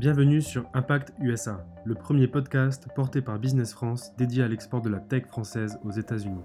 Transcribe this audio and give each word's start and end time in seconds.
Bienvenue 0.00 0.40
sur 0.40 0.64
Impact 0.72 1.12
USA, 1.20 1.60
le 1.84 1.94
premier 1.94 2.26
podcast 2.26 2.88
porté 2.96 3.20
par 3.20 3.38
Business 3.38 3.74
France 3.74 4.16
dédié 4.16 4.42
à 4.42 4.48
l'export 4.48 4.80
de 4.80 4.88
la 4.88 4.98
tech 4.98 5.26
française 5.26 5.78
aux 5.84 5.90
États-Unis. 5.90 6.40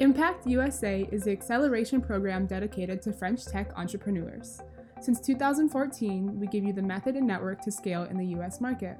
Impact 0.00 0.46
USA 0.46 1.00
is 1.12 1.24
the 1.24 1.28
acceleration 1.28 2.00
program 2.00 2.46
dedicated 2.46 3.02
to 3.02 3.12
French 3.12 3.44
tech 3.44 3.66
entrepreneurs. 3.76 4.62
Since 5.02 5.20
2014, 5.20 6.40
we 6.40 6.48
give 6.50 6.64
you 6.64 6.72
the 6.72 6.80
method 6.80 7.14
and 7.14 7.26
network 7.26 7.60
to 7.60 7.70
scale 7.70 8.06
in 8.10 8.16
the 8.16 8.24
US 8.38 8.62
market. 8.62 8.96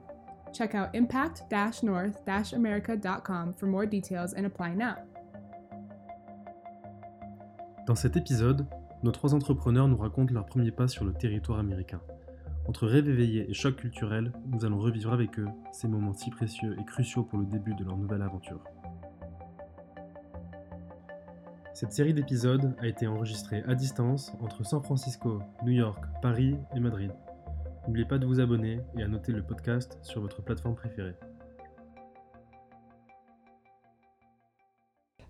Check 0.53 0.75
out 0.75 0.91
impact-north-america.com 0.93 3.55
for 3.55 3.67
more 3.69 3.87
details 3.87 4.35
and 4.35 4.45
apply 4.45 4.75
now. 4.75 4.97
Dans 7.87 7.97
cet 7.97 8.19
épisode, 8.19 8.67
nos 9.03 9.13
trois 9.13 9.35
entrepreneurs 9.35 9.89
nous 9.89 9.97
racontent 9.97 10.35
leurs 10.35 10.45
premiers 10.45 10.73
pas 10.73 10.89
sur 10.89 11.07
le 11.07 11.15
territoire 11.15 11.59
américain. 11.59 12.03
Entre 12.69 12.89
rêve 12.89 13.09
éveillé 13.09 13.49
et 13.49 13.55
choc 13.55 13.77
culturel, 13.77 14.33
nous 14.51 14.65
allons 14.65 14.81
revivre 14.81 15.13
avec 15.13 15.39
eux 15.39 15.47
ces 15.73 15.87
moments 15.87 16.13
si 16.13 16.31
précieux 16.31 16.77
et 16.81 16.85
cruciaux 16.85 17.23
pour 17.23 17.39
le 17.39 17.47
début 17.47 17.75
de 17.75 17.85
leur 17.85 17.97
nouvelle 17.97 18.23
aventure. 18.23 18.65
Cette 21.75 21.93
série 21.93 22.15
d'épisodes 22.15 22.75
a 22.81 22.87
été 22.87 23.07
enregistrée 23.07 23.63
à 23.69 23.75
distance 23.75 24.33
entre 24.41 24.65
San 24.65 24.83
Francisco, 24.83 25.41
New 25.63 25.73
York, 25.73 26.03
Paris 26.23 26.57
et 26.75 26.81
Madrid. 26.81 27.13
N'oubliez 27.87 28.07
pas 28.07 28.19
de 28.19 28.27
vous 28.27 28.41
abonner 28.41 28.81
et 28.99 29.03
à 29.03 29.09
noter 29.09 29.31
le 29.31 29.43
podcast 29.43 29.99
sur 30.03 30.21
votre 30.21 30.43
plateforme 30.43 30.75
préférée. 30.75 31.15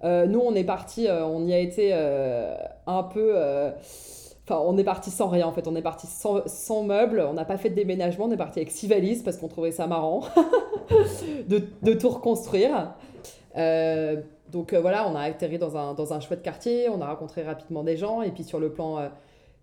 Euh, 0.05 0.27
nous, 0.27 0.41
on 0.41 0.55
est 0.55 0.65
parti, 0.65 1.09
euh, 1.09 1.27
on 1.27 1.47
y 1.47 1.53
a 1.53 1.59
été 1.59 1.91
euh, 1.93 2.55
un 2.87 3.03
peu. 3.03 3.35
Enfin, 4.49 4.63
on 4.65 4.79
est 4.79 4.85
parti 4.85 5.11
sans 5.11 5.29
rien 5.29 5.47
en 5.47 5.53
fait. 5.53 5.67
On 5.67 5.75
est 5.75 5.83
parti 5.83 6.07
sans, 6.07 6.83
meubles. 6.85 7.27
On 7.29 7.35
n'a 7.35 7.45
pas 7.45 7.59
fait 7.59 7.71
de 7.71 7.75
déménagement. 7.75 8.27
On 8.27 8.31
est 8.31 8.37
parti 8.37 8.61
avec 8.61 8.71
six 8.71 8.87
valises 8.87 9.23
parce 9.23 9.37
qu'on 9.37 9.49
trouvait 9.49 9.73
ça 9.73 9.87
marrant 9.87 10.23
de, 11.49 11.63
de, 11.83 11.93
tout 11.95 12.09
reconstruire. 12.09 12.95
donc 13.55 14.73
voilà, 14.75 15.09
on 15.09 15.17
a 15.17 15.23
atterri 15.23 15.59
dans 15.59 15.77
un, 15.77 15.95
dans 15.95 16.13
un 16.13 16.21
chouette 16.21 16.43
quartier. 16.43 16.89
On 16.89 17.01
a 17.01 17.07
rencontré 17.07 17.43
rapidement 17.43 17.83
des 17.83 17.97
gens. 17.97 18.23
Et 18.23 18.31
puis 18.31 18.45
sur 18.45 18.61
le 18.61 18.73
plan 18.73 19.11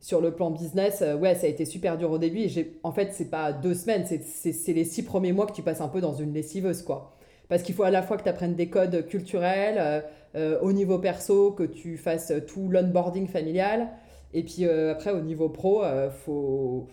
sur 0.03 0.20
le 0.20 0.31
plan 0.31 0.52
business, 0.52 1.02
ouais, 1.22 1.34
ça 1.34 1.47
a 1.47 1.50
été 1.50 1.64
super 1.64 1.97
dur 1.97 2.12
au 2.12 2.18
début. 2.18 2.42
Et 2.42 2.78
en 2.84 2.92
fait, 2.92 3.14
c'est 3.14 3.30
pas 3.30 3.53
deux 3.53 3.73
semaines, 3.73 4.06
c'est 4.06 4.73
les 4.73 4.84
six 4.84 5.03
premiers 5.03 5.31
mois 5.31 5.45
que 5.45 5.53
tu 5.53 5.62
passes 5.62 5.80
un 5.80 5.88
peu 5.88 6.02
dans 6.02 6.14
une 6.14 6.34
lessiveuse, 6.34 6.81
quoi. 6.81 7.16
Parce 7.47 7.64
qu'il 7.64 7.73
faut 7.73 7.84
à 7.84 7.90
la 7.90 8.02
fois 8.02 8.18
que 8.18 8.23
tu 8.23 8.30
apprennes 8.30 8.56
des 8.56 8.68
codes 8.68 9.06
culturels, 9.08 10.03
euh, 10.36 10.59
au 10.62 10.73
niveau 10.73 11.00
perso, 11.00 11.52
que 11.52 11.64
tu 11.64 11.95
fasses 11.95 12.34
tout 12.47 12.68
l'onboarding 12.68 13.28
familial. 13.28 13.92
Et 14.34 14.44
puis 14.44 14.66
euh, 14.66 14.92
après, 14.92 15.12
au 15.12 15.22
niveau 15.22 15.50
pro, 15.50 15.84
euh, 15.84 16.09
faut. 16.09 16.88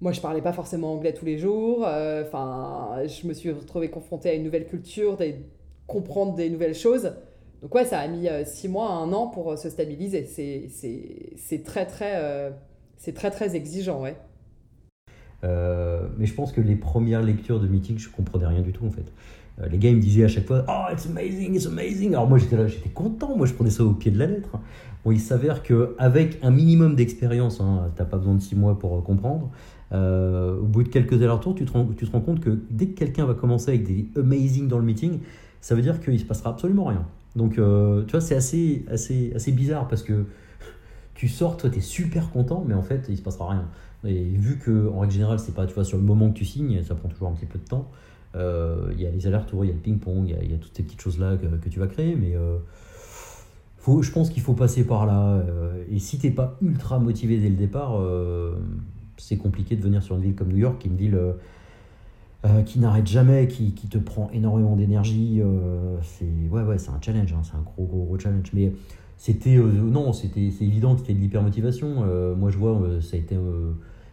Moi, 0.00 0.12
je 0.12 0.20
parlais 0.20 0.42
pas 0.42 0.52
forcément 0.52 0.92
anglais 0.92 1.14
tous 1.14 1.24
les 1.24 1.38
jours. 1.38 1.86
Enfin, 1.86 2.96
je 3.06 3.26
me 3.28 3.34
suis 3.34 3.52
retrouvée 3.52 3.88
confrontée 3.88 4.30
à 4.30 4.34
une 4.34 4.42
nouvelle 4.42 4.66
culture, 4.66 5.16
des... 5.16 5.36
comprendre 5.86 6.34
des 6.34 6.50
nouvelles 6.50 6.74
choses. 6.74 7.12
Donc 7.62 7.72
ouais, 7.76 7.84
ça 7.84 8.00
a 8.00 8.08
mis 8.08 8.26
six 8.44 8.68
mois, 8.68 8.90
un 8.90 9.12
an 9.12 9.28
pour 9.28 9.56
se 9.56 9.70
stabiliser. 9.70 10.24
C'est 10.24 11.62
très 11.62 11.86
très, 11.86 12.52
c'est 12.96 13.14
très 13.14 13.30
très 13.30 13.54
exigeant, 13.54 14.02
ouais. 14.02 14.16
mais 15.44 16.26
je 16.26 16.34
pense 16.34 16.50
que 16.50 16.60
les 16.60 16.74
premières 16.74 17.22
lectures 17.22 17.60
de 17.60 17.68
meeting, 17.68 17.96
je 17.96 18.10
comprenais 18.10 18.46
rien 18.46 18.62
du 18.62 18.72
tout 18.72 18.84
en 18.84 18.90
fait. 18.90 19.06
Euh, 19.60 19.68
les 19.68 19.78
gars 19.78 19.92
me 19.92 20.00
disaient 20.00 20.24
à 20.24 20.28
chaque 20.28 20.46
fois 20.46 20.64
Oh, 20.68 20.92
it's 20.92 21.06
amazing, 21.06 21.54
it's 21.54 21.66
amazing. 21.66 22.10
Alors 22.10 22.28
moi 22.28 22.38
j'étais 22.38 22.56
là, 22.56 22.66
j'étais 22.66 22.88
content, 22.88 23.36
moi 23.36 23.46
je 23.46 23.52
prenais 23.52 23.70
ça 23.70 23.84
au 23.84 23.92
pied 23.92 24.10
de 24.10 24.18
la 24.18 24.26
lettre. 24.26 24.50
Bon, 25.04 25.10
il 25.10 25.20
s'avère 25.20 25.62
qu'avec 25.62 26.38
un 26.42 26.50
minimum 26.50 26.94
d'expérience, 26.94 27.60
hein, 27.60 27.90
t'as 27.96 28.04
pas 28.04 28.18
besoin 28.18 28.34
de 28.34 28.40
six 28.40 28.54
mois 28.54 28.78
pour 28.78 28.96
euh, 28.96 29.00
comprendre, 29.00 29.50
euh, 29.92 30.58
au 30.58 30.64
bout 30.64 30.84
de 30.84 30.88
quelques 30.88 31.14
allers-retours, 31.14 31.54
tu, 31.54 31.64
te 31.64 31.72
rends, 31.72 31.86
tu 31.96 32.06
te 32.06 32.12
rends 32.12 32.20
compte 32.20 32.40
que 32.40 32.58
dès 32.70 32.86
que 32.86 32.98
quelqu'un 32.98 33.26
va 33.26 33.34
commencer 33.34 33.70
avec 33.70 33.84
des 33.84 34.08
amazing 34.16 34.68
dans 34.68 34.78
le 34.78 34.84
meeting, 34.84 35.18
ça 35.60 35.74
veut 35.74 35.82
dire 35.82 36.00
qu'il 36.00 36.18
se 36.18 36.24
passera 36.24 36.50
absolument 36.50 36.84
rien. 36.84 37.04
Donc 37.36 37.54
tu 37.54 37.60
vois, 37.60 38.20
c'est 38.20 38.34
assez, 38.34 38.84
assez, 38.90 39.32
assez 39.34 39.52
bizarre 39.52 39.88
parce 39.88 40.02
que 40.02 40.26
tu 41.14 41.28
sors, 41.28 41.56
toi 41.56 41.70
tu 41.70 41.78
es 41.78 41.80
super 41.80 42.30
content, 42.30 42.64
mais 42.66 42.74
en 42.74 42.82
fait 42.82 43.06
il 43.08 43.16
se 43.16 43.22
passera 43.22 43.50
rien. 43.50 43.64
Et 44.04 44.24
vu 44.24 44.58
que 44.58 44.90
en 44.90 45.00
règle 45.00 45.12
générale, 45.14 45.38
c'est 45.38 45.54
pas 45.54 45.66
tu 45.66 45.74
vois, 45.74 45.84
sur 45.84 45.96
le 45.96 46.02
moment 46.02 46.30
que 46.30 46.38
tu 46.38 46.44
signes, 46.44 46.82
ça 46.82 46.94
prend 46.94 47.08
toujours 47.08 47.28
un 47.28 47.32
petit 47.32 47.46
peu 47.46 47.58
de 47.58 47.64
temps. 47.64 47.88
Euh, 48.34 48.92
il 48.92 49.00
y 49.00 49.06
a 49.06 49.10
les 49.10 49.26
allers-retours, 49.26 49.64
il 49.64 49.68
y 49.68 49.70
a 49.70 49.74
le 49.74 49.80
ping-pong, 49.80 50.34
il 50.42 50.50
y, 50.50 50.54
a 50.54 50.58
toutes 50.58 50.74
ces 50.74 50.82
petites 50.82 51.00
choses-là 51.00 51.36
que, 51.36 51.68
tu 51.68 51.78
vas 51.78 51.86
créer, 51.86 52.16
mais 52.16 52.34
euh, 52.34 52.56
faut, 53.76 54.02
je 54.02 54.10
pense 54.10 54.30
qu'il 54.30 54.42
faut 54.42 54.54
passer 54.54 54.84
par 54.84 55.06
là. 55.06 55.34
Euh, 55.34 55.84
et 55.90 55.98
si 55.98 56.18
tu 56.18 56.26
n'es 56.26 56.32
pas 56.32 56.56
ultra 56.62 56.98
motivé 56.98 57.38
dès 57.38 57.50
le 57.50 57.56
départ, 57.56 58.00
c'est 59.16 59.36
compliqué 59.36 59.76
de 59.76 59.82
venir 59.82 60.02
sur 60.02 60.16
une 60.16 60.22
ville 60.22 60.34
comme 60.34 60.48
New 60.48 60.58
York, 60.58 60.78
qui 60.78 60.88
est 60.88 60.90
une 60.90 60.96
ville 60.96 61.18
qui 62.66 62.80
n'arrête 62.80 63.06
jamais, 63.06 63.46
qui, 63.46 63.72
qui, 63.72 63.86
te 63.86 63.98
prend 63.98 64.28
énormément 64.32 64.76
d'énergie. 64.76 65.40
c'est 66.02 66.24
ouais, 66.50 66.62
ouais, 66.62 66.76
un 66.76 67.00
challenge, 67.00 67.32
hein, 67.32 67.42
c'est 67.44 67.54
un 67.54 67.62
gros, 67.62 67.84
gros, 67.84 68.04
gros 68.04 68.18
challenge. 68.18 68.50
Mais 68.52 68.72
c'était 69.16 69.56
non, 69.56 70.12
c'était 70.12 70.50
c'est 70.50 70.64
évident 70.64 70.94
que 70.94 71.02
c'était 71.02 71.14
de 71.14 71.20
l'hypermotivation. 71.20 72.34
moi, 72.36 72.50
je 72.50 72.58
vois, 72.58 72.80
ça 73.00 73.16
a 73.16 73.20
été 73.20 73.36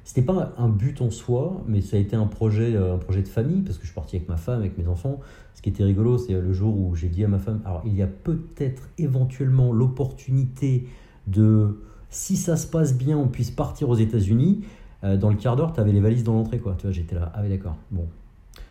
c'était 0.09 0.23
pas 0.23 0.55
un 0.57 0.69
but 0.69 1.03
en 1.03 1.11
soi, 1.11 1.63
mais 1.67 1.81
ça 1.81 1.95
a 1.95 1.99
été 1.99 2.15
un 2.15 2.25
projet, 2.25 2.75
euh, 2.75 2.95
un 2.95 2.97
projet 2.97 3.21
de 3.21 3.27
famille, 3.27 3.61
parce 3.61 3.77
que 3.77 3.83
je 3.83 3.89
suis 3.89 3.93
parti 3.93 4.15
avec 4.15 4.27
ma 4.27 4.37
femme, 4.37 4.57
avec 4.57 4.75
mes 4.75 4.87
enfants. 4.87 5.19
Ce 5.53 5.61
qui 5.61 5.69
était 5.69 5.83
rigolo, 5.83 6.17
c'est 6.17 6.33
le 6.33 6.51
jour 6.51 6.75
où 6.79 6.95
j'ai 6.95 7.09
dit 7.09 7.23
à 7.23 7.27
ma 7.27 7.37
femme, 7.37 7.61
alors 7.63 7.83
il 7.85 7.95
y 7.95 8.01
a 8.01 8.07
peut-être 8.07 8.89
éventuellement 8.97 9.71
l'opportunité 9.71 10.87
de, 11.27 11.83
si 12.09 12.37
ça 12.37 12.57
se 12.57 12.65
passe 12.65 12.97
bien, 12.97 13.19
on 13.19 13.27
puisse 13.27 13.51
partir 13.51 13.87
aux 13.87 13.97
États-Unis. 13.97 14.63
Euh, 15.03 15.15
dans 15.15 15.29
le 15.29 15.35
quart 15.35 15.55
d'heure, 15.55 15.73
tu 15.73 15.79
avais 15.79 15.91
les 15.91 16.01
valises 16.01 16.23
dans 16.23 16.33
l'entrée, 16.33 16.57
quoi. 16.57 16.73
Tu 16.75 16.87
vois, 16.87 16.91
j'étais 16.91 17.13
là, 17.13 17.31
ah 17.35 17.41
oui, 17.43 17.49
d'accord. 17.49 17.75
Bon, 17.91 18.07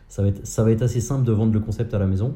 ça 0.09 0.23
va, 0.23 0.29
être, 0.31 0.45
ça 0.45 0.65
va 0.65 0.73
être 0.73 0.83
assez 0.83 1.01
simple 1.01 1.25
de 1.25 1.31
vendre 1.31 1.53
le 1.53 1.61
concept 1.61 1.95
à 1.95 2.01
la 2.01 2.09
maison. 2.09 2.35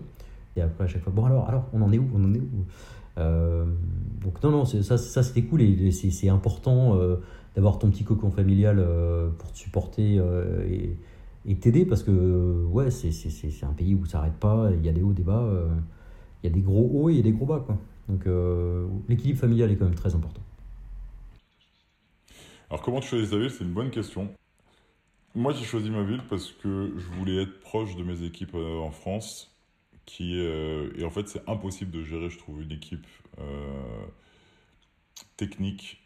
Et 0.54 0.62
après, 0.62 0.84
à 0.84 0.86
chaque 0.86 1.02
fois, 1.02 1.12
bon, 1.12 1.24
alors, 1.24 1.48
alors 1.48 1.64
on 1.72 1.82
en 1.82 1.90
est 1.90 1.98
où? 1.98 2.08
On 2.14 2.24
en 2.24 2.32
est 2.32 2.38
où? 2.38 2.46
euh, 2.52 3.01
Donc, 3.16 4.42
non, 4.42 4.50
non, 4.50 4.64
ça, 4.64 4.98
c'était 4.98 5.42
cool 5.42 5.62
et 5.62 5.90
c'est 5.90 6.28
important 6.28 6.98
d'avoir 7.54 7.78
ton 7.78 7.90
petit 7.90 8.04
cocon 8.04 8.30
familial 8.30 8.78
euh, 8.78 9.28
pour 9.30 9.52
te 9.52 9.58
supporter 9.58 10.18
euh, 10.18 10.66
et, 11.46 11.56
t'aider 11.56 11.84
parce 11.84 12.02
que 12.02 12.64
ouais, 12.66 12.90
c'est 12.90 13.64
un 13.64 13.72
pays 13.72 13.94
où 13.94 14.06
ça 14.06 14.18
n'arrête 14.18 14.38
pas, 14.38 14.70
il 14.72 14.84
y 14.84 14.88
a 14.88 14.92
des 14.92 15.02
hauts, 15.02 15.12
des 15.12 15.22
bas, 15.22 15.42
euh, 15.42 15.68
il 16.42 16.48
y 16.48 16.52
a 16.52 16.54
des 16.54 16.60
gros 16.60 16.88
hauts 16.92 17.10
et 17.10 17.20
des 17.20 17.32
gros 17.32 17.46
bas. 17.46 17.62
Quoi. 17.64 17.78
Donc 18.08 18.26
l'équilibre 19.08 19.38
familial 19.38 19.70
est 19.70 19.76
quand 19.76 19.84
même 19.84 19.94
très 19.94 20.14
important. 20.14 20.40
Alors 22.70 22.82
comment 22.82 23.00
tu 23.00 23.08
choisis 23.08 23.30
ta 23.30 23.38
ville? 23.38 23.50
C'est 23.50 23.64
une 23.64 23.72
bonne 23.72 23.90
question. 23.90 24.28
Moi 25.34 25.52
j'ai 25.52 25.64
choisi 25.64 25.90
ma 25.90 26.02
ville 26.02 26.22
parce 26.30 26.52
que 26.52 26.92
je 26.96 27.18
voulais 27.18 27.42
être 27.42 27.60
proche 27.60 27.96
de 27.96 28.02
mes 28.02 28.22
équipes 28.22 28.54
en 28.54 28.90
France. 28.90 29.51
Qui, 30.04 30.34
et 30.34 31.04
en 31.04 31.10
fait 31.10 31.28
c'est 31.28 31.48
impossible 31.48 31.90
de 31.90 32.02
gérer, 32.02 32.28
je 32.28 32.38
trouve, 32.38 32.62
une 32.62 32.72
équipe 32.72 33.06
technique 35.36 36.02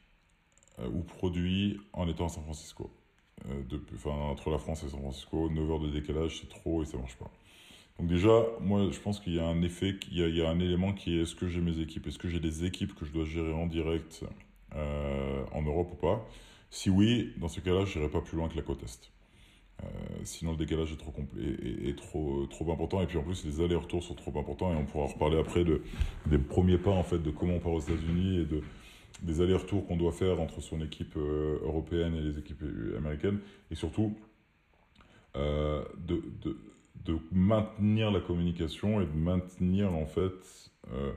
euh, 0.78 0.88
ou 0.88 1.02
produit 1.02 1.80
en 1.92 2.08
étant 2.08 2.26
à 2.26 2.28
San 2.28 2.42
Francisco. 2.42 2.90
Euh, 3.48 3.62
enfin, 3.94 4.10
entre 4.10 4.50
la 4.50 4.58
France 4.58 4.82
et 4.84 4.88
San 4.88 5.00
Francisco, 5.00 5.48
9 5.50 5.70
heures 5.70 5.80
de 5.80 5.90
décalage, 5.90 6.40
c'est 6.40 6.48
trop 6.48 6.82
et 6.82 6.86
ça 6.86 6.96
marche 6.96 7.16
pas. 7.16 7.30
Donc 7.98 8.08
déjà, 8.08 8.44
moi, 8.60 8.90
je 8.90 8.98
pense 8.98 9.20
qu'il 9.20 9.34
y 9.34 9.40
a 9.40 9.46
un 9.46 9.62
effet, 9.62 9.98
il 10.10 10.18
y 10.18 10.42
a, 10.42 10.48
un 10.50 10.60
élément 10.60 10.92
qui 10.92 11.16
est 11.16 11.22
est-ce 11.22 11.34
que 11.34 11.48
j'ai 11.48 11.60
mes 11.60 11.80
équipes? 11.80 12.06
Est-ce 12.06 12.18
que 12.18 12.28
j'ai 12.28 12.40
des 12.40 12.64
équipes 12.64 12.94
que 12.94 13.06
je 13.06 13.12
dois 13.12 13.24
gérer 13.24 13.52
en 13.52 13.66
direct 13.66 14.24
euh, 14.74 15.44
en 15.52 15.62
Europe 15.62 15.90
ou 15.92 15.96
pas? 15.96 16.26
Si 16.70 16.90
oui, 16.90 17.32
dans 17.38 17.48
ce 17.48 17.60
cas-là, 17.60 17.86
je 17.86 17.98
n'irai 17.98 18.10
pas 18.10 18.20
plus 18.20 18.36
loin 18.36 18.48
que 18.48 18.56
la 18.56 18.62
côte 18.62 18.82
Est. 18.82 19.10
sinon, 20.24 20.52
le 20.52 20.56
décalage 20.56 20.92
est 20.92 20.96
trop, 20.96 21.10
complet, 21.10 21.42
et, 21.84 21.94
trop, 21.94 22.46
trop 22.46 22.72
important. 22.72 23.00
Et 23.02 23.06
puis 23.06 23.18
en 23.18 23.22
plus, 23.22 23.44
les 23.44 23.60
allers-retours 23.60 24.02
sont 24.02 24.14
trop 24.14 24.36
importants. 24.38 24.72
Et 24.72 24.76
on 24.76 24.84
pourra 24.84 25.06
reparler 25.06 25.38
après 25.38 25.64
de, 25.64 25.82
des 26.26 26.38
premiers 26.38 26.78
pas, 26.78 26.90
en 26.90 27.04
fait, 27.04 27.18
de 27.18 27.30
comment 27.30 27.54
on 27.54 27.60
part 27.60 27.72
aux 27.72 27.80
États-Unis 27.80 28.40
et 28.40 28.44
de, 28.44 28.62
des 29.22 29.40
allers-retours 29.40 29.86
qu'on 29.86 29.96
doit 29.96 30.12
faire 30.12 30.40
entre 30.40 30.60
son 30.60 30.80
équipe 30.80 31.16
euh, 31.16 31.58
européenne 31.62 32.14
et 32.14 32.20
les 32.20 32.38
équipes 32.38 32.64
américaines, 32.96 33.40
et 33.70 33.74
surtout 33.74 34.14
euh, 35.36 35.84
de, 35.98 36.22
de, 36.42 36.56
de, 37.04 37.18
maintenir 37.32 38.10
la 38.10 38.20
communication 38.20 39.00
et 39.00 39.06
de 39.06 39.12
maintenir 39.12 39.92
en 39.94 40.06
fait 40.06 40.70
euh, 40.92 41.12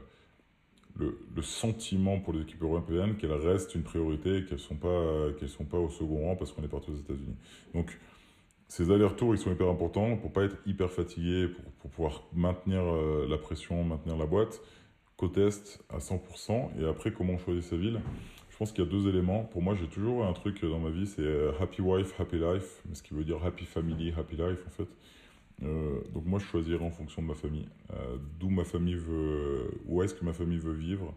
le, 0.97 1.19
le, 1.35 1.41
sentiment 1.41 2.19
pour 2.19 2.33
les 2.33 2.41
équipes 2.41 2.63
européennes 2.63 3.15
qu'elles 3.15 3.31
restent 3.31 3.75
une 3.75 3.83
priorité 3.83 4.37
et 4.37 4.45
qu'elles 4.45 4.59
sont, 4.59 4.75
pas, 4.75 5.31
qu'elles 5.39 5.49
sont 5.49 5.65
pas 5.65 5.77
au 5.77 5.89
second 5.89 6.25
rang 6.25 6.35
parce 6.35 6.51
qu'on 6.51 6.63
est 6.63 6.69
parti 6.69 6.91
aux 6.91 6.97
États-Unis. 6.97 7.35
Donc 7.73 7.97
ces 8.69 8.91
allers-retours, 8.91 9.35
ils 9.35 9.37
sont 9.37 9.51
hyper 9.51 9.67
importants 9.67 10.15
pour 10.15 10.31
pas 10.31 10.43
être 10.43 10.55
hyper 10.65 10.89
fatigué, 10.89 11.47
pour, 11.47 11.63
pour 11.73 11.89
pouvoir 11.91 12.23
maintenir 12.33 12.81
la 13.27 13.37
pression, 13.37 13.83
maintenir 13.83 14.15
la 14.15 14.25
boîte 14.25 14.61
côte 15.19 15.37
Est 15.37 15.79
à 15.89 15.97
100%. 15.97 16.79
Et 16.79 16.85
après, 16.85 17.11
comment 17.11 17.37
choisir 17.37 17.63
sa 17.63 17.75
ville? 17.75 17.99
Je 18.49 18.57
pense 18.57 18.71
qu'il 18.71 18.83
y 18.83 18.87
a 18.87 18.89
deux 18.89 19.07
éléments. 19.07 19.43
Pour 19.43 19.61
moi, 19.61 19.75
j'ai 19.75 19.87
toujours 19.87 20.25
un 20.25 20.33
truc 20.33 20.63
dans 20.63 20.79
ma 20.79 20.89
vie, 20.89 21.07
c'est 21.07 21.21
euh, 21.21 21.51
happy 21.59 21.81
wife, 21.81 22.19
happy 22.19 22.37
life, 22.37 22.81
ce 22.93 23.03
qui 23.03 23.13
veut 23.13 23.23
dire 23.23 23.43
happy 23.45 23.65
family, 23.65 24.13
happy 24.17 24.37
life 24.37 24.59
en 24.65 24.69
fait. 24.71 24.87
Euh, 25.63 25.99
donc 26.13 26.25
moi, 26.25 26.39
je 26.39 26.45
choisirais 26.45 26.83
en 26.83 26.89
fonction 26.89 27.21
de 27.21 27.27
ma 27.27 27.35
famille. 27.35 27.67
Euh, 27.93 28.17
d'où 28.39 28.49
ma 28.49 28.63
famille 28.63 28.95
veut, 28.95 29.71
où 29.85 30.01
est-ce 30.03 30.13
que 30.13 30.23
ma 30.23 30.33
famille 30.33 30.57
veut 30.57 30.73
vivre 30.73 31.13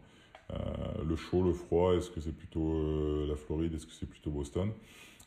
Le 1.09 1.17
chaud, 1.17 1.43
le 1.43 1.53
froid, 1.53 1.95
est-ce 1.95 2.11
que 2.11 2.21
c'est 2.21 2.37
plutôt 2.37 3.25
la 3.27 3.37
Floride, 3.37 3.73
est-ce 3.73 3.87
que 3.87 3.93
c'est 3.93 4.09
plutôt 4.09 4.31
Boston? 4.31 4.71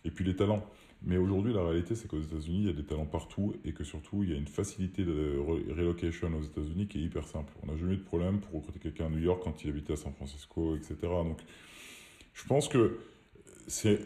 Et 0.06 0.12
puis 0.12 0.24
les 0.24 0.36
talents. 0.36 0.66
Mais 1.04 1.18
aujourd'hui, 1.18 1.54
la 1.54 1.64
réalité, 1.64 1.94
c'est 1.94 2.08
qu'aux 2.08 2.22
États-Unis, 2.22 2.60
il 2.62 2.66
y 2.66 2.70
a 2.70 2.74
des 2.74 2.86
talents 2.86 3.06
partout 3.06 3.54
et 3.64 3.74
que 3.74 3.84
surtout, 3.84 4.24
il 4.24 4.32
y 4.32 4.34
a 4.34 4.38
une 4.38 4.48
facilité 4.48 5.04
de 5.04 5.38
relocation 5.38 6.32
aux 6.34 6.42
États-Unis 6.42 6.88
qui 6.88 7.00
est 7.00 7.02
hyper 7.02 7.28
simple. 7.28 7.54
On 7.64 7.72
n'a 7.72 7.78
jamais 7.78 7.94
eu 7.94 7.98
de 7.98 8.04
problème 8.04 8.40
pour 8.40 8.54
recruter 8.54 8.80
quelqu'un 8.80 9.08
à 9.08 9.10
New 9.10 9.20
York 9.20 9.42
quand 9.44 9.64
il 9.64 9.70
habitait 9.70 9.94
à 9.94 9.98
San 9.98 10.14
Francisco, 10.14 10.76
etc. 10.76 10.96
Donc, 11.02 11.42
je 12.34 12.46
pense 12.46 12.68
que 12.68 13.00
c'est 13.68 14.00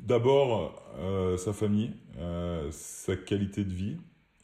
d'abord 0.00 0.82
euh, 0.98 1.36
sa 1.36 1.52
famille, 1.52 1.92
euh, 2.18 2.70
sa 2.70 3.16
qualité 3.16 3.64
de 3.64 3.72
vie, 3.72 3.96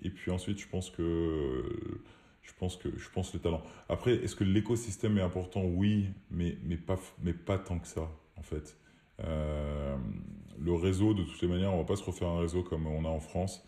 et 0.02 0.10
puis 0.10 0.30
ensuite, 0.30 0.60
je 0.60 0.68
pense 0.68 0.90
que 0.90 1.62
je 2.42 2.52
pense 2.58 2.76
que 2.76 2.88
je 2.96 3.08
pense 3.10 3.34
le 3.34 3.40
talent. 3.40 3.62
Après, 3.88 4.14
est-ce 4.14 4.36
que 4.36 4.44
l'écosystème 4.44 5.18
est 5.18 5.22
important? 5.22 5.64
Oui, 5.64 6.06
mais 6.30 6.56
mais 6.64 6.76
pas 6.76 6.98
mais 7.22 7.32
pas 7.32 7.58
tant 7.58 7.78
que 7.78 7.88
ça 7.88 8.10
en 8.36 8.42
fait. 8.42 8.76
Euh, 9.24 9.96
le 10.62 10.74
réseau, 10.74 11.14
de 11.14 11.22
toutes 11.22 11.40
les 11.42 11.48
manières, 11.48 11.72
on 11.72 11.78
va 11.78 11.84
pas 11.84 11.96
se 11.96 12.04
refaire 12.04 12.28
un 12.28 12.40
réseau 12.40 12.62
comme 12.62 12.86
on 12.86 13.04
a 13.04 13.08
en 13.08 13.20
France. 13.20 13.64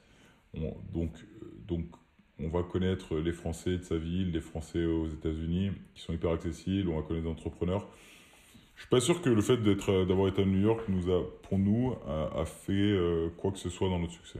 donc, 0.55 1.13
donc, 1.67 1.85
on 2.41 2.49
va 2.49 2.63
connaître 2.63 3.17
les 3.17 3.33
Français 3.33 3.79
de 3.79 3.83
sa 3.83 3.97
ville, 3.97 4.31
les 4.31 4.41
Français 4.41 4.85
aux 4.85 5.09
États-Unis, 5.09 5.73
qui 5.95 6.03
sont 6.03 6.13
hyper 6.13 6.31
accessibles. 6.31 6.89
On 6.89 6.97
va 6.97 7.03
connaître 7.03 7.25
des 7.25 7.31
entrepreneurs. 7.31 7.87
Je 8.77 8.83
suis 8.83 8.91
pas 8.91 9.01
sûr 9.01 9.21
que 9.21 9.29
le 9.29 9.43
fait 9.43 9.57
d'être, 9.57 10.05
d'avoir 10.05 10.29
été 10.29 10.43
à 10.43 10.45
New 10.45 10.61
York 10.61 10.83
nous 10.89 11.11
a, 11.11 11.21
pour 11.43 11.59
nous, 11.59 11.95
a, 12.07 12.45
fait 12.45 12.73
euh, 12.73 13.29
quoi 13.37 13.51
que 13.51 13.59
ce 13.59 13.69
soit 13.69 13.89
dans 13.89 13.99
notre 13.99 14.13
succès. 14.13 14.39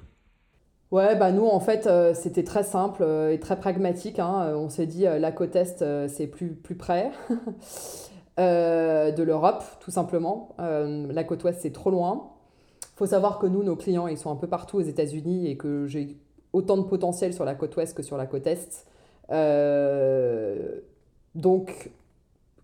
Ouais, 0.93 1.17
bah 1.17 1.33
nous 1.33 1.45
en 1.45 1.61
fait 1.61 1.87
euh, 1.87 2.15
c'était 2.15 2.45
très 2.45 2.63
simple 2.63 3.03
et 3.31 3.39
très 3.41 3.59
pragmatique. 3.59 4.19
Hein. 4.21 4.55
On 4.57 4.71
s'est 4.71 4.87
dit 4.87 5.03
la 5.03 5.33
côte 5.33 5.55
est 5.55 5.85
c'est 6.09 6.29
plus 6.29 6.55
plus 6.55 6.77
près. 6.77 7.11
Euh, 8.39 9.11
de 9.11 9.23
l'Europe, 9.25 9.65
tout 9.81 9.91
simplement. 9.91 10.55
Euh, 10.61 11.13
la 11.13 11.25
côte 11.25 11.43
ouest, 11.43 11.59
c'est 11.61 11.73
trop 11.73 11.91
loin. 11.91 12.31
Faut 12.99 13.07
savoir 13.07 13.39
que 13.39 13.47
nous, 13.47 13.63
nos 13.63 13.77
clients, 13.77 14.09
ils 14.09 14.19
sont 14.19 14.29
un 14.29 14.35
peu 14.35 14.49
partout 14.49 14.79
aux 14.79 14.83
États-Unis 14.83 15.47
et 15.47 15.57
que 15.57 15.87
j'ai 15.87 16.17
autant 16.53 16.77
de 16.77 16.83
potentiel 16.83 17.33
sur 17.33 17.45
la 17.45 17.55
côte 17.55 17.77
ouest 17.77 17.97
que 17.97 18.03
sur 18.03 18.17
la 18.17 18.27
côte 18.27 18.49
est. 18.49 18.89
Euh, 19.31 20.81
donc, 21.37 21.93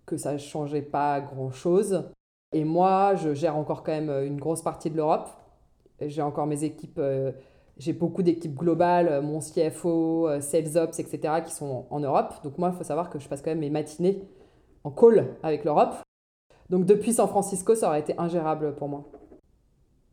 que 0.06 0.16
ça 0.16 0.32
ne 0.32 0.38
changeait 0.38 0.82
pas 0.82 1.20
grand-chose. 1.20 2.10
Et 2.50 2.64
moi, 2.64 3.14
je 3.14 3.32
gère 3.32 3.56
encore 3.56 3.84
quand 3.84 3.92
même 3.92 4.10
une 4.26 4.40
grosse 4.40 4.60
partie 4.60 4.90
de 4.90 4.96
l'Europe. 4.96 5.28
J'ai 6.00 6.22
encore 6.22 6.48
mes 6.48 6.64
équipes, 6.64 7.00
j'ai 7.76 7.92
beaucoup 7.92 8.24
d'équipes 8.24 8.56
globales, 8.56 9.22
mon 9.22 9.38
CFO, 9.38 10.40
SalesOps, 10.40 10.98
etc., 10.98 11.42
qui 11.46 11.52
sont 11.52 11.86
en 11.90 12.00
Europe. 12.00 12.34
Donc 12.42 12.58
moi, 12.58 12.72
il 12.72 12.76
faut 12.76 12.82
savoir 12.82 13.08
que 13.08 13.20
je 13.20 13.28
passe 13.28 13.40
quand 13.40 13.52
même 13.52 13.60
mes 13.60 13.70
matinées 13.70 14.20
en 14.82 14.90
call 14.90 15.36
avec 15.44 15.64
l'Europe. 15.64 15.94
Donc 16.70 16.86
depuis 16.86 17.12
San 17.12 17.28
Francisco, 17.28 17.76
ça 17.76 17.86
aurait 17.86 18.00
été 18.00 18.18
ingérable 18.18 18.74
pour 18.74 18.88
moi. 18.88 19.04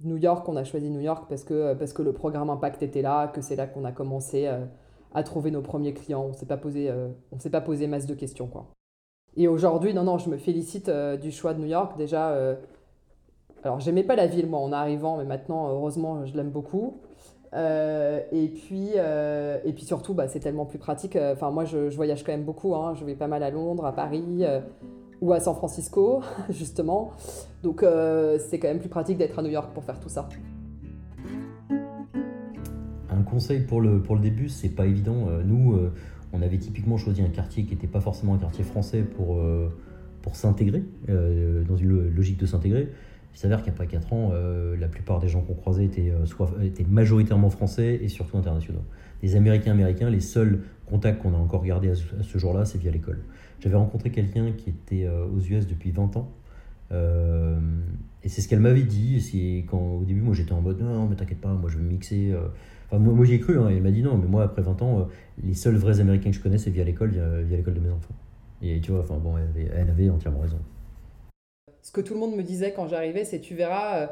New 0.03 0.17
York, 0.17 0.47
on 0.47 0.55
a 0.55 0.63
choisi 0.63 0.89
New 0.89 0.99
York 0.99 1.25
parce 1.29 1.43
que, 1.43 1.73
parce 1.73 1.93
que 1.93 2.01
le 2.01 2.13
programme 2.13 2.49
Impact 2.49 2.83
était 2.83 3.01
là, 3.01 3.27
que 3.27 3.41
c'est 3.41 3.55
là 3.55 3.67
qu'on 3.67 3.85
a 3.85 3.91
commencé 3.91 4.47
euh, 4.47 4.65
à 5.13 5.23
trouver 5.23 5.51
nos 5.51 5.61
premiers 5.61 5.93
clients. 5.93 6.23
On 6.25 6.29
ne 6.29 6.33
s'est 6.33 6.45
pas, 6.45 6.57
posé, 6.57 6.89
euh, 6.89 7.09
on 7.31 7.39
s'est 7.39 7.49
pas 7.49 7.61
posé 7.61 7.87
masse 7.87 8.05
de 8.05 8.13
questions. 8.13 8.47
Quoi. 8.47 8.67
Et 9.35 9.47
aujourd'hui, 9.47 9.93
non, 9.93 10.03
non, 10.03 10.17
je 10.17 10.29
me 10.29 10.37
félicite 10.37 10.89
euh, 10.89 11.17
du 11.17 11.31
choix 11.31 11.53
de 11.53 11.59
New 11.59 11.67
York. 11.67 11.97
Déjà, 11.97 12.35
alors 13.63 13.79
j'aimais 13.79 14.03
pas 14.03 14.15
la 14.15 14.27
ville, 14.27 14.47
moi, 14.47 14.59
en 14.59 14.71
arrivant, 14.71 15.17
mais 15.17 15.25
maintenant, 15.25 15.69
heureusement, 15.69 16.25
je 16.25 16.35
l'aime 16.35 16.51
beaucoup. 16.51 17.01
Euh, 17.53 18.21
et, 18.31 18.47
puis, 18.47 18.91
euh, 18.95 19.59
et 19.65 19.73
puis 19.73 19.83
surtout, 19.83 20.13
bah, 20.13 20.27
c'est 20.27 20.39
tellement 20.39 20.65
plus 20.65 20.79
pratique. 20.79 21.15
Enfin, 21.15 21.51
moi, 21.51 21.65
je, 21.65 21.89
voyage 21.95 22.23
quand 22.23 22.31
même 22.31 22.43
beaucoup. 22.45 22.75
Hein. 22.75 22.93
Je 22.95 23.05
vais 23.05 23.15
pas 23.15 23.27
mal 23.27 23.43
à 23.43 23.49
Londres, 23.49 23.85
à 23.85 23.93
Paris 23.93 24.23
euh, 24.41 24.61
ou 25.21 25.33
à 25.33 25.39
San 25.39 25.55
Francisco, 25.55 26.21
justement. 26.49 27.13
Donc, 27.63 27.85
c'est 28.39 28.59
quand 28.59 28.67
même 28.67 28.79
plus 28.79 28.89
pratique 28.89 29.17
d'être 29.17 29.37
à 29.37 29.43
New 29.43 29.51
York 29.51 29.71
pour 29.73 29.83
faire 29.83 29.99
tout 29.99 30.09
ça. 30.09 30.27
Un 33.09 33.21
conseil 33.23 33.61
pour 33.61 33.81
le, 33.81 34.01
pour 34.01 34.15
le 34.15 34.21
début, 34.21 34.49
c'est 34.49 34.69
pas 34.69 34.87
évident. 34.87 35.27
nous, 35.45 35.77
on 36.33 36.41
avait 36.41 36.57
typiquement 36.57 36.97
choisi 36.97 37.21
un 37.21 37.29
quartier 37.29 37.65
qui 37.65 37.75
n'était 37.75 37.87
pas 37.87 38.01
forcément 38.01 38.33
un 38.33 38.39
quartier 38.39 38.63
français 38.63 39.03
pour, 39.03 39.39
pour 40.23 40.35
s'intégrer, 40.35 40.83
dans 41.07 41.77
une 41.77 42.09
logique 42.09 42.39
de 42.39 42.47
s'intégrer. 42.47 42.89
Il 43.33 43.39
s'avère 43.39 43.63
qu'après 43.63 43.87
4 43.87 44.13
ans, 44.13 44.31
euh, 44.33 44.75
la 44.77 44.87
plupart 44.87 45.19
des 45.19 45.29
gens 45.29 45.41
qu'on 45.41 45.53
croisait 45.53 45.89
euh, 45.99 46.63
étaient 46.63 46.83
majoritairement 46.83 47.49
français 47.49 47.99
et 48.01 48.09
surtout 48.09 48.37
internationaux. 48.37 48.83
Les 49.23 49.35
Américains 49.35 49.71
américains, 49.71 50.09
les 50.09 50.19
seuls 50.19 50.61
contacts 50.85 51.21
qu'on 51.21 51.33
a 51.33 51.37
encore 51.37 51.63
gardés 51.63 51.91
à 51.91 51.95
ce, 51.95 52.37
jour-là, 52.37 52.65
c'est 52.65 52.77
via 52.77 52.91
l'école. 52.91 53.19
J'avais 53.61 53.75
rencontré 53.75 54.11
quelqu'un 54.11 54.51
qui 54.51 54.69
était 54.69 55.05
euh, 55.05 55.25
aux 55.25 55.39
US 55.39 55.67
depuis 55.67 55.91
20 55.91 56.17
ans. 56.17 56.29
et 56.91 58.29
c'est 58.29 58.41
ce 58.41 58.47
qu'elle 58.47 58.59
m'avait 58.59 58.83
dit. 58.83 59.21
C'est 59.21 59.65
quand 59.69 59.99
au 60.01 60.03
début, 60.03 60.21
moi 60.21 60.33
j'étais 60.33 60.53
en 60.53 60.61
mode 60.61 60.81
non, 60.81 61.07
mais 61.07 61.15
t'inquiète 61.15 61.41
pas, 61.41 61.53
moi 61.53 61.69
je 61.69 61.77
vais 61.77 61.83
me 61.83 61.89
mixer. 61.89 62.33
Enfin, 62.87 62.99
moi, 62.99 63.25
j'y 63.25 63.35
ai 63.35 63.39
cru. 63.39 63.57
Hein, 63.57 63.69
elle 63.69 63.81
m'a 63.81 63.91
dit 63.91 64.03
non, 64.03 64.17
mais 64.17 64.27
moi 64.27 64.43
après 64.43 64.61
20 64.61 64.81
ans, 64.81 65.07
les 65.41 65.53
seuls 65.53 65.77
vrais 65.77 65.99
Américains 66.01 66.31
que 66.31 66.35
je 66.35 66.41
connais, 66.41 66.57
c'est 66.57 66.71
via 66.71 66.83
l'école, 66.83 67.11
via, 67.11 67.57
l'école 67.57 67.75
de 67.75 67.79
mes 67.79 67.91
enfants. 67.91 68.15
Et 68.61 68.81
tu 68.81 68.91
vois, 68.91 68.99
enfin 68.99 69.17
bon, 69.17 69.35
elle 69.37 69.89
avait 69.89 70.09
entièrement 70.09 70.41
raison 70.41 70.59
ce 71.81 71.91
que 71.91 72.01
tout 72.01 72.13
le 72.13 72.19
monde 72.19 72.35
me 72.35 72.43
disait 72.43 72.73
quand 72.73 72.87
j'arrivais, 72.87 73.25
c'est 73.25 73.39
tu 73.39 73.55
verras, 73.55 73.97
euh, 73.97 74.07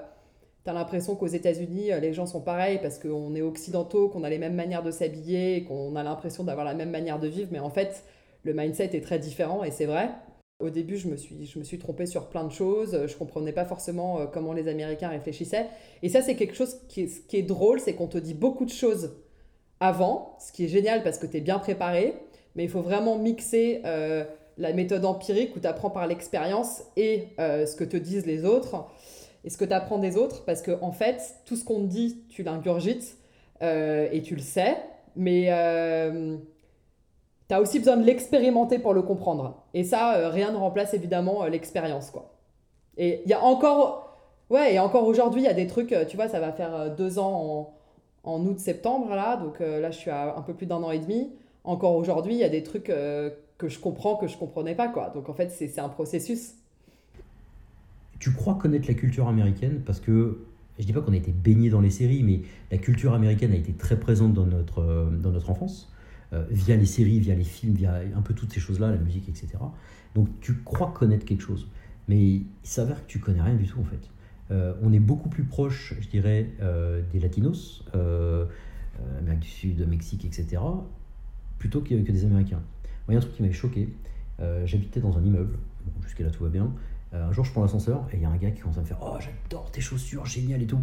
tu 0.64 0.70
as 0.70 0.74
l'impression 0.74 1.16
qu'aux 1.16 1.28
États-Unis, 1.28 1.92
euh, 1.92 2.00
les 2.00 2.14
gens 2.14 2.26
sont 2.26 2.42
pareils 2.42 2.80
parce 2.82 2.98
qu'on 3.00 3.36
est 3.36 3.42
occidentaux, 3.42 4.10
qu'on 4.10 4.24
a 4.24 4.30
les 4.30 4.40
mêmes 4.40 4.56
manières 4.56 4.84
de 4.84 4.92
s'habiller, 4.92 5.64
qu'on 5.64 5.96
a 5.96 6.04
l'impression 6.04 6.44
d'avoir 6.44 6.66
la 6.66 6.74
même 6.74 6.90
manière 6.90 7.20
de 7.20 7.28
vivre, 7.28 7.50
mais 7.52 7.60
en 7.60 7.70
fait, 7.70 8.04
le 8.44 8.54
mindset 8.54 8.92
est 8.94 9.02
très 9.02 9.20
différent 9.20 9.64
et 9.64 9.72
c'est 9.72 9.86
vrai. 9.86 10.10
Au 10.60 10.70
début, 10.70 10.98
je 10.98 11.08
me 11.08 11.16
suis, 11.16 11.46
je 11.46 11.58
me 11.58 11.64
suis 11.64 11.78
trompée 11.78 12.06
sur 12.06 12.28
plein 12.28 12.44
de 12.44 12.52
choses. 12.52 13.08
Je 13.08 13.16
comprenais 13.16 13.54
pas 13.54 13.64
forcément 13.66 14.20
euh, 14.20 14.26
comment 14.26 14.52
les 14.52 14.68
Américains 14.68 15.08
réfléchissaient. 15.08 15.68
Et 16.04 16.10
ça, 16.10 16.22
c'est 16.22 16.36
quelque 16.36 16.56
chose 16.56 16.80
qui 16.90 17.04
est, 17.04 17.28
qui 17.28 17.38
est 17.38 17.44
drôle, 17.44 17.80
c'est 17.80 17.94
qu'on 17.94 18.08
te 18.08 18.18
dit 18.18 18.34
beaucoup 18.34 18.66
de 18.66 18.72
choses 18.72 19.16
avant, 19.80 20.36
ce 20.40 20.52
qui 20.52 20.66
est 20.66 20.68
génial 20.68 21.04
parce 21.04 21.18
que 21.18 21.28
tu 21.28 21.38
es 21.38 21.42
bien 21.42 21.60
préparé. 21.60 22.16
Mais 22.56 22.66
il 22.66 22.70
faut 22.70 22.82
vraiment 22.82 23.18
mixer 23.18 23.82
la 24.60 24.74
méthode 24.74 25.06
empirique 25.06 25.56
où 25.56 25.60
tu 25.60 25.68
apprends 25.68 25.90
par 25.90 26.06
l'expérience 26.06 26.84
et 26.98 27.30
euh, 27.40 27.66
ce 27.66 27.76
que 27.76 27.86
te 27.86 27.98
disent 27.98 28.26
les 28.26 28.46
autres 28.46 28.86
et 29.46 29.50
ce 29.50 29.58
que 29.58 29.66
tu 29.66 29.74
apprends 29.74 29.98
des 29.98 30.18
autres 30.18 30.44
parce 30.46 30.62
que 30.62 30.78
en 30.82 30.92
fait 30.92 31.36
tout 31.46 31.56
ce 31.56 31.64
qu'on 31.64 31.80
te 31.80 31.88
dit 31.88 32.24
tu 32.30 32.44
l'ingurgites 32.44 33.18
euh, 33.62 34.08
et 34.12 34.22
tu 34.22 34.36
le 34.36 34.42
sais 34.42 34.76
mais 35.16 35.48
euh, 35.50 36.38
tu 37.50 37.56
as 37.56 37.60
aussi 37.60 37.80
besoin 37.80 37.98
de 37.98 38.06
l'expérimenter 38.06 38.80
pour 38.80 38.94
le 38.94 39.02
comprendre. 39.02 39.64
Et 39.74 39.84
ça 39.84 40.30
rien 40.30 40.52
ne 40.52 40.58
remplace 40.58 40.94
évidemment 40.94 41.46
l'expérience 41.46 42.12
quoi. 42.12 42.32
Et 42.98 43.22
il 43.26 43.30
y 43.30 43.34
a 43.34 43.44
encore 43.44 44.18
ouais 44.50 44.76
et 44.76 44.80
encore 44.80 45.06
aujourd'hui 45.06 45.42
il 45.42 45.46
y 45.46 45.50
a 45.50 45.54
des 45.54 45.68
trucs 45.68 45.94
tu 46.08 46.16
vois 46.16 46.30
ça 46.30 46.40
va 46.40 46.54
faire 46.54 46.96
deux 46.96 47.20
ans 47.20 47.74
en, 48.24 48.32
en 48.32 48.46
août 48.46 48.60
septembre 48.60 49.14
là. 49.16 49.36
Donc 49.36 49.60
là 49.60 49.92
je 49.92 49.98
suis 49.98 50.12
à 50.12 50.38
un 50.38 50.42
peu 50.42 50.54
plus 50.54 50.68
d'un 50.68 50.84
an 50.84 50.92
et 50.92 51.00
demi. 51.00 51.32
Encore 51.64 51.96
aujourd'hui 51.96 52.36
il 52.36 52.40
y 52.40 52.46
a 52.46 52.50
des 52.50 52.64
trucs 52.64 52.86
que 52.86 53.68
je 53.68 53.80
comprends 53.80 54.16
que 54.16 54.28
je 54.28 54.38
comprenais 54.38 54.76
pas 54.76 54.88
quoi. 54.88 55.12
Donc 55.16 55.28
en 55.28 55.34
fait 55.34 55.50
c'est 55.50 55.80
un 55.80 55.90
processus. 55.90 56.54
Tu 58.20 58.34
crois 58.34 58.56
connaître 58.56 58.88
la 58.88 58.94
culture 58.94 59.28
américaine? 59.28 59.82
Parce 59.86 60.00
que 60.00 60.46
je 60.80 60.86
dis 60.86 60.94
pas 60.94 61.02
qu'on 61.02 61.14
a 61.14 61.18
été 61.18 61.32
baigné 61.32 61.70
dans 61.70 61.82
les 61.82 61.90
séries, 61.90 62.24
mais 62.24 62.42
la 62.72 62.78
culture 62.78 63.14
américaine 63.14 63.52
a 63.52 63.56
été 63.56 63.74
très 63.74 64.00
présente 64.00 64.34
dans 64.34 64.46
notre, 64.46 64.82
euh, 64.82 65.10
dans 65.10 65.32
notre 65.32 65.50
enfance, 65.50 65.92
euh, 66.34 66.46
via 66.50 66.76
les 66.76 66.86
séries, 66.86 67.20
via 67.20 67.36
les 67.36 67.44
films, 67.44 67.74
via 67.74 68.02
un 68.16 68.22
peu 68.22 68.34
toutes 68.34 68.54
ces 68.54 68.60
choses-là, 68.60 68.92
la 68.92 68.98
musique, 68.98 69.30
etc. 69.30 69.50
Donc 70.16 70.28
tu 70.42 70.56
crois 70.64 70.92
connaître 70.92 71.26
quelque 71.26 71.44
chose, 71.44 71.68
mais 72.08 72.20
il 72.20 72.46
s'avère 72.64 73.06
que 73.06 73.12
tu 73.12 73.20
connais 73.20 73.42
rien 73.42 73.56
du 73.56 73.68
tout 73.68 73.80
en 73.80 73.86
fait. 73.86 74.10
Euh, 74.52 74.74
on 74.82 74.92
est 74.94 75.00
beaucoup 75.00 75.30
plus 75.30 75.44
proche, 75.44 75.94
je 76.00 76.08
dirais, 76.10 76.50
des 77.12 77.20
Latinos, 77.20 77.86
Amérique 79.20 79.40
du 79.40 79.48
Sud, 79.48 79.88
Mexique, 79.88 80.26
etc., 80.26 80.62
plutôt 81.58 81.82
que, 81.82 81.94
des 81.94 82.26
Américains 82.26 82.62
il 83.10 83.14
y 83.14 83.16
a 83.16 83.18
un 83.18 83.22
truc 83.22 83.36
qui 83.36 83.42
m'avait 83.42 83.54
choqué. 83.54 83.90
Euh, 84.40 84.66
j'habitais 84.66 85.00
dans 85.00 85.18
un 85.18 85.24
immeuble, 85.24 85.58
bon, 85.86 86.02
jusqu'à 86.04 86.24
là 86.24 86.30
tout 86.30 86.44
va 86.44 86.50
bien. 86.50 86.72
Euh, 87.14 87.28
un 87.28 87.32
jour, 87.32 87.44
je 87.44 87.52
prends 87.52 87.62
l'ascenseur 87.62 88.08
et 88.12 88.18
il 88.18 88.22
y 88.22 88.26
a 88.26 88.30
un 88.30 88.38
gars 88.38 88.52
qui 88.52 88.62
commence 88.62 88.78
à 88.78 88.82
me 88.82 88.86
faire 88.86 89.00
Oh, 89.02 89.18
j'adore 89.20 89.72
tes 89.72 89.82
chaussures, 89.82 90.26
génial 90.26 90.62
et 90.62 90.68
tout. 90.68 90.80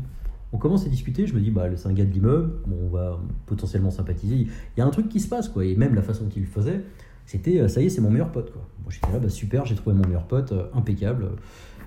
On 0.56 0.58
commence 0.58 0.86
à 0.86 0.88
discuter, 0.88 1.26
je 1.26 1.34
me 1.34 1.40
dis, 1.40 1.50
bah, 1.50 1.64
c'est 1.76 1.86
un 1.86 1.92
gars 1.92 2.06
de 2.06 2.10
l'immeuble, 2.10 2.50
on 2.66 2.88
va 2.88 3.20
potentiellement 3.44 3.90
sympathiser. 3.90 4.36
Il 4.36 4.48
y 4.78 4.80
a 4.80 4.86
un 4.86 4.90
truc 4.90 5.10
qui 5.10 5.20
se 5.20 5.28
passe, 5.28 5.50
quoi. 5.50 5.66
Et 5.66 5.76
même 5.76 5.94
la 5.94 6.00
façon 6.00 6.25
dont 6.25 6.30
il 6.34 6.44
le 6.44 6.48
faisait, 6.48 6.80
c'était, 7.26 7.60
euh, 7.60 7.68
ça 7.68 7.82
y 7.82 7.84
est, 7.84 7.88
c'est 7.90 8.00
mon 8.00 8.10
meilleur 8.10 8.32
pote, 8.32 8.50
quoi. 8.54 8.66
J'étais 8.88 9.12
là, 9.12 9.18
bah, 9.18 9.28
super, 9.28 9.66
j'ai 9.66 9.75
trouvé 9.75 9.94
mon 9.94 10.06
meilleur 10.06 10.26
pote, 10.26 10.54
impeccable, 10.72 11.26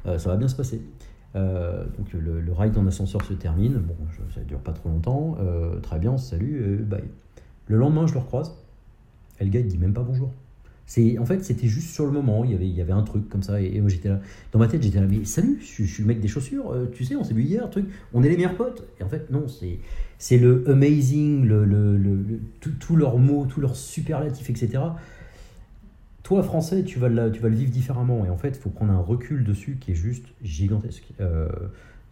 ça 0.05 0.29
va 0.29 0.37
bien 0.37 0.47
se 0.47 0.55
passer. 0.55 0.83
donc 1.33 2.13
le, 2.13 2.53
ride 2.53 2.77
en 2.77 2.85
ascenseur 2.85 3.23
se 3.23 3.33
termine, 3.33 3.73
bon, 3.79 3.95
ça 4.35 4.41
ne 4.41 4.45
dure 4.45 4.59
pas 4.59 4.73
trop 4.73 4.89
longtemps, 4.89 5.37
très 5.81 5.97
bien, 5.97 6.19
salut, 6.19 6.85
bye. 6.87 7.03
Le 7.65 7.77
lendemain, 7.77 8.05
je 8.05 8.13
le 8.13 8.19
recroise, 8.19 8.53
et 9.39 9.45
le 9.45 9.49
dit 9.49 9.77
même 9.79 9.93
pas 9.93 10.03
bonjour. 10.03 10.29
C'est, 10.89 11.19
en 11.19 11.25
fait, 11.25 11.43
c'était 11.43 11.67
juste 11.67 11.91
sur 11.91 12.07
le 12.07 12.11
moment, 12.11 12.43
il 12.43 12.51
y 12.51 12.55
avait, 12.55 12.67
il 12.67 12.73
y 12.73 12.81
avait 12.81 12.93
un 12.93 13.03
truc 13.03 13.29
comme 13.29 13.43
ça, 13.43 13.61
et, 13.61 13.79
moi 13.79 13.91
j'étais 13.91 14.09
là, 14.09 14.19
dans 14.51 14.57
ma 14.57 14.67
tête, 14.67 14.81
j'étais 14.81 14.99
là, 14.99 15.05
mais 15.07 15.23
salut, 15.23 15.59
je, 15.61 15.83
suis 15.83 16.01
le 16.01 16.07
mec 16.07 16.19
des 16.19 16.27
chaussures, 16.27 16.71
euh, 16.71 16.89
tu 16.91 17.05
sais, 17.05 17.15
on 17.15 17.23
s'est 17.23 17.35
vu 17.35 17.43
hier, 17.43 17.69
truc, 17.69 17.85
on 18.11 18.23
est 18.23 18.29
les 18.29 18.35
meilleurs 18.35 18.55
potes. 18.55 18.87
Et 18.99 19.03
en 19.03 19.07
fait, 19.07 19.29
non, 19.29 19.47
c'est, 19.47 19.77
c'est 20.17 20.39
le 20.39 20.67
amazing, 20.67 21.45
le, 21.45 21.63
le, 21.63 21.95
le, 21.95 22.39
tous 22.79 22.95
leurs 22.95 23.19
mots, 23.19 23.45
tous 23.45 23.61
leurs 23.61 23.75
superlatifs, 23.75 24.49
etc. 24.49 24.81
Toi, 26.23 26.41
français, 26.41 26.83
tu 26.83 26.97
vas, 26.97 27.07
le, 27.07 27.31
tu 27.31 27.39
vas 27.39 27.49
le 27.49 27.55
vivre 27.55 27.69
différemment, 27.69 28.25
et 28.25 28.31
en 28.31 28.37
fait, 28.37 28.57
il 28.57 28.59
faut 28.59 28.71
prendre 28.71 28.91
un 28.91 28.99
recul 28.99 29.43
dessus 29.43 29.77
qui 29.79 29.91
est 29.91 29.95
juste 29.95 30.25
gigantesque. 30.41 31.13
Euh, 31.21 31.49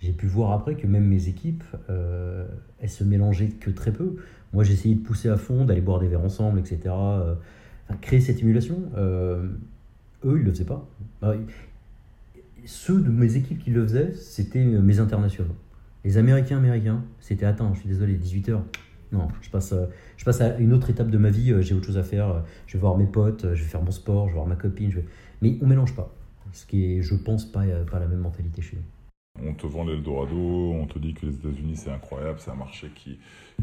j'ai 0.02 0.12
pu 0.12 0.28
voir 0.28 0.52
après 0.52 0.76
que 0.76 0.86
même 0.86 1.06
mes 1.06 1.30
équipes, 1.30 1.64
euh, 1.90 2.46
elles 2.80 2.92
se 2.92 3.04
mélangeaient 3.04 3.50
que 3.50 3.72
très 3.72 3.92
peu. 3.92 4.18
Moi, 4.54 4.64
j'essayais 4.64 4.94
de 4.94 5.02
pousser 5.02 5.30
à 5.30 5.38
fond, 5.38 5.66
d'aller 5.66 5.82
boire 5.82 6.00
des 6.00 6.08
verres 6.08 6.22
ensemble, 6.22 6.60
etc. 6.60 6.94
enfin, 7.88 7.98
créer 8.02 8.22
cette 8.22 8.42
émulation. 8.42 8.84
Euh, 8.98 9.48
eux, 10.26 10.38
ils 10.40 10.44
le 10.44 10.52
faisaient 10.52 10.66
pas. 10.66 10.88
Bah, 11.22 11.36
ceux 12.66 13.00
de 13.00 13.10
mes 13.10 13.36
équipes 13.36 13.60
qui 13.60 13.72
le 13.72 13.84
faisaient, 13.86 14.14
c'était 14.14 14.64
mes 14.64 15.00
internationaux. 15.00 15.56
Les 16.04 16.18
Américains, 16.18 16.58
Américains, 16.58 17.04
c'était 17.20 17.46
attends, 17.46 17.74
je 17.74 17.80
suis 17.82 17.90
désolé, 17.90 18.18
18h. 18.18 18.60
Non, 19.14 19.30
je 19.42 19.50
passe, 19.50 19.74
je 20.18 20.26
passe 20.26 20.42
à 20.42 20.58
une 20.58 20.74
autre 20.74 20.90
étape 20.90 21.10
de 21.10 21.18
ma 21.18 21.30
vie, 21.30 21.52
euh, 21.52 21.62
j'ai 21.62 21.74
autre 21.74 21.86
chose 21.86 21.98
à 21.98 22.04
faire, 22.04 22.30
euh, 22.30 22.40
je 22.66 22.74
vais 22.74 22.80
voir 22.80 22.98
mes 22.98 23.06
potes, 23.06 23.54
je 23.54 23.64
vais 23.64 23.70
faire 23.70 23.82
mon 23.82 23.92
sport, 23.92 24.26
je 24.26 24.32
vais 24.32 24.36
voir 24.36 24.48
ma 24.48 24.56
copine. 24.56 24.92
Je. 24.92 25.00
Mais 25.42 25.58
on 25.62 25.68
mélange 25.68 25.96
pas. 25.96 26.14
Ce 26.52 26.66
qui 26.66 26.86
est, 26.86 27.02
je 27.02 27.16
pense, 27.16 27.46
pas, 27.46 27.64
pas 27.90 28.00
la 28.00 28.08
même 28.08 28.20
mentalité 28.20 28.62
chez 28.62 28.76
nous. 28.76 28.97
On 29.44 29.54
te 29.54 29.68
vend 29.68 29.86
l'Eldorado, 29.86 30.72
on 30.74 30.86
te 30.88 30.98
dit 31.00 31.14
que 31.14 31.26
les 31.26 31.36
États-Unis 31.36 31.76
c'est 31.78 31.92
incroyable, 31.92 32.40
c'est 32.40 32.52
un 32.52 32.56
marché 32.56 32.90
qui, 32.96 33.20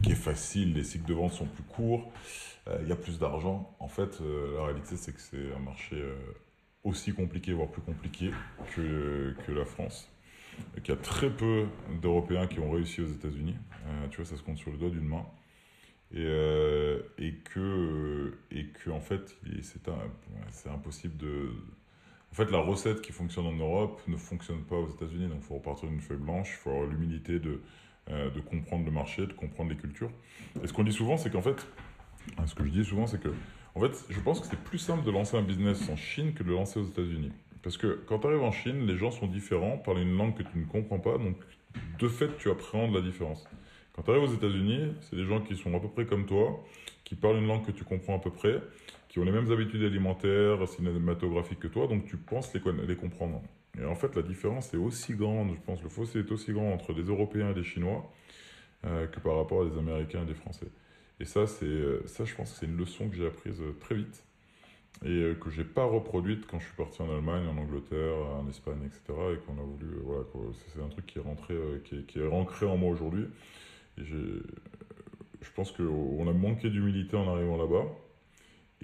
est 0.08 0.14
facile, 0.14 0.74
les 0.74 0.84
cycles 0.84 1.06
de 1.06 1.14
vente 1.14 1.32
sont 1.32 1.46
plus 1.46 1.64
courts, 1.64 2.12
euh, 2.68 2.78
il 2.82 2.88
y 2.88 2.92
a 2.92 2.96
plus 2.96 3.18
d'argent. 3.18 3.74
En 3.80 3.88
fait, 3.88 4.20
euh, 4.20 4.56
la 4.56 4.64
réalité 4.66 4.96
c'est 4.96 5.12
que 5.12 5.20
c'est 5.20 5.52
un 5.54 5.60
marché 5.60 5.96
euh, 5.96 6.14
aussi 6.84 7.12
compliqué, 7.12 7.52
voire 7.52 7.68
plus 7.68 7.82
compliqué 7.82 8.30
que, 8.74 9.34
que 9.46 9.52
la 9.52 9.64
France. 9.64 10.08
Qu'il 10.84 10.94
y 10.94 10.96
a 10.96 11.00
très 11.00 11.30
peu 11.30 11.66
d'Européens 12.00 12.46
qui 12.46 12.60
ont 12.60 12.70
réussi 12.70 13.00
aux 13.00 13.08
États-Unis. 13.08 13.56
Tu 14.10 14.18
vois, 14.18 14.24
ça 14.24 14.36
se 14.36 14.42
compte 14.42 14.56
sur 14.56 14.70
le 14.70 14.76
doigt 14.76 14.90
d'une 14.90 15.08
main. 15.08 15.26
Et, 16.14 16.22
et, 17.18 17.34
que, 17.52 18.38
et 18.52 18.66
que, 18.66 18.90
en 18.90 19.00
fait, 19.00 19.36
c'est 20.50 20.70
impossible 20.70 21.16
de. 21.16 21.50
En 22.34 22.36
fait, 22.36 22.50
la 22.50 22.58
recette 22.58 23.00
qui 23.00 23.12
fonctionne 23.12 23.46
en 23.46 23.52
Europe 23.52 24.00
ne 24.08 24.16
fonctionne 24.16 24.60
pas 24.64 24.74
aux 24.74 24.88
États-Unis. 24.88 25.28
Donc, 25.28 25.38
il 25.40 25.44
faut 25.44 25.54
repartir 25.54 25.88
d'une 25.88 26.00
feuille 26.00 26.18
blanche, 26.18 26.48
il 26.50 26.56
faut 26.56 26.70
avoir 26.70 26.86
l'humilité 26.88 27.38
de, 27.38 27.60
euh, 28.10 28.28
de 28.28 28.40
comprendre 28.40 28.84
le 28.84 28.90
marché, 28.90 29.24
de 29.24 29.32
comprendre 29.32 29.70
les 29.70 29.76
cultures. 29.76 30.10
Et 30.60 30.66
ce 30.66 30.72
qu'on 30.72 30.82
dit 30.82 30.92
souvent, 30.92 31.16
c'est 31.16 31.30
qu'en 31.30 31.42
fait, 31.42 31.64
hein, 32.36 32.44
ce 32.48 32.56
que 32.56 32.64
je 32.64 32.70
dis 32.70 32.84
souvent, 32.84 33.06
c'est 33.06 33.22
que, 33.22 33.28
en 33.76 33.80
fait, 33.80 34.04
je 34.10 34.18
pense 34.18 34.40
que 34.40 34.48
c'est 34.48 34.58
plus 34.58 34.80
simple 34.80 35.04
de 35.04 35.12
lancer 35.12 35.36
un 35.36 35.42
business 35.42 35.88
en 35.88 35.94
Chine 35.94 36.34
que 36.34 36.42
de 36.42 36.48
le 36.48 36.56
lancer 36.56 36.80
aux 36.80 36.86
États-Unis. 36.88 37.30
Parce 37.62 37.76
que 37.76 38.02
quand 38.04 38.18
tu 38.18 38.26
arrives 38.26 38.42
en 38.42 38.50
Chine, 38.50 38.84
les 38.84 38.96
gens 38.96 39.12
sont 39.12 39.28
différents, 39.28 39.78
parlent 39.78 40.00
une 40.00 40.16
langue 40.16 40.34
que 40.34 40.42
tu 40.42 40.58
ne 40.58 40.64
comprends 40.64 40.98
pas, 40.98 41.18
donc 41.18 41.36
de 42.00 42.08
fait, 42.08 42.36
tu 42.38 42.50
appréhendes 42.50 42.92
la 42.92 43.00
différence. 43.00 43.44
Quand 43.92 44.02
tu 44.02 44.10
arrives 44.10 44.24
aux 44.24 44.34
États-Unis, 44.34 44.92
c'est 45.02 45.14
des 45.14 45.24
gens 45.24 45.40
qui 45.40 45.54
sont 45.54 45.72
à 45.72 45.78
peu 45.78 45.88
près 45.88 46.04
comme 46.04 46.26
toi, 46.26 46.64
qui 47.04 47.14
parlent 47.14 47.36
une 47.36 47.46
langue 47.46 47.64
que 47.64 47.70
tu 47.70 47.84
comprends 47.84 48.16
à 48.16 48.18
peu 48.18 48.30
près, 48.30 48.60
qui 49.14 49.20
ont 49.20 49.24
les 49.24 49.30
mêmes 49.30 49.52
habitudes 49.52 49.84
alimentaires, 49.84 50.66
cinématographiques 50.66 51.60
que 51.60 51.68
toi, 51.68 51.86
donc 51.86 52.04
tu 52.04 52.16
penses 52.16 52.52
les, 52.52 52.96
comprendre. 52.96 53.42
Et 53.80 53.84
en 53.84 53.94
fait, 53.94 54.16
la 54.16 54.22
différence 54.22 54.74
est 54.74 54.76
aussi 54.76 55.14
grande, 55.14 55.52
je 55.54 55.60
pense, 55.60 55.80
le 55.84 55.88
fossé 55.88 56.18
est 56.18 56.32
aussi 56.32 56.52
grand 56.52 56.72
entre 56.72 56.92
des 56.92 57.02
Européens 57.02 57.52
et 57.52 57.54
des 57.54 57.62
Chinois 57.62 58.10
euh, 58.84 59.06
que 59.06 59.20
par 59.20 59.36
rapport 59.36 59.62
à 59.62 59.66
des 59.66 59.78
Américains 59.78 60.24
et 60.24 60.26
des 60.26 60.34
Français. 60.34 60.66
Et 61.20 61.26
ça, 61.26 61.44
euh, 61.62 62.00
ça 62.06 62.24
je 62.24 62.34
pense 62.34 62.54
que 62.54 62.58
c'est 62.58 62.66
une 62.66 62.76
leçon 62.76 63.08
que 63.08 63.14
j'ai 63.14 63.24
apprise 63.24 63.60
euh, 63.60 63.76
très 63.78 63.94
vite 63.94 64.24
et 65.04 65.34
que 65.40 65.48
j'ai 65.48 65.64
pas 65.64 65.84
reproduite 65.84 66.48
quand 66.48 66.58
je 66.58 66.64
suis 66.64 66.76
parti 66.76 67.00
en 67.00 67.14
Allemagne, 67.14 67.46
en 67.46 67.56
Angleterre, 67.56 68.16
en 68.16 68.48
Espagne, 68.48 68.80
etc. 68.84 69.00
Et 69.32 69.46
qu'on 69.46 69.60
a 69.60 69.64
voulu, 69.64 69.94
voilà, 70.02 70.24
c'est 70.74 70.82
un 70.82 70.88
truc 70.88 71.06
qui 71.06 71.18
est 71.18 71.22
rentré, 71.22 71.54
qui, 71.84 71.98
est, 71.98 72.06
qui 72.06 72.18
est 72.18 72.26
ancré 72.26 72.66
en 72.66 72.76
moi 72.76 72.90
aujourd'hui. 72.90 73.26
Je 73.96 74.40
pense 75.54 75.70
qu'on 75.70 76.28
a 76.28 76.32
manqué 76.32 76.68
d'humilité 76.68 77.16
en 77.16 77.32
arrivant 77.32 77.56
là-bas 77.56 77.86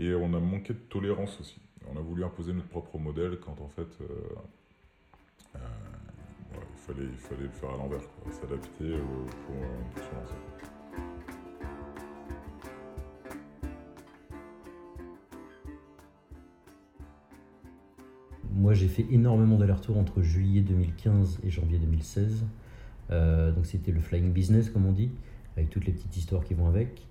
et 0.01 0.15
on 0.15 0.33
a 0.33 0.41
manqué 0.41 0.73
de 0.73 0.79
tolérance 0.79 1.39
aussi. 1.41 1.61
On 1.93 1.97
a 1.99 2.01
voulu 2.01 2.25
imposer 2.25 2.53
notre 2.55 2.69
propre 2.69 2.99
modèle 2.99 3.39
quand 3.39 3.61
en 3.61 3.69
fait 3.69 3.89
euh, 4.01 4.07
euh, 5.57 5.59
il, 6.99 7.17
fallait, 7.19 7.43
le 7.43 7.49
faire 7.51 7.71
à 7.71 7.77
l'envers, 7.77 8.01
s'adapter 8.31 8.85
euh, 8.85 8.99
pour, 9.47 10.03
se 10.03 10.15
lancer. 10.15 10.35
Moi, 18.53 18.75
j'ai 18.75 18.89
fait 18.89 19.07
énormément 19.11 19.57
d'allers-retours 19.57 19.99
entre 19.99 20.23
juillet 20.23 20.61
2015 20.63 21.41
et 21.45 21.51
janvier 21.51 21.79
2016. 21.79 22.45
Euh, 23.11 23.53
donc, 23.53 23.67
c'était 23.67 23.93
le 23.93 24.01
flying 24.01 24.33
business, 24.33 24.71
comme 24.71 24.87
on 24.87 24.93
dit, 24.93 25.11
avec 25.57 25.71
toutes 25.71 25.87
les 25.87 25.93
petites 25.93 26.17
histoires 26.17 26.45
qui 26.45 26.55
vont 26.55 26.69
avec. 26.69 27.07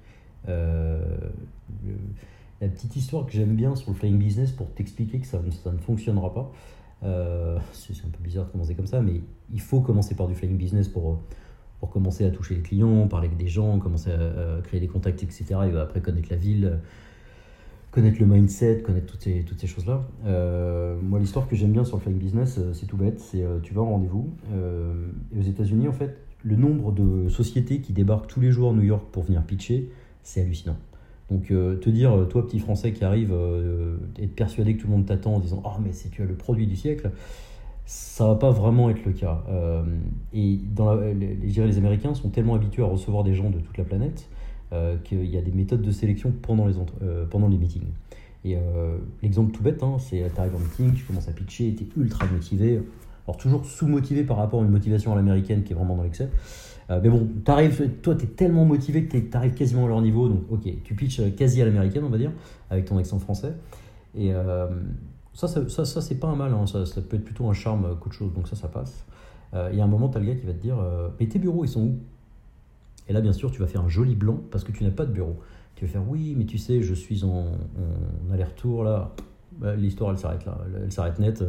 La 2.62 2.68
petite 2.68 2.96
histoire 2.96 3.26
que 3.26 3.32
j'aime 3.32 3.56
bien 3.56 3.76
sur 3.76 3.92
le 3.92 3.96
flying 3.96 4.18
business 4.18 4.52
pour 4.52 4.72
t'expliquer 4.74 5.20
que 5.20 5.28
ça, 5.28 5.40
ne- 5.42 5.78
fonctionnera 5.78 6.34
pas. 6.34 6.52
euh, 7.04 7.58
c'est 7.72 7.94
un 8.06 8.10
peu 8.10 8.22
bizarre 8.22 8.46
de 8.46 8.52
commencer 8.52 8.76
comme 8.76 8.88
ça, 8.88 9.02
mais 9.02 9.22
il 9.54 9.62
faut 9.62 9.82
commencer 9.82 10.16
par 10.16 10.28
du 10.28 10.36
flying 10.36 10.58
business 10.58 10.88
pour, 10.90 11.20
pour 11.80 11.90
commencer 11.90 12.26
à 12.26 12.30
toucher 12.30 12.56
les 12.56 12.62
clients, 12.62 13.08
parler 13.08 13.28
avec 13.28 13.38
des 13.38 13.48
gens, 13.48 13.80
commencer 13.80 14.12
à, 14.12 14.62
créer 14.64 14.80
des 14.82 14.88
contacts, 14.88 15.24
etc. 15.24 15.46
Et 15.72 15.78
après 15.78 16.02
connaître 16.02 16.28
la 16.30 16.36
ville, 16.36 16.80
connaître 17.92 18.20
le 18.20 18.26
mindset, 18.26 18.82
connaître 18.82 19.08
toutes 19.08 19.22
ces, 19.22 19.68
choses-là. 19.68 20.06
Euh, 20.26 21.00
moi, 21.02 21.20
l'histoire 21.20 21.48
que 21.48 21.56
j'aime 21.56 21.72
bien 21.72 21.86
sur 21.86 21.96
le 21.96 22.02
flying 22.02 22.20
business, 22.20 22.58
euh, 22.58 22.74
c'est 22.74 22.86
tout 22.86 22.98
bête. 22.98 23.22
C'est 23.22 23.46
tu 23.64 23.74
vas 23.74 23.82
en 23.82 23.92
rendez-vous. 23.92 24.30
et 24.54 25.40
aux 25.40 25.44
États-Unis, 25.44 25.88
en 25.88 25.94
fait, 25.94 26.18
le 26.44 26.58
nombre 26.58 26.92
de 26.92 27.30
sociétés 27.30 27.80
qui 27.80 27.94
débarquent 27.94 28.28
tous 28.28 28.42
les 28.42 28.52
jours 28.52 28.72
à 28.72 28.74
New 28.74 28.84
York 28.84 29.06
pour 29.12 29.24
venir 29.24 29.44
pitcher, 29.44 29.90
c'est 30.24 30.42
hallucinant. 30.42 30.78
Donc, 31.32 31.52
euh, 31.52 31.76
te 31.78 31.90
dire, 31.90 32.12
euh, 32.12 32.26
toi, 32.26 32.46
petit 32.46 32.60
français 32.60 32.92
qui 32.92 33.04
arrive, 33.04 33.32
euh, 33.32 33.98
être 34.20 34.36
persuadé 34.36 34.76
que 34.76 34.82
tout 34.82 34.88
le 34.88 34.94
monde 34.94 35.06
t'attend 35.06 35.36
en 35.36 35.40
disant 35.40 35.62
Oh, 35.64 35.80
mais 35.84 35.92
c'est 35.94 36.10
tu 36.10 36.24
as 36.24 36.26
le 36.26 36.34
produit 36.34 36.66
du 36.66 36.76
siècle, 36.76 37.12
ça 37.86 38.28
va 38.28 38.36
pas 38.36 38.50
vraiment 38.50 38.90
être 38.90 39.06
le 39.06 39.12
cas. 39.12 39.44
Euh, 39.50 39.84
et 40.34 40.60
dans 40.74 40.96
les, 40.96 41.78
Américains 41.78 42.16
sont 42.16 42.30
tellement 42.30 42.56
habitués 42.56 42.84
à 42.84 42.88
recevoir 42.88 43.24
des 43.24 43.36
gens 43.36 43.50
de 43.50 43.60
toute 43.60 43.78
la 43.78 43.84
planète 43.84 44.28
qu'il 45.04 45.26
y 45.26 45.36
a 45.36 45.42
des 45.42 45.52
méthodes 45.52 45.82
de 45.82 45.90
sélection 45.90 46.32
pendant 46.44 46.68
les, 46.68 47.58
meetings. 47.58 47.88
Et 48.46 48.56
l'exemple 49.24 49.52
tout 49.52 49.64
bête, 49.64 49.82
hein, 49.82 49.98
c'est 49.98 50.32
tu 50.32 50.40
arrives 50.40 50.56
en 50.56 50.60
meeting, 50.60 50.94
tu 50.94 51.06
commences 51.06 51.28
à 51.28 51.32
pitcher, 51.32 51.74
tu 51.74 51.86
es 51.86 51.88
ultra 52.00 52.28
motivé, 52.28 52.80
alors 53.28 53.38
toujours 53.38 53.66
sous-motivé 53.66 54.24
par 54.24 54.38
rapport 54.38 54.62
à 54.62 54.64
une 54.64 54.70
motivation 54.70 55.12
à 55.12 55.16
l'américaine 55.16 55.64
qui 55.64 55.74
est 55.74 55.76
vraiment 55.76 55.96
dans 55.96 56.04
l'excès. 56.04 56.30
Euh, 56.90 57.00
mais 57.04 57.10
bon, 57.10 57.28
t'arrives, 57.44 57.90
toi 58.02 58.16
tu 58.16 58.26
es 58.26 58.28
tellement 58.28 58.66
motivé 58.66 59.06
que 59.06 59.18
tu 59.18 59.38
arrives 59.38 59.54
quasiment 59.54 59.86
à 59.86 59.90
leur 59.90 60.02
niveau, 60.02 60.28
donc 60.28 60.42
ok, 60.50 60.68
tu 60.84 60.96
pitches 60.96 61.22
quasi 61.36 61.62
à 61.62 61.66
l'américaine, 61.66 62.04
on 62.04 62.10
va 62.10 62.18
dire, 62.18 62.32
avec 62.70 62.86
ton 62.86 62.98
accent 62.98 63.20
français. 63.20 63.54
Et 64.16 64.34
euh, 64.34 64.68
ça, 65.34 65.48
ça, 65.48 65.86
ça, 65.86 66.02
c'est 66.02 66.16
pas 66.20 66.28
un 66.28 66.36
mal, 66.36 66.54
hein, 66.54 66.66
ça, 66.66 66.84
peut 67.02 67.18
être 67.18 67.24
plutôt 67.24 67.48
un 67.48 67.54
charme 67.54 67.98
qu'autre 68.00 68.16
chose, 68.16 68.34
donc 68.34 68.48
ça, 68.48 68.56
ça 68.56 68.68
passe. 68.68 69.06
Euh, 69.54 69.70
Il 69.72 69.78
y 69.78 69.82
a 69.82 69.84
un 69.84 69.88
moment, 69.88 70.10
tu 70.10 70.18
as 70.18 70.22
le 70.22 70.28
gars 70.28 70.36
qui 70.36 70.46
va 70.46 70.54
te 70.54 70.62
dire 70.62 70.78
euh, 70.80 71.10
Mais 71.20 71.28
tes 71.28 71.40
bureaux, 71.40 71.64
ils 71.64 71.70
sont 71.70 71.82
où? 71.82 72.00
Et 73.08 73.14
là, 73.14 73.22
bien 73.22 73.34
sûr, 73.34 73.52
tu 73.52 73.60
vas 73.60 73.68
faire 73.68 73.82
un 73.82 73.90
joli 73.90 74.16
blanc 74.16 74.40
parce 74.52 74.64
que 74.64 74.72
tu 74.72 74.84
n'as 74.84 74.92
pas 74.92 75.06
de 75.06 75.12
bureau. 75.12 75.40
Tu 75.76 75.86
vas 75.86 75.92
faire 75.92 76.08
Oui, 76.08 76.36
mais 76.38 76.46
tu 76.46 76.58
sais, 76.58 76.82
je 76.82 76.94
suis 76.94 77.24
en, 77.24 77.48
en 77.48 78.34
aller-retour 78.34 78.84
là. 78.84 79.16
Bah, 79.58 79.76
L'histoire, 79.76 80.12
elle 80.12 80.18
s'arrête 80.18 80.46
là, 80.46 80.58
elle, 80.84 80.92
s'arrête 80.92 81.20
net. 81.20 81.44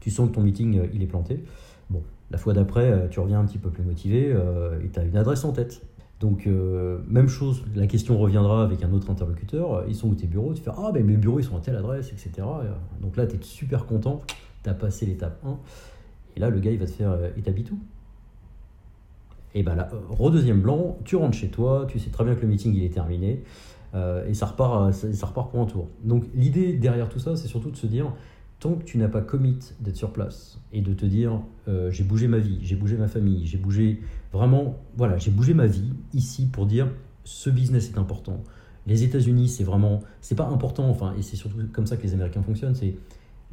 Tu 0.00 0.10
sens 0.10 0.28
que 0.28 0.34
ton 0.34 0.42
meeting, 0.42 0.78
euh, 0.78 0.86
il 0.92 1.02
est 1.02 1.06
planté. 1.06 1.44
Bon, 1.88 2.02
la 2.30 2.38
fois 2.38 2.52
d'après, 2.52 2.90
euh, 2.90 3.08
tu 3.08 3.20
reviens 3.20 3.40
un 3.40 3.44
petit 3.44 3.58
peu 3.58 3.70
plus 3.70 3.82
motivé 3.82 4.32
euh, 4.32 4.80
et 4.82 4.88
tu 4.88 4.98
as 4.98 5.04
une 5.04 5.16
adresse 5.16 5.44
en 5.44 5.52
tête. 5.52 5.82
Donc, 6.20 6.46
euh, 6.46 6.98
même 7.06 7.28
chose, 7.28 7.62
la 7.74 7.86
question 7.86 8.16
reviendra 8.18 8.62
avec 8.62 8.82
un 8.82 8.92
autre 8.92 9.10
interlocuteur. 9.10 9.84
Ils 9.88 9.94
sont 9.94 10.08
où 10.08 10.14
tes 10.14 10.26
bureaux 10.26 10.54
Tu 10.54 10.62
fais 10.62 10.70
Ah, 10.76 10.90
ben 10.92 11.04
mes 11.04 11.16
bureaux, 11.16 11.38
ils 11.38 11.44
sont 11.44 11.56
à 11.56 11.60
telle 11.60 11.76
adresse, 11.76 12.12
etc. 12.12 12.30
Et, 12.38 13.02
Donc 13.02 13.16
là, 13.16 13.26
tu 13.26 13.36
es 13.36 13.38
super 13.42 13.84
content. 13.84 14.20
Tu 14.62 14.70
as 14.70 14.74
passé 14.74 15.06
l'étape 15.06 15.38
1. 15.44 15.58
Et 16.36 16.40
là, 16.40 16.50
le 16.50 16.60
gars, 16.60 16.70
il 16.70 16.78
va 16.78 16.86
te 16.86 16.92
faire 16.92 17.16
Et 17.36 17.42
t'habites 17.42 17.70
où 17.70 17.78
Et 19.54 19.62
ben 19.62 19.74
là, 19.74 19.90
redeuxième 20.08 20.60
blanc, 20.60 20.98
tu 21.04 21.16
rentres 21.16 21.36
chez 21.36 21.48
toi, 21.48 21.84
tu 21.86 21.98
sais 21.98 22.10
très 22.10 22.24
bien 22.24 22.34
que 22.34 22.40
le 22.40 22.48
meeting, 22.48 22.74
il 22.74 22.84
est 22.84 22.94
terminé. 22.94 23.42
et 23.94 24.34
ça 24.34 24.46
repart, 24.46 24.94
ça, 24.94 25.12
ça 25.12 25.26
repart 25.26 25.50
pour 25.50 25.60
un 25.60 25.66
tour. 25.66 25.88
Donc, 26.02 26.24
l'idée 26.34 26.72
derrière 26.72 27.08
tout 27.08 27.18
ça, 27.18 27.36
c'est 27.36 27.48
surtout 27.48 27.70
de 27.70 27.76
se 27.76 27.86
dire 27.86 28.12
tant 28.64 28.76
que 28.76 28.84
tu 28.84 28.96
n'as 28.96 29.08
pas 29.08 29.20
commit 29.20 29.58
d'être 29.80 29.96
sur 29.96 30.10
place 30.10 30.58
et 30.72 30.80
de 30.80 30.94
te 30.94 31.04
dire 31.04 31.42
euh, 31.68 31.90
j'ai 31.90 32.02
bougé 32.02 32.28
ma 32.28 32.38
vie, 32.38 32.60
j'ai 32.62 32.76
bougé 32.76 32.96
ma 32.96 33.08
famille, 33.08 33.46
j'ai 33.46 33.58
bougé 33.58 34.00
vraiment, 34.32 34.78
voilà, 34.96 35.18
j'ai 35.18 35.30
bougé 35.30 35.52
ma 35.52 35.66
vie 35.66 35.92
ici 36.14 36.46
pour 36.46 36.64
dire 36.64 36.88
ce 37.24 37.50
business 37.50 37.90
est 37.90 37.98
important. 37.98 38.42
Les 38.86 39.04
États-Unis, 39.04 39.48
c'est 39.50 39.64
vraiment, 39.64 40.00
c'est 40.22 40.34
pas 40.34 40.46
important, 40.46 40.88
enfin, 40.88 41.12
et 41.18 41.20
c'est 41.20 41.36
surtout 41.36 41.58
comme 41.74 41.86
ça 41.86 41.98
que 41.98 42.04
les 42.04 42.14
Américains 42.14 42.40
fonctionnent, 42.40 42.74
c'est 42.74 42.94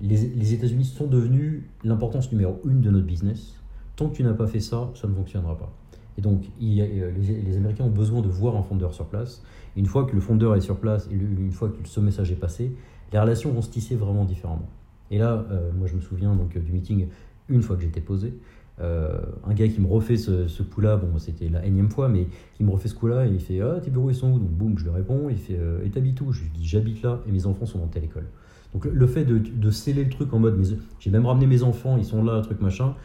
les, 0.02 0.16
les 0.16 0.54
États-Unis 0.54 0.86
sont 0.86 1.08
devenus 1.08 1.64
l'importance 1.84 2.32
numéro 2.32 2.62
une 2.66 2.80
de 2.80 2.90
notre 2.90 3.06
business. 3.06 3.56
Tant 3.98 4.08
que 4.08 4.16
tu 4.16 4.24
n'as 4.24 4.34
pas 4.34 4.48
fait 4.48 4.62
ça, 4.62 4.92
ça 4.96 5.10
ne 5.10 5.14
fonctionnera 5.14 5.58
pas. 5.58 5.74
Et 6.18 6.22
donc, 6.22 6.46
il 6.62 6.82
a- 6.82 6.86
euh, 6.86 7.12
les, 7.18 7.58
Américains 7.58 7.84
ont 7.84 7.90
besoin 7.90 8.22
de 8.22 8.30
voir 8.30 8.56
un 8.56 8.64
fondeur 8.64 8.94
sur 8.94 9.08
place. 9.08 9.44
Une 9.76 9.88
fois 9.88 10.06
que 10.06 10.16
le 10.16 10.22
fondeur 10.22 10.56
est 10.56 10.62
sur 10.62 10.78
place 10.78 11.10
et 11.12 11.16
une 11.16 11.52
fois 11.52 11.68
que 11.68 11.86
ce 11.86 12.00
message 12.00 12.32
est 12.32 12.36
passé, 12.40 12.72
les 13.12 13.20
relations 13.20 13.52
vont 13.52 13.62
se 13.62 13.70
tisser 13.70 13.98
vraiment 13.98 14.24
différemment. 14.24 14.70
Et 15.12 15.18
là, 15.18 15.46
euh, 15.52 15.72
moi 15.78 15.88
je 15.88 15.96
me 15.96 16.02
souviens 16.02 16.34
donc 16.36 16.56
euh, 16.56 16.62
du 16.62 16.72
meeting 16.72 17.08
une 17.50 17.62
fois 17.62 17.76
que 17.76 17.84
j'étais 17.84 18.02
posé. 18.02 18.34
euh, 18.80 19.20
un 19.46 19.54
gars 19.54 19.68
qui 19.68 19.82
me 19.82 19.88
refait 19.88 20.16
ce, 20.16 20.64
coup-là, 20.64 20.96
bon 20.96 21.20
c'était 21.20 21.50
la 21.50 21.64
énième 21.66 21.90
fois, 21.90 22.08
mais 22.08 22.28
qui 22.56 22.64
me 22.64 22.72
refait 22.72 22.88
ce 22.88 22.96
coup-là 22.96 23.28
et 23.28 23.30
il 23.30 23.42
fait 23.42 23.60
Ah, 23.60 23.80
tes 23.82 23.92
bureaux 23.92 24.10
ils 24.10 24.16
sont 24.16 24.32
où 24.32 24.40
Donc 24.40 24.50
boum, 24.50 24.78
je 24.80 24.86
lui 24.86 24.92
réponds. 24.92 25.30
Il 25.30 25.38
fait 25.38 25.60
Et 25.84 25.90
t'habites 25.90 26.22
où? 26.22 26.32
Je 26.32 26.44
lui 26.44 26.50
dis 26.50 26.66
J'habite 26.66 27.04
là 27.04 27.20
et 27.28 27.32
mes 27.32 27.46
enfants 27.46 27.66
sont 27.66 27.80
dans 27.80 27.88
telle 27.88 28.06
école. 28.06 28.26
Donc 28.74 28.86
le, 28.86 29.08
fait 29.08 29.26
de, 29.26 29.70
sceller 29.70 30.06
le 30.06 30.10
truc 30.10 30.34
en 30.34 30.40
mode 30.40 30.58
J'ai 31.00 31.12
même 31.12 31.26
ramené 31.26 31.46
mes 31.46 31.62
enfants, 31.62 31.98
ils 31.98 32.06
sont 32.06 32.24
là, 32.24 32.40
truc 32.40 32.62
machin. 32.62 32.96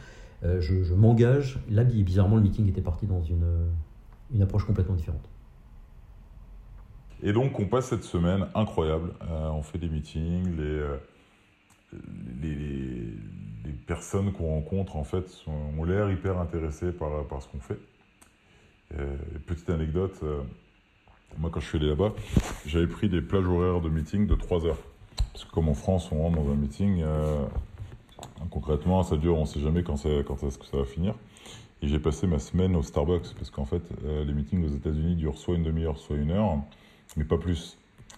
je, 0.43 0.83
je 0.83 0.93
m'engage. 0.93 1.59
Là, 1.69 1.83
bizarrement, 1.83 2.37
le 2.37 2.41
meeting 2.41 2.69
était 2.69 2.81
parti 2.81 3.05
dans 3.05 3.21
une, 3.21 3.45
une 4.33 4.41
approche 4.41 4.63
complètement 4.63 4.95
différente. 4.95 5.29
Et 7.21 7.33
donc, 7.33 7.59
on 7.59 7.65
passe 7.65 7.87
cette 7.87 8.05
semaine 8.05 8.45
incroyable. 8.55 9.09
On 9.29 9.61
fait 9.61 9.77
des 9.77 9.89
meetings. 9.89 10.55
Les, 10.55 10.85
les, 12.41 13.13
les 13.65 13.73
personnes 13.85 14.31
qu'on 14.31 14.47
rencontre, 14.47 14.95
en 14.95 15.03
fait, 15.03 15.25
ont 15.47 15.83
l'air 15.83 16.11
hyper 16.11 16.37
intéressées 16.39 16.91
par, 16.91 17.25
par 17.25 17.41
ce 17.41 17.47
qu'on 17.47 17.59
fait. 17.59 17.79
Euh, 18.95 19.15
petite 19.45 19.69
anecdote, 19.69 20.17
euh, 20.23 20.41
moi, 21.37 21.49
quand 21.51 21.59
je 21.59 21.67
suis 21.67 21.77
allé 21.77 21.89
là-bas, 21.89 22.13
j'avais 22.65 22.87
pris 22.87 23.09
des 23.09 23.21
plages 23.21 23.45
horaires 23.45 23.81
de 23.81 23.89
meeting 23.89 24.27
de 24.27 24.35
3 24.35 24.65
heures. 24.65 24.79
Parce 25.33 25.45
que 25.45 25.51
comme 25.51 25.67
en 25.69 25.73
France, 25.73 26.09
on 26.11 26.21
rentre 26.21 26.37
dans 26.37 26.49
un 26.49 26.55
meeting, 26.55 27.01
euh, 27.03 27.45
concrètement, 28.49 29.03
ça 29.03 29.17
dure, 29.17 29.37
on 29.37 29.41
ne 29.41 29.45
sait 29.45 29.59
jamais 29.59 29.83
quand, 29.83 29.97
ça, 29.97 30.09
quand 30.25 30.41
est-ce 30.43 30.57
que 30.57 30.65
ça 30.65 30.77
va 30.77 30.85
finir. 30.85 31.15
Et 31.81 31.87
j'ai 31.87 31.99
passé 31.99 32.25
ma 32.25 32.39
semaine 32.39 32.75
au 32.75 32.81
Starbucks, 32.81 33.35
parce 33.35 33.51
qu'en 33.51 33.65
fait, 33.65 33.83
les 34.03 34.33
meetings 34.33 34.65
aux 34.65 34.75
États-Unis 34.75 35.15
durent 35.15 35.37
soit 35.37 35.55
une 35.55 35.63
demi-heure, 35.63 35.99
soit 35.99 36.15
une 36.15 36.31
heure, 36.31 36.57
mais 37.17 37.23
pas 37.23 37.37
plus. 37.37 37.77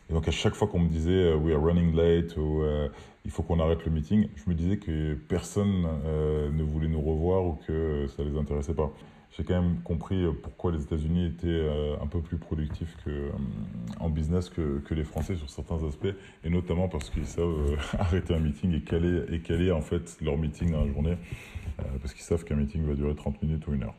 Et 0.10 0.14
donc 0.14 0.28
à 0.28 0.32
chaque 0.32 0.56
fois 0.56 0.68
qu'on 0.68 0.80
me 0.80 0.90
disait 0.90 1.12
euh, 1.12 1.36
we 1.36 1.54
are 1.54 1.62
running 1.62 1.96
late 1.96 2.36
ou 2.38 2.64
euh, 2.64 2.90
il 3.26 3.32
faut 3.32 3.44
qu'on 3.44 3.60
arrête 3.60 3.86
le 3.86 3.92
meeting, 3.92 4.28
je 4.36 4.50
me 4.50 4.56
disais 4.56 4.78
que 4.78 5.14
personne 5.14 5.86
euh, 6.06 6.50
ne 6.52 6.64
voulait 6.64 6.88
nous 6.88 7.02
revoir 7.02 7.46
ou 7.46 7.60
que 7.68 8.08
ça 8.08 8.24
les 8.24 8.36
intéressait 8.38 8.74
pas. 8.74 8.92
J'ai 9.38 9.44
quand 9.44 9.62
même 9.62 9.82
compris 9.84 10.26
pourquoi 10.42 10.72
les 10.72 10.82
États-Unis 10.82 11.28
étaient 11.28 11.70
un 12.02 12.08
peu 12.08 12.20
plus 12.20 12.38
productifs 12.38 12.98
que, 13.06 13.30
en 14.00 14.10
business 14.10 14.50
que, 14.50 14.80
que 14.80 14.96
les 14.96 15.04
Français 15.04 15.36
sur 15.36 15.52
certains 15.52 15.82
aspects, 15.88 16.08
et 16.44 16.50
notamment 16.50 16.90
parce 16.90 17.12
qu'ils 17.12 17.28
savent 17.28 17.78
arrêter 18.00 18.34
un 18.34 18.40
meeting 18.40 18.74
et 18.74 18.82
caler, 18.82 19.26
et 19.32 19.40
caler 19.42 19.72
en 19.72 19.82
fait 19.82 20.18
leur 20.20 20.36
meeting 20.36 20.72
dans 20.72 20.84
la 20.84 20.92
journée, 20.92 21.16
parce 22.02 22.16
qu'ils 22.16 22.24
savent 22.24 22.44
qu'un 22.44 22.56
meeting 22.56 22.84
va 22.88 22.96
durer 22.96 23.14
30 23.14 23.44
minutes 23.44 23.68
ou 23.68 23.74
une 23.76 23.84
heure. 23.84 23.96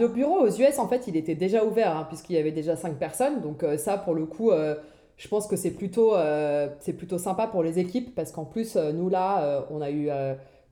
Le 0.00 0.08
bureau 0.08 0.40
aux 0.40 0.48
US, 0.48 0.78
en 0.78 0.88
fait, 0.88 1.06
il 1.06 1.16
était 1.16 1.34
déjà 1.34 1.64
ouvert, 1.64 1.96
hein, 1.96 2.04
puisqu'il 2.08 2.34
y 2.34 2.38
avait 2.38 2.50
déjà 2.50 2.74
5 2.74 2.96
personnes. 2.96 3.40
Donc 3.40 3.62
euh, 3.62 3.76
ça, 3.76 3.96
pour 3.98 4.14
le 4.14 4.26
coup, 4.26 4.50
euh, 4.50 4.74
je 5.16 5.28
pense 5.28 5.46
que 5.46 5.54
c'est 5.56 5.70
plutôt, 5.70 6.16
euh, 6.16 6.68
c'est 6.80 6.94
plutôt 6.94 7.18
sympa 7.18 7.46
pour 7.46 7.62
les 7.62 7.78
équipes, 7.78 8.14
parce 8.14 8.32
qu'en 8.32 8.44
plus, 8.44 8.76
nous, 8.76 9.08
là, 9.08 9.66
on 9.70 9.80
a 9.80 9.90
eu 9.90 10.08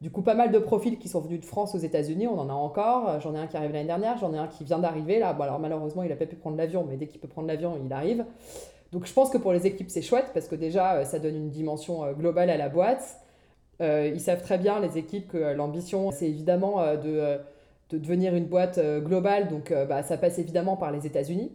du 0.01 0.11
coup 0.11 0.23
pas 0.23 0.35
mal 0.35 0.51
de 0.51 0.59
profils 0.59 0.99
qui 0.99 1.09
sont 1.09 1.21
venus 1.21 1.41
de 1.41 1.45
France 1.45 1.75
aux 1.75 1.79
États-Unis. 1.79 2.27
On 2.27 2.39
en 2.39 2.49
a 2.49 2.53
encore. 2.53 3.21
J'en 3.21 3.35
ai 3.35 3.39
un 3.39 3.47
qui 3.47 3.57
arrive 3.57 3.73
l'année 3.73 3.87
dernière, 3.87 4.17
j'en 4.19 4.33
ai 4.33 4.39
un 4.39 4.49
qui 4.49 4.65
vient 4.65 4.79
d'arriver, 4.79 5.19
là. 5.19 5.35
Bon, 5.35 5.45
alors 5.45 5.59
malheureusement, 5.59 6.03
il 6.03 6.09
n'a 6.09 6.17
pas 6.17 6.27
pu 6.27 6.37
prendre 6.37 6.57
l'avion, 6.57 6.87
mais 6.89 6.97
dès 6.97 7.07
qu'il 7.07 7.21
peut 7.21 7.29
prendre 7.29 7.49
l'avion, 7.49 7.79
il 7.85 7.93
arrive. 7.93 8.25
Donc 8.93 9.07
je 9.07 9.13
pense 9.13 9.29
que 9.29 9.37
pour 9.37 9.53
les 9.53 9.67
équipes, 9.67 9.91
c'est 9.91 10.03
chouette, 10.03 10.31
parce 10.33 10.49
que 10.49 10.55
déjà, 10.55 11.05
ça 11.05 11.19
donne 11.19 11.37
une 11.37 11.51
dimension 11.51 12.11
globale 12.13 12.49
à 12.49 12.57
la 12.57 12.71
boîte. 12.71 13.21
Ils 13.81 14.21
savent 14.21 14.43
très 14.43 14.57
bien, 14.57 14.81
les 14.81 14.97
équipes, 14.97 15.29
que 15.29 15.53
l'ambition, 15.53 16.11
c'est 16.11 16.27
évidemment 16.27 16.83
de... 16.97 17.39
de 17.91 17.99
devenir 17.99 18.35
une 18.35 18.47
boîte 18.47 18.79
euh, 18.79 19.01
globale. 19.01 19.49
Donc, 19.49 19.71
euh, 19.71 19.85
bah, 19.87 20.03
ça 20.03 20.19
passe 20.19 20.39
évidemment 20.39 20.77
par 20.77 20.93
les 20.93 21.07
États-Unis. 21.07 21.53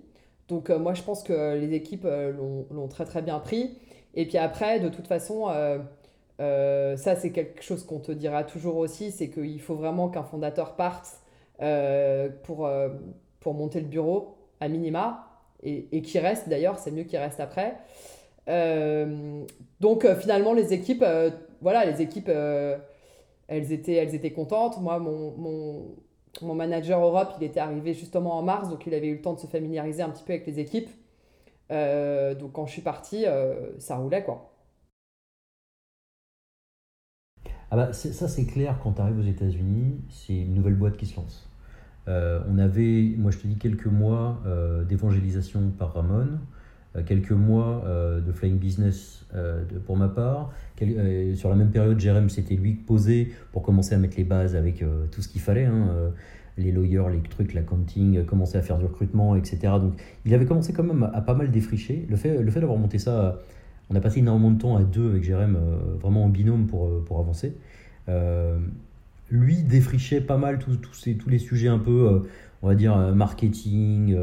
Donc, 0.48 0.70
euh, 0.70 0.80
moi, 0.80 0.94
je 0.94 1.04
pense 1.04 1.24
que 1.24 1.56
les 1.56 1.74
équipes 1.74 2.06
l'ont 2.06 2.88
très, 2.88 3.06
très 3.06 3.22
bien 3.22 3.40
pris. 3.40 3.78
Et 4.16 4.28
puis 4.28 4.38
après, 4.38 4.80
de 4.80 4.90
toute 4.90 5.08
façon, 5.08 5.48
ça, 6.38 7.16
c'est 7.16 7.32
quelque 7.32 7.64
chose 7.64 7.84
qu'on 7.86 8.00
te 8.00 8.12
dira 8.12 8.44
toujours 8.44 8.78
aussi 8.78 9.12
c'est 9.12 9.30
qu'il 9.30 9.62
faut 9.62 9.76
vraiment 9.76 10.10
qu'un 10.10 10.24
fondateur 10.24 10.76
parte 10.76 11.20
pour, 12.44 12.70
monter 13.46 13.80
le 13.80 13.88
bureau, 13.88 14.36
à 14.60 14.68
minima, 14.68 15.28
et, 15.64 15.88
et 15.92 16.02
qu'il 16.02 16.22
reste 16.22 16.48
d'ailleurs, 16.48 16.78
c'est 16.78 16.92
mieux 16.92 17.04
qu'il 17.04 17.18
reste 17.18 17.40
après. 17.40 17.78
Donc, 19.80 20.08
finalement, 20.20 20.54
les 20.54 20.74
équipes, 20.74 21.06
voilà, 21.62 21.86
les 21.86 22.02
équipes. 22.02 22.30
elles 23.48 23.72
étaient, 23.72 23.96
elles 23.96 24.14
étaient 24.14 24.34
contentes. 24.34 24.80
Moi, 24.80 25.00
mon, 25.00 25.96
mon 26.42 26.56
manager 26.56 27.00
Europe, 27.00 27.34
il 27.40 27.44
était 27.44 27.60
arrivé 27.60 27.94
justement 27.94 28.38
en 28.38 28.42
mars, 28.42 28.70
donc 28.70 28.86
il 28.88 28.94
avait 28.94 29.08
eu 29.08 29.16
le 29.16 29.22
temps 29.22 29.34
de 29.34 29.40
se 29.40 29.48
familiariser 29.48 30.02
un 30.02 30.10
petit 30.10 30.24
peu 30.24 30.34
avec 30.34 30.48
les 30.48 30.60
équipes. 30.60 30.90
Euh, 31.72 32.36
donc 32.36 32.54
quand 32.54 32.66
je 32.66 32.72
suis 32.72 32.82
partie, 32.82 33.26
euh, 33.26 33.80
ça 33.80 33.98
roulait 33.98 34.24
quoi. 34.24 34.50
Ah 37.72 37.76
bah, 37.76 37.94
ça, 37.94 38.28
c'est 38.28 38.46
clair, 38.46 38.80
quand 38.84 38.94
tu 38.94 39.02
arrives 39.02 39.18
aux 39.18 39.28
États-Unis, 39.28 40.02
c'est 40.10 40.36
une 40.36 40.54
nouvelle 40.54 40.76
boîte 40.76 40.96
qui 40.96 41.08
se 41.08 41.16
lance. 41.16 41.50
Euh, 42.08 42.40
on 42.48 42.60
avait, 42.60 43.16
moi 43.18 43.32
je 43.32 43.40
te 43.40 43.48
dis, 43.48 43.58
quelques 43.58 43.88
mois 43.88 44.44
d'évangélisation 44.88 45.72
par 45.72 45.94
Ramon, 45.94 46.40
quelques 47.02 47.32
mois 47.32 47.84
euh, 47.88 48.22
de 48.22 48.32
flying 48.32 48.58
business 48.58 49.26
euh, 49.36 49.64
pour 49.86 49.98
ma 49.98 50.08
part. 50.10 50.52
Euh, 50.82 51.34
sur 51.36 51.50
la 51.50 51.56
même 51.56 51.70
période, 51.72 52.00
Jérém, 52.00 52.30
c'était 52.30 52.56
lui 52.56 52.74
posé 52.74 53.32
pour 53.52 53.64
commencer 53.64 53.96
à 53.96 53.98
mettre 53.98 54.18
les 54.18 54.24
bases 54.24 54.56
avec 54.56 54.82
euh, 54.82 55.06
tout 55.12 55.22
ce 55.22 55.28
qu'il 55.30 55.42
fallait. 55.42 55.66
hein, 55.66 55.88
euh, 55.92 56.10
les 56.56 56.72
lawyers, 56.72 57.06
les 57.12 57.20
trucs, 57.28 57.56
l'accounting, 57.56 58.18
euh, 58.18 58.24
commencer 58.24 58.58
à 58.60 58.62
faire 58.62 58.78
du 58.78 58.86
recrutement, 58.86 59.36
etc. 59.36 59.58
Donc 59.82 59.94
il 60.24 60.34
avait 60.36 60.46
commencé 60.46 60.72
quand 60.72 60.84
même 60.84 61.10
à, 61.12 61.22
pas 61.22 61.34
mal 61.34 61.50
défricher. 61.50 62.06
Le 62.10 62.16
fait, 62.16 62.44
le 62.44 62.52
fait 62.52 62.60
d'avoir 62.60 62.78
monté 62.78 63.00
ça, 63.00 63.40
on 63.90 63.96
a 63.96 64.00
passé 64.00 64.20
énormément 64.20 64.52
de 64.52 64.60
temps 64.60 64.76
à 64.78 64.84
deux 64.84 65.10
avec 65.10 65.24
Jérém, 65.24 65.56
euh, 65.56 65.96
vraiment 66.00 66.26
en 66.26 66.30
binôme 66.30 66.68
pour, 66.68 66.86
euh, 66.88 67.04
pour 67.08 67.20
avancer. 67.20 67.58
Euh, 68.08 68.60
lui 69.32 69.64
défrichait 69.64 70.22
pas 70.22 70.38
mal 70.38 70.60
tous 70.60 70.76
tous 70.76 70.94
ces- 70.94 71.16
tous 71.16 71.30
les 71.30 71.40
sujets 71.40 71.70
un 71.70 71.80
peu, 71.80 72.08
euh, 72.08 72.20
on 72.62 72.68
va 72.68 72.76
dire, 72.76 72.96
euh, 72.96 73.14
marketing, 73.14 74.14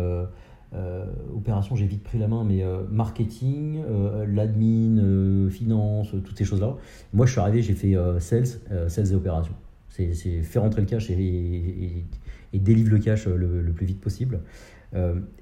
euh, 0.72 1.04
opération, 1.34 1.74
j'ai 1.74 1.86
vite 1.86 2.02
pris 2.02 2.18
la 2.18 2.28
main, 2.28 2.44
mais 2.44 2.62
euh, 2.62 2.82
marketing, 2.90 3.82
euh, 3.88 4.24
l'admin, 4.26 4.98
euh, 4.98 5.50
finance, 5.50 6.10
toutes 6.24 6.38
ces 6.38 6.44
choses-là. 6.44 6.76
Moi, 7.12 7.26
je 7.26 7.32
suis 7.32 7.40
arrivé, 7.40 7.62
j'ai 7.62 7.74
fait 7.74 7.96
sales, 8.20 8.46
sales 8.88 9.12
et 9.12 9.14
opérations. 9.14 9.54
C'est 9.88 10.42
faire 10.42 10.62
rentrer 10.62 10.80
le 10.80 10.86
cash 10.86 11.10
et, 11.10 12.06
et, 12.52 12.58
délivre 12.58 12.90
le 12.90 12.98
cash 12.98 13.26
le, 13.26 13.72
plus 13.72 13.86
vite 13.86 14.00
possible. 14.00 14.40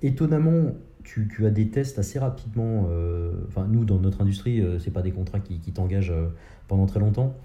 Étonnamment, 0.03 0.73
tu, 1.05 1.29
as 1.47 1.51
des 1.51 1.69
tests 1.69 1.99
assez 1.99 2.19
rapidement. 2.19 2.89
Enfin, 3.47 3.69
nous, 3.71 3.85
dans 3.85 4.01
notre 4.01 4.23
industrie, 4.23 4.65
c'est 4.81 4.91
pas 4.91 5.03
des 5.03 5.13
contrats 5.13 5.39
qui, 5.39 5.73
t'engagent 5.73 6.15
pendant 6.67 6.87
très 6.87 6.99
longtemps. 6.99 7.37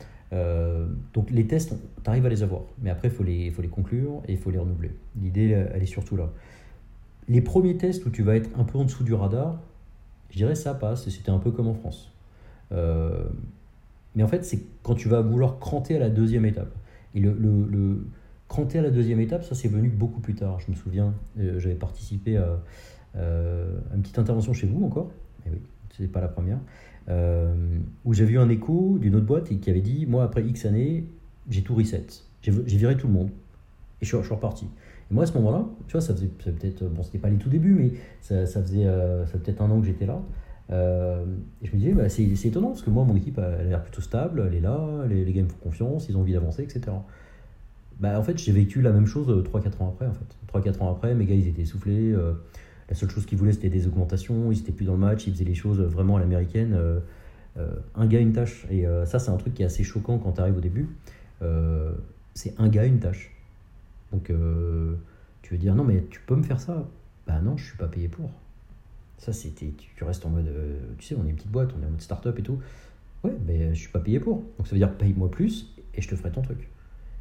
Donc 1.14 1.30
les 1.30 1.46
tests, 1.46 1.76
tu 2.04 2.10
arrives 2.10 2.26
à 2.26 2.30
les 2.30 2.42
avoir, 2.42 2.62
mais 2.82 2.90
après 2.90 3.10
il 3.10 3.14
faut 3.14 3.24
les 3.24 3.70
conclure 3.70 4.24
et 4.28 4.32
il 4.32 4.38
faut 4.40 4.50
les 4.50 4.58
renouveler. 4.58 4.92
L'idée, 5.22 5.50
elle 5.50 5.84
est 5.84 5.86
surtout 5.86 6.16
là. 6.16 6.32
Les 7.28 7.42
premiers 7.42 7.78
tests 7.78 8.06
où 8.06 8.10
tu 8.10 8.24
vas 8.24 8.36
être 8.36 8.50
un 8.60 8.64
peu 8.64 8.78
en 8.78 8.84
dessous 8.84 9.04
du 9.04 9.14
radar, 9.14 9.60
je 10.30 10.38
dirais 10.38 10.56
ça 10.56 10.74
passe, 10.74 11.08
c'était 11.10 11.30
un 11.30 11.40
peu 11.40 11.52
comme 11.52 11.68
en 11.68 11.74
France. 11.74 12.12
Euh, 12.72 13.24
mais 14.16 14.24
en 14.24 14.28
fait, 14.28 14.44
c'est 14.44 14.64
quand 14.82 14.96
tu 14.96 15.08
vas 15.10 15.22
vouloir 15.22 15.60
cranter 15.60 15.96
à 15.96 16.00
la 16.00 16.10
deuxième 16.10 16.46
étape. 16.46 16.74
Et 17.16 17.20
le, 17.20 18.06
cranter 18.48 18.80
à 18.80 18.82
la 18.82 18.90
deuxième 18.90 19.20
étape, 19.20 19.44
ça 19.44 19.56
c'est 19.56 19.68
venu 19.68 19.90
beaucoup 19.90 20.20
plus 20.20 20.36
tard. 20.36 20.60
Je 20.60 20.72
me 20.72 20.76
souviens, 20.76 21.14
euh, 21.40 21.60
j'avais 21.60 21.76
participé 21.76 22.38
à, 22.38 22.60
euh, 23.16 23.80
à 23.92 23.96
une 23.96 24.02
petite 24.02 24.20
intervention 24.20 24.54
chez 24.54 24.68
vous 24.68 24.84
encore, 24.86 25.12
mais 25.46 25.52
oui, 25.52 25.60
c'est 25.96 26.12
pas 26.12 26.22
la 26.22 26.28
première, 26.28 26.60
où 28.06 28.14
j'avais 28.14 28.34
eu 28.34 28.40
un 28.40 28.50
écho 28.50 28.98
d'une 29.00 29.16
autre 29.16 29.26
boîte 29.26 29.60
qui 29.60 29.70
avait 29.70 29.82
dit 29.82 30.06
Moi, 30.06 30.24
après 30.24 30.44
X 30.44 30.66
années, 30.66 31.06
j'ai 31.50 31.62
tout 31.62 31.76
reset. 31.76 32.06
J'ai 32.42 32.52
j'ai 32.66 32.78
viré 32.78 32.98
tout 32.98 33.08
le 33.08 33.14
monde. 33.14 33.30
Et 34.02 34.06
je 34.06 34.08
suis, 34.08 34.18
je 34.18 34.24
suis 34.24 34.34
reparti. 34.34 34.68
Et 35.12 35.14
moi, 35.14 35.24
à 35.24 35.28
ce 35.28 35.34
moment-là, 35.34 35.66
tu 35.88 35.94
vois, 35.94 36.02
ça 36.02 36.14
faisait, 36.14 36.28
peut-être, 36.28 36.84
bon, 36.86 37.04
c'était 37.04 37.20
pas 37.20 37.30
les 37.30 37.38
tout 37.38 37.50
débuts, 37.50 37.74
mais 37.76 37.92
ça, 38.22 38.46
ça 38.46 38.62
faisait, 38.62 38.86
euh, 38.86 39.26
ça 39.28 39.38
peut-être 39.38 39.62
un 39.62 39.70
an 39.72 39.80
que 39.80 39.86
j'étais 39.88 40.06
là. 40.06 40.22
Euh, 40.72 41.26
et 41.62 41.68
je 41.68 41.74
me 41.74 41.78
disais, 41.80 41.92
bah, 41.94 42.10
c'est 42.10 42.24
étonnant 42.46 42.70
parce 42.70 42.82
que 42.82 42.90
moi, 42.90 43.04
mon 43.04 43.16
équipe, 43.16 43.38
elle 43.38 43.44
a 43.44 43.64
l'air 43.64 43.84
plutôt 43.84 44.02
stable, 44.02 44.44
elle 44.48 44.56
est 44.56 44.62
là, 44.62 45.06
les, 45.10 45.26
les 45.26 45.34
gars 45.34 45.44
me 45.44 45.50
font 45.50 45.58
confiance, 45.62 46.08
ils 46.10 46.18
ont 46.18 46.22
envie 46.22 46.34
d'avancer, 46.34 46.64
etc. 46.64 46.96
Bah, 48.00 48.20
en 48.20 48.24
fait, 48.24 48.38
j'ai 48.38 48.52
vécu 48.52 48.82
la 48.82 48.92
même 48.92 49.06
chose 49.06 49.28
3-4 49.44 49.82
ans 49.82 49.90
après. 49.90 50.08
En 50.08 50.14
fait. 50.14 50.70
3-4 50.72 50.82
ans 50.82 50.92
après, 50.92 51.14
mes 51.16 51.26
gars, 51.26 51.36
ils 51.36 51.48
étaient 51.48 51.62
essoufflés. 51.62 52.12
euh, 52.12 52.34
la 52.90 52.96
seule 52.96 53.10
chose 53.10 53.26
qu'ils 53.26 53.38
voulaient, 53.38 53.54
c'était 53.54 53.70
des 53.70 53.88
augmentations. 53.88 54.52
Ils 54.52 54.60
étaient 54.60 54.72
plus 54.72 54.86
dans 54.86 54.94
le 54.94 55.00
match, 55.00 55.26
ils 55.28 55.34
faisaient 55.34 55.46
les 55.46 55.54
choses 55.56 55.80
vraiment 55.82 56.18
à 56.18 56.20
l'américaine. 56.20 56.74
euh, 56.74 57.00
euh, 57.58 57.76
un 57.96 58.08
gars, 58.08 58.20
une 58.20 58.34
tâche. 58.34 58.66
Et 58.72 58.88
euh, 58.88 59.06
ça, 59.06 59.20
c'est 59.20 59.30
un 59.32 59.38
truc 59.38 59.54
qui 59.54 59.62
est 59.64 59.66
assez 59.66 59.84
choquant 59.84 60.18
quand 60.18 60.34
tu 60.34 60.42
arrives 60.42 60.58
au 60.58 60.62
début. 60.62 60.90
Euh, 61.42 61.94
c'est 62.34 62.54
un 62.60 62.68
gars, 62.70 62.86
une 62.86 63.00
tâche. 63.00 63.32
Donc, 64.14 64.30
euh, 64.30 64.96
tu 65.42 65.54
veux 65.54 65.60
dire, 65.60 65.76
non, 65.76 65.84
mais 65.84 66.06
tu 66.10 66.22
peux 66.26 66.36
me 66.36 66.44
faire 66.44 66.60
ça? 66.60 66.88
Bah 67.28 67.42
non, 67.42 67.58
je 67.58 67.66
suis 67.66 67.78
pas 67.78 67.88
payé 67.88 68.08
pour. 68.08 68.30
Ça, 69.18 69.34
c'était, 69.34 69.74
tu 69.96 70.04
restes 70.04 70.26
en 70.26 70.30
mode, 70.30 70.48
euh, 70.48 70.80
tu 70.98 71.08
sais, 71.08 71.16
on 71.16 71.26
est 71.26 71.30
une 71.30 71.36
petite 71.36 71.52
boîte, 71.52 71.72
on 71.78 71.82
est 71.82 71.88
en 71.88 71.90
mode 71.90 72.02
start-up 72.02 72.38
et 72.38 72.44
tout. 72.44 72.60
Ouais, 73.24 73.36
mais 73.48 73.74
je 73.74 73.80
suis 73.80 73.92
pas 73.92 74.00
payé 74.00 74.20
pour. 74.20 74.38
Donc, 74.58 74.68
ça 74.68 74.72
veut 74.72 74.78
dire, 74.78 74.94
paye-moi 74.94 75.32
plus 75.32 75.74
et 75.96 76.02
je 76.02 76.08
te 76.08 76.16
ferai 76.16 76.32
ton 76.32 76.42
truc. 76.42 76.70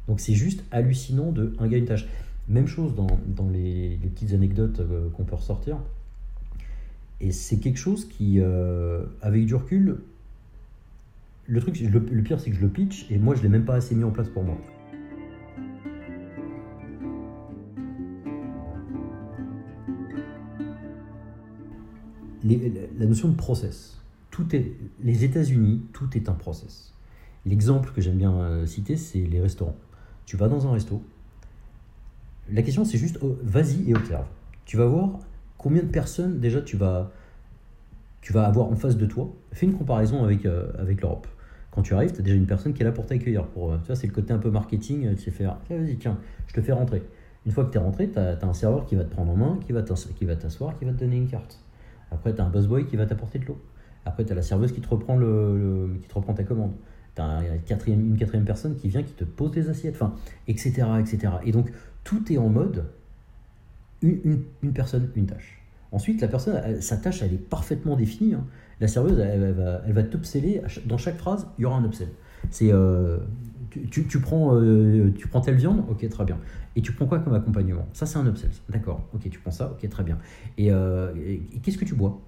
Donc, 0.07 0.19
c'est 0.19 0.33
juste 0.33 0.63
hallucinant 0.71 1.31
de 1.31 1.55
un 1.59 1.67
gars, 1.67 1.77
une 1.77 1.85
tâche. 1.85 2.07
Même 2.47 2.67
chose 2.67 2.93
dans, 2.93 3.49
les, 3.49 3.97
petites 4.13 4.33
anecdotes 4.33 4.81
euh, 4.81 5.09
qu'on 5.11 5.23
peut 5.23 5.35
ressortir. 5.35 5.77
Et 7.21 7.31
c'est 7.31 7.57
quelque 7.57 7.79
chose 7.79 8.05
qui, 8.05 8.41
avec 9.21 9.45
du 9.45 9.55
recul, 9.55 9.99
le 11.47 11.61
truc, 11.61 11.79
le 11.79 12.21
pire, 12.21 12.37
c'est 12.37 12.49
que 12.49 12.57
je 12.57 12.61
le 12.61 12.67
pitch 12.67 13.09
et 13.09 13.17
moi, 13.17 13.33
je 13.33 13.43
l'ai 13.43 13.47
même 13.47 13.63
pas 13.63 13.75
assez 13.75 13.95
mis 13.95 14.03
en 14.03 14.11
place 14.11 14.27
pour 14.27 14.43
moi. 14.43 14.57
La 22.43 23.05
notion 23.05 23.29
de 23.29 23.35
process. 23.35 23.97
tout 24.31 24.55
est, 24.55 24.73
les 25.01 25.23
États-Unis, 25.23 25.81
tout 25.93 26.09
est 26.15 26.27
un 26.27 26.33
process. 26.33 26.93
L'exemple 27.45 27.91
que 27.93 28.01
j'aime 28.01 28.17
bien 28.17 28.33
euh, 28.33 28.65
citer, 28.65 28.97
c'est 28.97 29.19
les 29.19 29.41
restaurants. 29.41 29.75
Tu 30.25 30.37
vas 30.37 30.47
dans 30.47 30.67
un 30.67 30.71
resto. 30.71 31.01
La 32.51 32.61
question, 32.61 32.83
c'est 32.83 32.97
juste, 32.97 33.19
oh, 33.21 33.37
vas-y 33.43 33.89
et 33.89 33.95
observe. 33.95 34.25
Tu 34.65 34.77
vas 34.77 34.85
voir 34.85 35.19
combien 35.57 35.83
de 35.83 35.87
personnes 35.87 36.39
déjà 36.39 36.61
tu 36.61 36.75
vas, 36.75 37.11
tu 38.21 38.33
vas 38.33 38.45
avoir 38.45 38.67
en 38.67 38.75
face 38.75 38.97
de 38.97 39.05
toi. 39.05 39.33
Fais 39.51 39.65
une 39.65 39.75
comparaison 39.75 40.23
avec, 40.23 40.45
euh, 40.45 40.71
avec 40.77 41.01
l'Europe. 41.01 41.27
Quand 41.71 41.81
tu 41.81 41.93
arrives, 41.93 42.11
tu 42.11 42.19
as 42.19 42.23
déjà 42.23 42.35
une 42.35 42.45
personne 42.45 42.73
qui 42.73 42.81
est 42.81 42.85
là 42.85 42.91
pour 42.91 43.05
t'accueillir. 43.05 43.45
Pour, 43.47 43.71
euh, 43.71 43.77
ça, 43.87 43.95
c'est 43.95 44.07
le 44.07 44.13
côté 44.13 44.33
un 44.33 44.37
peu 44.37 44.51
marketing. 44.51 45.15
Tu 45.15 45.21
sais 45.21 45.31
faire, 45.31 45.57
vas-y, 45.69 45.97
tiens, 45.97 46.17
je 46.47 46.53
te 46.53 46.61
fais 46.61 46.73
rentrer. 46.73 47.03
Une 47.45 47.51
fois 47.51 47.65
que 47.65 47.71
tu 47.71 47.77
es 47.77 47.81
rentré, 47.81 48.09
tu 48.09 48.19
as, 48.19 48.37
un 48.41 48.53
serveur 48.53 48.85
qui 48.85 48.95
va 48.95 49.03
te 49.03 49.11
prendre 49.11 49.31
en 49.31 49.37
main, 49.37 49.59
qui 49.65 49.71
va 49.71 49.81
t'asseoir, 49.81 50.77
qui 50.77 50.85
va 50.85 50.91
te 50.91 50.99
donner 50.99 51.17
une 51.17 51.27
carte. 51.27 51.62
Après, 52.13 52.33
tu 52.33 52.41
as 52.41 52.45
un 52.45 52.49
busboy 52.49 52.85
qui 52.85 52.95
va 52.95 53.05
t'apporter 53.05 53.39
de 53.39 53.45
l'eau. 53.45 53.61
Après, 54.05 54.25
tu 54.25 54.31
as 54.31 54.35
la 54.35 54.41
serveuse 54.41 54.71
qui 54.71 54.81
te 54.81 54.87
reprend, 54.87 55.15
le, 55.15 55.97
qui 56.01 56.07
te 56.07 56.13
reprend 56.13 56.33
ta 56.33 56.43
commande. 56.43 56.73
Tu 57.15 57.21
as 57.21 57.41
une 57.87 58.17
quatrième, 58.17 58.45
personne 58.45 58.75
qui 58.75 58.89
vient, 58.89 59.03
qui 59.03 59.13
te 59.13 59.23
pose 59.23 59.51
des 59.51 59.69
assiettes, 59.69 59.95
enfin, 59.95 60.15
etc., 60.47 60.71
etc. 60.99 61.33
Et 61.45 61.51
donc, 61.51 61.71
tout 62.03 62.31
est 62.31 62.37
en 62.37 62.49
mode 62.49 62.85
une, 64.01 64.43
une, 64.61 64.73
personne, 64.73 65.09
une 65.15 65.25
tâche. 65.25 65.61
Ensuite, 65.91 66.21
la 66.21 66.27
personne, 66.27 66.81
sa 66.81 66.97
tâche, 66.97 67.21
elle 67.21 67.33
est 67.33 67.49
parfaitement 67.49 67.95
définie. 67.95 68.33
Hein. 68.33 68.45
La 68.81 68.87
serveuse, 68.87 69.19
elle, 69.19 69.53
va, 69.53 69.81
elle 69.85 69.93
va 69.93 70.03
t'upseller. 70.03 70.61
Dans 70.85 70.97
chaque 70.97 71.17
phrase, 71.17 71.47
il 71.57 71.61
y 71.61 71.65
aura 71.65 71.77
un 71.77 71.85
upsell. 71.85 72.09
C'est 72.49 72.73
euh, 72.73 73.19
tu, 73.89 74.19
prends, 74.19 74.55
euh, 74.55 75.11
tu 75.17 75.27
prends 75.27 75.41
telle 75.41 75.55
viande, 75.55 75.83
ok, 75.89 76.07
très 76.09 76.25
bien. 76.25 76.37
Et 76.75 76.81
tu 76.81 76.91
prends 76.91 77.05
quoi 77.05 77.19
comme 77.19 77.33
accompagnement? 77.33 77.87
Ça, 77.93 78.05
c'est 78.05 78.17
un 78.17 78.25
upsell. 78.27 78.51
D'accord, 78.69 79.07
ok, 79.13 79.29
tu 79.29 79.39
prends 79.39 79.51
ça, 79.51 79.71
ok, 79.71 79.89
très 79.89 80.03
bien. 80.03 80.17
Et, 80.57 80.71
euh, 80.71 81.13
qu'est-ce 81.61 81.77
que 81.77 81.85
tu 81.85 81.95
bois? 81.95 82.21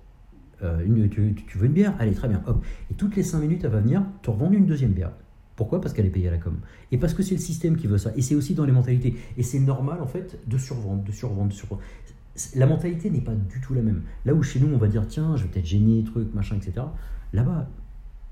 Une, 0.84 1.10
tu, 1.10 1.36
veux 1.58 1.67
une 1.67 1.73
bière? 1.73 1.93
Allez, 1.99 2.13
très 2.13 2.27
bien, 2.27 2.41
hop. 2.47 2.63
Et 2.89 2.95
toutes 2.95 3.15
les 3.15 3.21
5 3.21 3.39
minutes, 3.39 3.63
elle 3.63 3.69
va 3.69 3.81
venir 3.81 4.03
te 4.23 4.31
revendre 4.31 4.53
une 4.53 4.65
deuxième 4.65 4.93
bière. 4.93 5.12
Pourquoi? 5.55 5.79
Parce 5.79 5.93
qu'elle 5.93 6.08
est 6.08 6.12
payée 6.12 6.27
à 6.27 6.31
la 6.31 6.38
com. 6.38 6.58
Et 6.91 6.97
parce 6.97 7.13
que 7.13 7.21
c'est 7.21 7.36
le 7.36 7.41
système 7.41 7.77
qui 7.77 7.86
veut 7.86 7.99
ça. 7.99 8.12
Et 8.15 8.21
c'est 8.21 8.34
aussi 8.34 8.55
dans 8.55 8.65
les 8.65 8.71
mentalités. 8.71 9.15
Et 9.38 9.43
c'est 9.43 9.60
normal, 9.60 10.01
en 10.01 10.08
fait, 10.08 10.39
de 10.47 10.58
survendre, 10.58 11.03
de 11.03 11.12
survendre, 11.12 11.53
de. 11.53 12.55
La 12.55 12.65
mentalité 12.65 13.12
n'est 13.12 13.21
pas 13.21 13.36
du 13.36 13.62
tout 13.62 13.73
la 13.73 13.81
même. 13.81 14.01
Là 14.25 14.34
où 14.34 14.41
chez 14.41 14.60
nous, 14.60 14.73
on 14.73 14.77
va 14.77 14.88
dire, 14.88 15.08
tiens, 15.08 15.36
je 15.36 15.43
vais 15.43 15.49
peut-être 15.49 15.65
gêner, 15.65 16.03
truc, 16.03 16.34
machin, 16.34 16.55
etc. 16.55 16.88
Là-bas, 17.31 17.69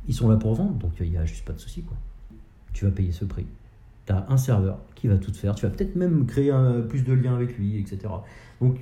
ils 0.08 0.14
sont 0.14 0.28
là 0.28 0.36
pour 0.36 0.56
vendre, 0.56 0.74
donc 0.74 0.92
il 1.00 1.10
n'y 1.10 1.18
a 1.18 1.26
juste 1.26 1.46
pas 1.46 1.54
de 1.54 1.60
souci, 1.60 1.84
quoi 1.84 1.98
tu 2.74 2.86
vas 2.86 2.92
payer 2.92 3.12
ce 3.12 3.26
prix. 3.26 3.46
Tu 4.06 4.14
as 4.14 4.26
un 4.30 4.38
serveur 4.38 4.80
qui 4.96 5.08
va 5.08 5.18
tout 5.18 5.34
faire, 5.34 5.56
tu 5.56 5.66
vas 5.66 5.72
peut-être 5.72 5.96
même 5.96 6.26
créer 6.26 6.52
un, 6.52 6.82
plus 6.82 7.04
de 7.04 7.14
liens 7.14 7.36
avec 7.36 7.58
lui, 7.58 7.80
etc. 7.80 8.00
Donc 8.62 8.78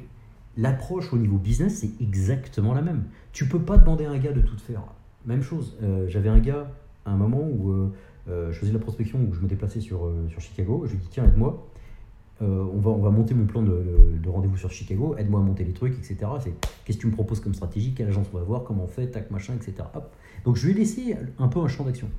l'approche 0.57 1.13
au 1.13 1.17
niveau 1.17 1.37
business, 1.37 1.79
c'est 1.79 2.01
exactement 2.03 2.73
la 2.73 2.81
même. 2.81 3.03
Tu 3.31 3.47
peux 3.47 3.61
pas 3.61 3.77
demander 3.77 4.05
à 4.05 4.11
un 4.11 4.17
gars 4.17 4.31
de 4.31 4.41
tout 4.41 4.57
faire. 4.57 4.83
Même 5.25 5.41
chose, 5.41 5.77
euh, 5.83 6.07
j'avais 6.07 6.29
un 6.29 6.39
gars 6.39 6.71
à 7.05 7.11
un 7.11 7.17
moment 7.17 7.47
où 7.47 7.71
euh, 7.71 7.91
euh, 8.29 8.51
je 8.51 8.59
faisais 8.59 8.73
la 8.73 8.79
prospection, 8.79 9.19
où 9.19 9.33
je 9.33 9.39
me 9.39 9.47
déplaçais 9.47 9.79
sur, 9.79 10.11
sur 10.29 10.41
Chicago, 10.41 10.83
je 10.85 10.91
lui 10.91 10.99
dis 10.99 11.07
tiens 11.09 11.25
aide-moi, 11.25 11.67
on, 12.43 12.79
va, 12.79 12.89
on 12.89 13.01
va 13.03 13.11
monter 13.11 13.35
mon 13.35 13.45
plan 13.45 13.61
de, 13.61 13.83
de 14.19 14.29
rendez-vous 14.29 14.57
sur 14.57 14.71
Chicago, 14.71 15.15
aide-moi 15.15 15.39
à 15.39 15.43
monter 15.43 15.63
les 15.63 15.73
trucs, 15.73 15.93
etc. 15.93 16.17
C'est 16.39 16.55
qu'est-ce 16.83 16.97
que 16.97 17.01
tu 17.03 17.07
me 17.07 17.11
proposes 17.11 17.39
comme 17.39 17.53
stratégie, 17.53 17.93
quelle 17.93 18.07
agence 18.07 18.25
on 18.33 18.37
va 18.37 18.43
voir, 18.43 18.63
comment 18.63 18.85
on 18.85 18.87
fait, 18.87 19.05
tac, 19.11 19.29
machin, 19.29 19.53
etc. 19.53 19.87
Donc 20.43 20.55
je 20.55 20.65
lui 20.65 20.73
ai 20.73 20.77
laissé 20.79 21.15
un 21.37 21.47
peu 21.47 21.59
un 21.59 21.67
champ 21.67 21.83
d'action. 21.83 22.09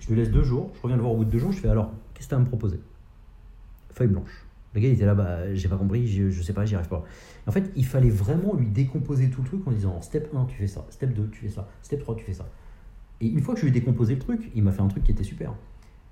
Je 0.00 0.08
lui 0.08 0.16
laisse 0.16 0.30
deux 0.30 0.42
jours, 0.42 0.70
je 0.74 0.80
reviens 0.82 0.96
le 0.96 1.02
voir 1.02 1.14
au 1.14 1.18
bout 1.18 1.24
de 1.24 1.30
deux 1.30 1.38
jours, 1.38 1.52
je 1.52 1.58
fais 1.58 1.68
alors, 1.68 1.92
qu'est-ce 2.12 2.26
que 2.26 2.30
tu 2.30 2.34
as 2.34 2.38
à 2.38 2.40
me 2.40 2.46
proposer? 2.46 2.80
Feuille 3.92 4.08
blanche. 4.08 4.46
Le 4.74 4.80
gars 4.80 4.88
il 4.88 4.94
était 4.94 5.06
là, 5.06 5.14
bah, 5.14 5.54
j'ai 5.54 5.68
pas 5.68 5.76
compris, 5.76 6.06
je, 6.08 6.42
sais 6.42 6.52
pas, 6.52 6.64
j'y 6.64 6.74
arrive 6.74 6.88
pas. 6.88 7.04
En 7.46 7.52
fait, 7.52 7.70
il 7.76 7.84
fallait 7.84 8.10
vraiment 8.10 8.54
lui 8.54 8.66
décomposer 8.66 9.30
tout 9.30 9.42
le 9.42 9.46
truc 9.46 9.66
en 9.66 9.70
disant 9.70 10.00
step 10.00 10.34
1, 10.34 10.46
tu 10.46 10.56
fais 10.56 10.66
ça, 10.66 10.84
step 10.90 11.14
2, 11.14 11.28
tu 11.30 11.40
fais 11.42 11.48
ça, 11.48 11.68
step 11.82 12.00
3, 12.00 12.16
tu 12.16 12.24
fais 12.24 12.32
ça. 12.32 12.46
Et 13.20 13.28
une 13.28 13.40
fois 13.40 13.54
que 13.54 13.60
je 13.60 13.66
lui 13.66 13.70
ai 13.70 13.80
décomposé 13.80 14.14
le 14.14 14.20
truc, 14.20 14.50
il 14.54 14.62
m'a 14.62 14.72
fait 14.72 14.82
un 14.82 14.88
truc 14.88 15.04
qui 15.04 15.12
était 15.12 15.24
super. 15.24 15.54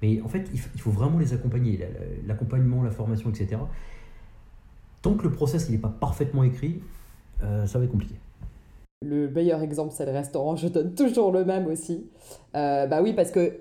Mais 0.01 0.21
en 0.23 0.29
fait, 0.29 0.49
il 0.53 0.81
faut 0.81 0.91
vraiment 0.91 1.19
les 1.19 1.33
accompagner, 1.33 1.79
l'accompagnement, 2.27 2.83
la 2.83 2.91
formation, 2.91 3.31
etc. 3.31 3.59
Tant 5.01 5.15
que 5.15 5.25
le 5.25 5.31
process 5.31 5.69
n'est 5.69 5.79
pas 5.79 5.89
parfaitement 5.89 6.45
écrit, 6.45 6.81
euh, 7.43 7.67
ça 7.67 7.79
va 7.79 7.85
être 7.85 7.91
compliqué. 7.91 8.15
Le 9.05 9.29
meilleur 9.29 9.61
exemple, 9.63 9.93
c'est 9.93 10.07
le 10.07 10.13
restaurant. 10.13 10.55
Je 10.55 10.69
donne 10.69 10.95
toujours 10.95 11.33
le 11.33 11.45
même 11.45 11.67
aussi. 11.67 12.07
Euh, 12.55 12.87
bah 12.87 13.03
oui, 13.03 13.13
parce 13.13 13.33
que 13.33 13.53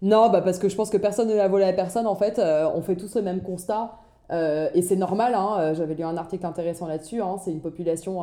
non, 0.00 0.30
bah 0.30 0.42
parce 0.42 0.58
que 0.58 0.68
je 0.68 0.76
pense 0.76 0.90
que 0.90 0.96
personne 0.96 1.28
ne 1.28 1.34
l'a 1.34 1.48
volé 1.48 1.64
à 1.64 1.72
personne. 1.72 2.06
En 2.06 2.14
fait, 2.14 2.38
euh, 2.38 2.70
on 2.74 2.82
fait 2.82 2.96
tous 2.96 3.16
le 3.16 3.22
même 3.22 3.42
constat. 3.42 3.98
Euh, 4.30 4.68
et 4.74 4.82
c'est 4.82 4.96
normal, 4.96 5.34
hein, 5.34 5.56
euh, 5.58 5.74
j'avais 5.74 5.94
lu 5.94 6.04
un 6.04 6.16
article 6.16 6.46
intéressant 6.46 6.86
là-dessus. 6.86 7.20
Hein, 7.20 7.36
c'est 7.42 7.50
une 7.50 7.60
population 7.60 8.22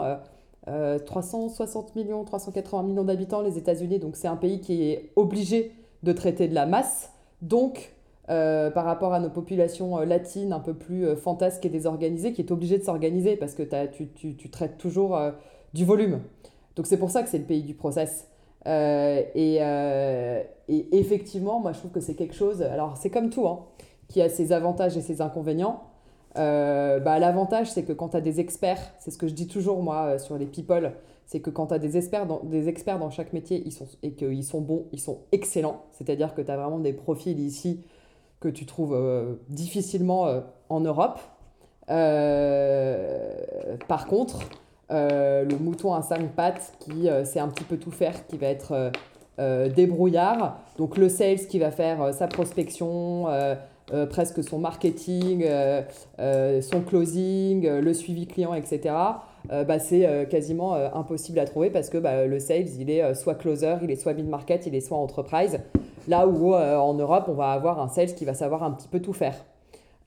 360 0.66 1.96
millions, 1.96 2.24
380 2.24 2.84
millions 2.84 3.04
d'habitants, 3.04 3.42
les 3.42 3.58
États-Unis. 3.58 4.00
Donc 4.00 4.16
c'est 4.16 4.28
un 4.28 4.38
pays 4.38 4.62
qui 4.62 4.90
est 4.90 5.12
obligé 5.16 5.74
de 6.04 6.14
traiter 6.14 6.48
de 6.48 6.56
la 6.56 6.66
masse. 6.66 7.12
Donc, 7.42 7.94
par 8.28 8.86
rapport 8.86 9.14
à 9.14 9.20
nos 9.20 9.30
populations 9.30 10.00
latines 10.00 10.54
un 10.54 10.60
peu 10.60 10.74
plus 10.74 11.16
fantasques 11.16 11.66
et 11.66 11.70
désorganisées, 11.70 12.32
qui 12.34 12.42
est 12.42 12.52
obligé 12.52 12.78
de 12.78 12.84
s'organiser 12.84 13.36
parce 13.36 13.54
que 13.54 13.64
tu, 13.64 14.50
traites 14.50 14.78
toujours 14.78 15.20
du 15.74 15.86
volume. 15.86 16.22
Donc 16.76 16.88
c'est 16.88 16.98
pour 16.98 17.12
ça 17.12 17.22
que 17.22 17.30
c'est 17.30 17.38
le 17.38 17.46
pays 17.46 17.64
du 17.64 17.74
process. 17.74 18.28
Euh, 18.68 19.24
euh, 19.36 20.44
et, 20.68 20.98
effectivement, 20.98 21.60
moi 21.60 21.74
je 21.74 21.80
trouve 21.80 21.92
que 21.92 22.00
c'est 22.00 22.16
quelque 22.16 22.36
chose, 22.36 22.62
alors 22.62 22.98
c'est 22.98 23.10
comme 23.10 23.30
tout, 23.30 23.48
hein, 23.48 23.66
qui 24.08 24.22
a 24.22 24.30
ses 24.30 24.52
avantages 24.52 24.98
et 24.98 25.02
ses 25.02 25.22
inconvénients. 25.22 25.84
Euh, 26.38 27.00
bah, 27.00 27.20
L'avantage, 27.20 27.72
c'est 27.72 27.84
que 27.84 27.94
quand 27.94 28.10
tu 28.10 28.18
as 28.18 28.22
des 28.22 28.40
experts, 28.40 28.94
c'est 29.00 29.12
ce 29.12 29.18
que 29.18 29.28
je 29.28 29.34
dis 29.34 29.48
toujours 29.48 29.82
moi 29.82 30.20
sur 30.20 30.38
les 30.38 30.46
people, 30.46 30.94
c'est 31.26 31.40
que 31.40 31.50
quand 31.50 31.68
tu 31.68 31.74
as 31.74 31.80
des 31.80 31.98
experts, 31.98 32.28
dans, 32.28 32.42
des 32.44 32.68
experts 32.68 33.00
dans 33.00 33.10
chaque 33.10 33.34
métier 33.34 33.64
ils 33.66 33.72
sont, 33.72 33.88
et 34.04 34.14
qu'ils 34.14 34.44
sont 34.44 34.62
bons, 34.62 34.86
ils 34.92 35.00
sont 35.00 35.20
excellents, 35.32 35.84
c'est-à-dire 35.92 36.36
que 36.36 36.42
tu 36.42 36.52
as 36.52 36.58
vraiment 36.58 36.80
des 36.80 36.94
profils 36.94 37.40
ici 37.40 37.84
que 38.40 38.50
tu 38.50 38.66
trouves 38.66 38.96
difficilement 39.50 40.44
en 40.70 40.80
Europe. 40.82 41.20
par 41.88 41.98
contre, 44.08 44.40
le 44.90 45.58
mouton 45.58 45.94
à 45.94 46.02
cinq 46.02 46.30
pattes 46.36 46.74
qui 46.80 47.10
euh, 47.10 47.26
sait 47.26 47.40
un 47.40 47.48
petit 47.48 47.64
peu 47.64 47.78
tout 47.78 47.92
faire, 47.92 48.26
qui 48.28 48.38
va 48.38 48.48
être 48.48 48.92
euh, 49.40 49.70
débrouillard. 49.70 50.60
Donc 50.78 50.98
le 50.98 51.10
sales 51.10 51.48
qui 51.48 51.60
va 51.60 51.72
faire 51.72 52.14
sa 52.14 52.28
prospection, 52.28 53.28
presque 54.10 54.44
son 54.44 54.60
marketing, 54.60 55.46
son 56.18 56.82
closing, 56.82 57.68
le 57.68 57.94
suivi 57.94 58.28
client, 58.28 58.54
etc. 58.54 58.96
Bah, 59.50 59.80
c'est 59.80 60.28
quasiment 60.30 60.74
impossible 60.74 61.40
à 61.40 61.46
trouver 61.46 61.70
parce 61.70 61.90
que 61.90 61.98
bah, 61.98 62.26
le 62.26 62.40
sales, 62.40 62.68
il 62.80 62.90
est 62.90 63.14
soit 63.14 63.36
closer, 63.36 63.76
il 63.84 63.92
est 63.92 63.96
soit 63.96 64.14
mid-market, 64.14 64.66
il 64.66 64.76
est 64.76 64.82
soit 64.82 64.98
enterprise. 64.98 65.60
Là 66.08 66.28
où 66.28 66.54
en 66.54 66.94
Europe, 66.94 67.26
on 67.28 67.34
va 67.34 67.52
avoir 67.52 67.80
un 67.80 67.88
sales 67.88 68.16
qui 68.16 68.26
va 68.26 68.34
savoir 68.34 68.64
un 68.64 68.72
petit 68.72 68.88
peu 68.88 69.00
tout 69.00 69.14
faire. 69.14 69.36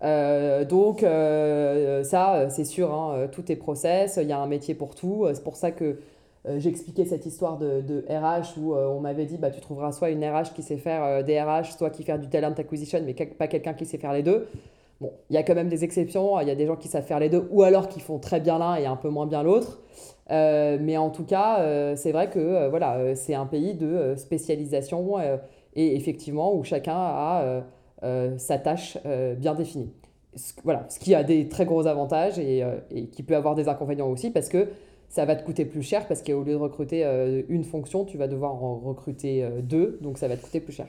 Euh, 0.02 0.64
donc 0.64 1.02
euh, 1.02 2.04
ça, 2.04 2.48
c'est 2.50 2.64
sûr, 2.64 2.92
hein, 2.92 3.28
tout 3.32 3.50
est 3.50 3.56
process, 3.56 4.18
il 4.22 4.28
y 4.28 4.32
a 4.32 4.38
un 4.38 4.46
métier 4.46 4.74
pour 4.74 4.94
tout. 4.94 5.26
C'est 5.32 5.42
pour 5.42 5.56
ça 5.56 5.70
que 5.70 5.98
euh, 6.46 6.58
j'expliquais 6.58 7.04
cette 7.04 7.26
histoire 7.26 7.58
de, 7.58 7.80
de 7.80 8.04
RH 8.08 8.58
où 8.58 8.74
on 8.74 9.00
m'avait 9.00 9.26
dit, 9.26 9.38
bah, 9.38 9.50
tu 9.50 9.60
trouveras 9.60 9.92
soit 9.92 10.10
une 10.10 10.24
RH 10.24 10.54
qui 10.54 10.62
sait 10.62 10.76
faire 10.76 11.24
des 11.24 11.40
RH, 11.40 11.76
soit 11.76 11.90
qui 11.90 12.04
fait 12.04 12.18
du 12.18 12.28
talent 12.28 12.54
acquisition, 12.56 13.00
mais 13.04 13.14
pas 13.14 13.48
quelqu'un 13.48 13.74
qui 13.74 13.86
sait 13.86 13.98
faire 13.98 14.12
les 14.12 14.22
deux. 14.22 14.46
Bon, 15.00 15.12
il 15.30 15.34
y 15.34 15.36
a 15.36 15.44
quand 15.44 15.54
même 15.54 15.68
des 15.68 15.84
exceptions, 15.84 16.40
il 16.40 16.48
y 16.48 16.50
a 16.50 16.56
des 16.56 16.66
gens 16.66 16.74
qui 16.74 16.88
savent 16.88 17.04
faire 17.04 17.20
les 17.20 17.28
deux, 17.28 17.46
ou 17.50 17.62
alors 17.62 17.88
qui 17.88 18.00
font 18.00 18.18
très 18.18 18.40
bien 18.40 18.58
l'un 18.58 18.74
et 18.74 18.86
un 18.86 18.96
peu 18.96 19.08
moins 19.08 19.26
bien 19.26 19.44
l'autre. 19.44 19.80
mais 20.28 20.96
en 20.96 21.10
tout 21.10 21.24
cas, 21.24 21.94
c'est 21.96 22.12
vrai 22.12 22.30
que 22.30 22.68
voilà, 22.68 23.14
c'est 23.14 23.34
un 23.34 23.46
pays 23.46 23.74
de 23.74 24.14
spécialisation 24.16 25.18
et 25.74 25.96
effectivement 25.96 26.52
où 26.52 26.64
chacun 26.64 26.96
a 26.96 27.62
sa 28.38 28.58
tâche 28.58 28.98
euh, 29.06 29.34
bien 29.34 29.54
définie. 29.54 29.90
Voilà, 30.62 30.86
ce 30.88 31.00
qui 31.00 31.14
a 31.14 31.24
des 31.24 31.48
très 31.48 31.64
gros 31.64 31.86
avantages 31.86 32.34
euh, 32.38 32.78
et, 32.90 33.06
qui 33.06 33.22
peut 33.22 33.34
avoir 33.34 33.54
des 33.54 33.68
inconvénients 33.68 34.08
aussi 34.08 34.30
parce 34.30 34.48
que 34.48 34.68
ça 35.08 35.24
va 35.24 35.34
te 35.34 35.44
coûter 35.44 35.64
plus 35.64 35.82
cher 35.82 36.06
parce 36.06 36.22
qu'au 36.22 36.44
lieu 36.44 36.52
de 36.52 36.58
recruter 36.58 37.04
une 37.48 37.64
fonction, 37.64 38.04
tu 38.04 38.18
vas 38.18 38.28
devoir 38.28 38.52
en 38.62 38.76
recruter 38.76 39.48
deux, 39.62 39.98
donc 40.02 40.18
ça 40.18 40.28
va 40.28 40.36
te 40.36 40.42
coûter 40.42 40.60
plus 40.60 40.74
cher. 40.74 40.86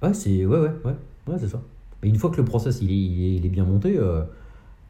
Ouais, 0.00 0.14
c'est 0.14 0.46
ouais, 0.46 0.58
ouais, 0.60 0.70
ouais, 0.84 1.36
c'est 1.40 1.48
ça. 1.48 1.60
Mais 2.00 2.08
une 2.08 2.14
fois 2.14 2.30
que 2.30 2.36
le 2.36 2.44
process 2.44 2.80
il 2.80 3.44
est, 3.44 3.48
bien 3.48 3.64
monté, 3.64 3.98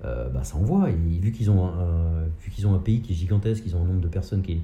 bah, 0.02 0.44
ça 0.44 0.58
envoie. 0.58 0.90
Et 0.90 0.92
vu 0.92 1.32
qu'ils 1.32 1.50
ont, 1.50 1.64
un, 1.64 2.26
vu 2.42 2.66
ont 2.66 2.74
un 2.74 2.78
pays 2.78 3.00
qui 3.00 3.14
est 3.14 3.16
gigantesque, 3.16 3.64
ils 3.64 3.74
ont 3.74 3.80
un 3.80 3.86
nombre 3.86 4.02
de 4.02 4.08
personnes 4.08 4.42
qui 4.42 4.60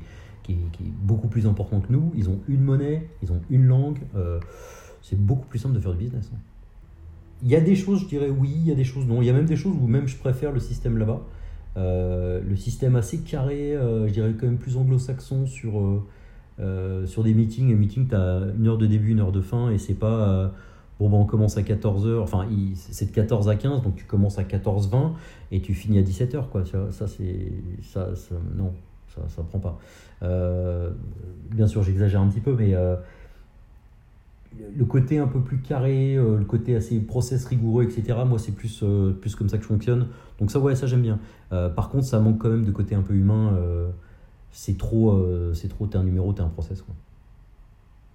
est 0.50 0.54
beaucoup 1.00 1.28
plus 1.28 1.46
important 1.46 1.80
que 1.80 1.90
nous, 1.90 2.12
ils 2.14 2.28
ont 2.28 2.40
une 2.46 2.60
monnaie, 2.60 3.08
ils 3.22 3.32
ont 3.32 3.40
une 3.48 3.64
langue 3.64 4.00
c'est 5.02 5.18
beaucoup 5.18 5.46
plus 5.46 5.58
simple 5.58 5.74
de 5.74 5.80
faire 5.80 5.92
du 5.92 5.98
business. 5.98 6.30
Hein. 6.34 6.38
Il 7.42 7.48
y 7.48 7.56
a 7.56 7.60
des 7.60 7.74
choses, 7.74 8.00
je 8.00 8.06
dirais 8.06 8.28
oui, 8.30 8.52
il 8.54 8.66
y 8.66 8.72
a 8.72 8.74
des 8.74 8.84
choses 8.84 9.06
non. 9.06 9.22
Il 9.22 9.26
y 9.26 9.30
a 9.30 9.32
même 9.32 9.46
des 9.46 9.56
choses 9.56 9.74
où 9.80 9.86
même 9.86 10.06
je 10.06 10.16
préfère 10.16 10.52
le 10.52 10.60
système 10.60 10.98
là-bas. 10.98 11.22
Euh, 11.76 12.40
le 12.46 12.56
système 12.56 12.96
assez 12.96 13.18
carré, 13.18 13.74
euh, 13.74 14.08
je 14.08 14.12
dirais 14.12 14.34
quand 14.38 14.46
même 14.46 14.58
plus 14.58 14.76
anglo-saxon 14.76 15.46
sur, 15.46 15.80
euh, 16.58 17.06
sur 17.06 17.22
des 17.22 17.34
meetings. 17.34 17.72
Un 17.72 17.76
meeting, 17.76 18.08
tu 18.08 18.14
as 18.14 18.42
une 18.58 18.66
heure 18.66 18.78
de 18.78 18.86
début, 18.86 19.10
une 19.10 19.20
heure 19.20 19.32
de 19.32 19.40
fin, 19.40 19.70
et 19.70 19.78
c'est 19.78 19.94
pas 19.94 20.52
bon, 20.98 21.08
ben, 21.08 21.16
on 21.16 21.24
commence 21.24 21.56
à 21.56 21.62
14h, 21.62 22.18
enfin 22.20 22.46
c'est 22.74 23.06
de 23.06 23.14
14 23.14 23.48
à 23.48 23.56
15, 23.56 23.82
donc 23.82 23.96
tu 23.96 24.04
commences 24.04 24.38
à 24.38 24.42
14h20 24.42 25.12
et 25.52 25.60
tu 25.60 25.74
finis 25.74 25.98
à 25.98 26.02
17h. 26.02 26.48
Quoi. 26.48 26.64
Ça, 26.64 27.06
c'est. 27.06 27.52
Ça, 27.82 28.10
non. 28.56 28.72
ça, 29.14 29.22
ça 29.28 29.42
prend 29.42 29.60
pas. 29.60 29.78
Bien 31.50 31.66
sûr, 31.66 31.82
j'exagère 31.82 32.20
un 32.20 32.28
petit 32.28 32.40
peu, 32.40 32.54
mais 32.54 32.74
le 34.58 34.84
côté 34.84 35.18
un 35.18 35.26
peu 35.26 35.40
plus 35.40 35.60
carré, 35.60 36.16
euh, 36.16 36.38
le 36.38 36.44
côté 36.44 36.74
assez 36.74 37.00
process 37.00 37.44
rigoureux, 37.46 37.84
etc. 37.84 38.18
Moi, 38.26 38.38
c'est 38.38 38.54
plus, 38.54 38.80
euh, 38.82 39.12
plus 39.12 39.36
comme 39.36 39.48
ça 39.48 39.56
que 39.56 39.62
je 39.62 39.68
fonctionne. 39.68 40.08
Donc 40.38 40.50
ça, 40.50 40.58
ouais, 40.58 40.74
ça 40.74 40.86
j'aime 40.86 41.02
bien. 41.02 41.20
Euh, 41.52 41.68
par 41.68 41.88
contre, 41.88 42.04
ça 42.04 42.18
manque 42.20 42.38
quand 42.38 42.50
même 42.50 42.64
de 42.64 42.72
côté 42.72 42.94
un 42.94 43.02
peu 43.02 43.14
humain. 43.14 43.56
c'est 44.50 44.76
trop, 44.76 45.24
c'est 45.54 45.68
trop. 45.68 45.86
T'es 45.86 45.96
un 45.96 46.04
numéro, 46.04 46.32
t'es 46.32 46.42
un 46.42 46.48
process. 46.48 46.82
Quoi. 46.82 46.94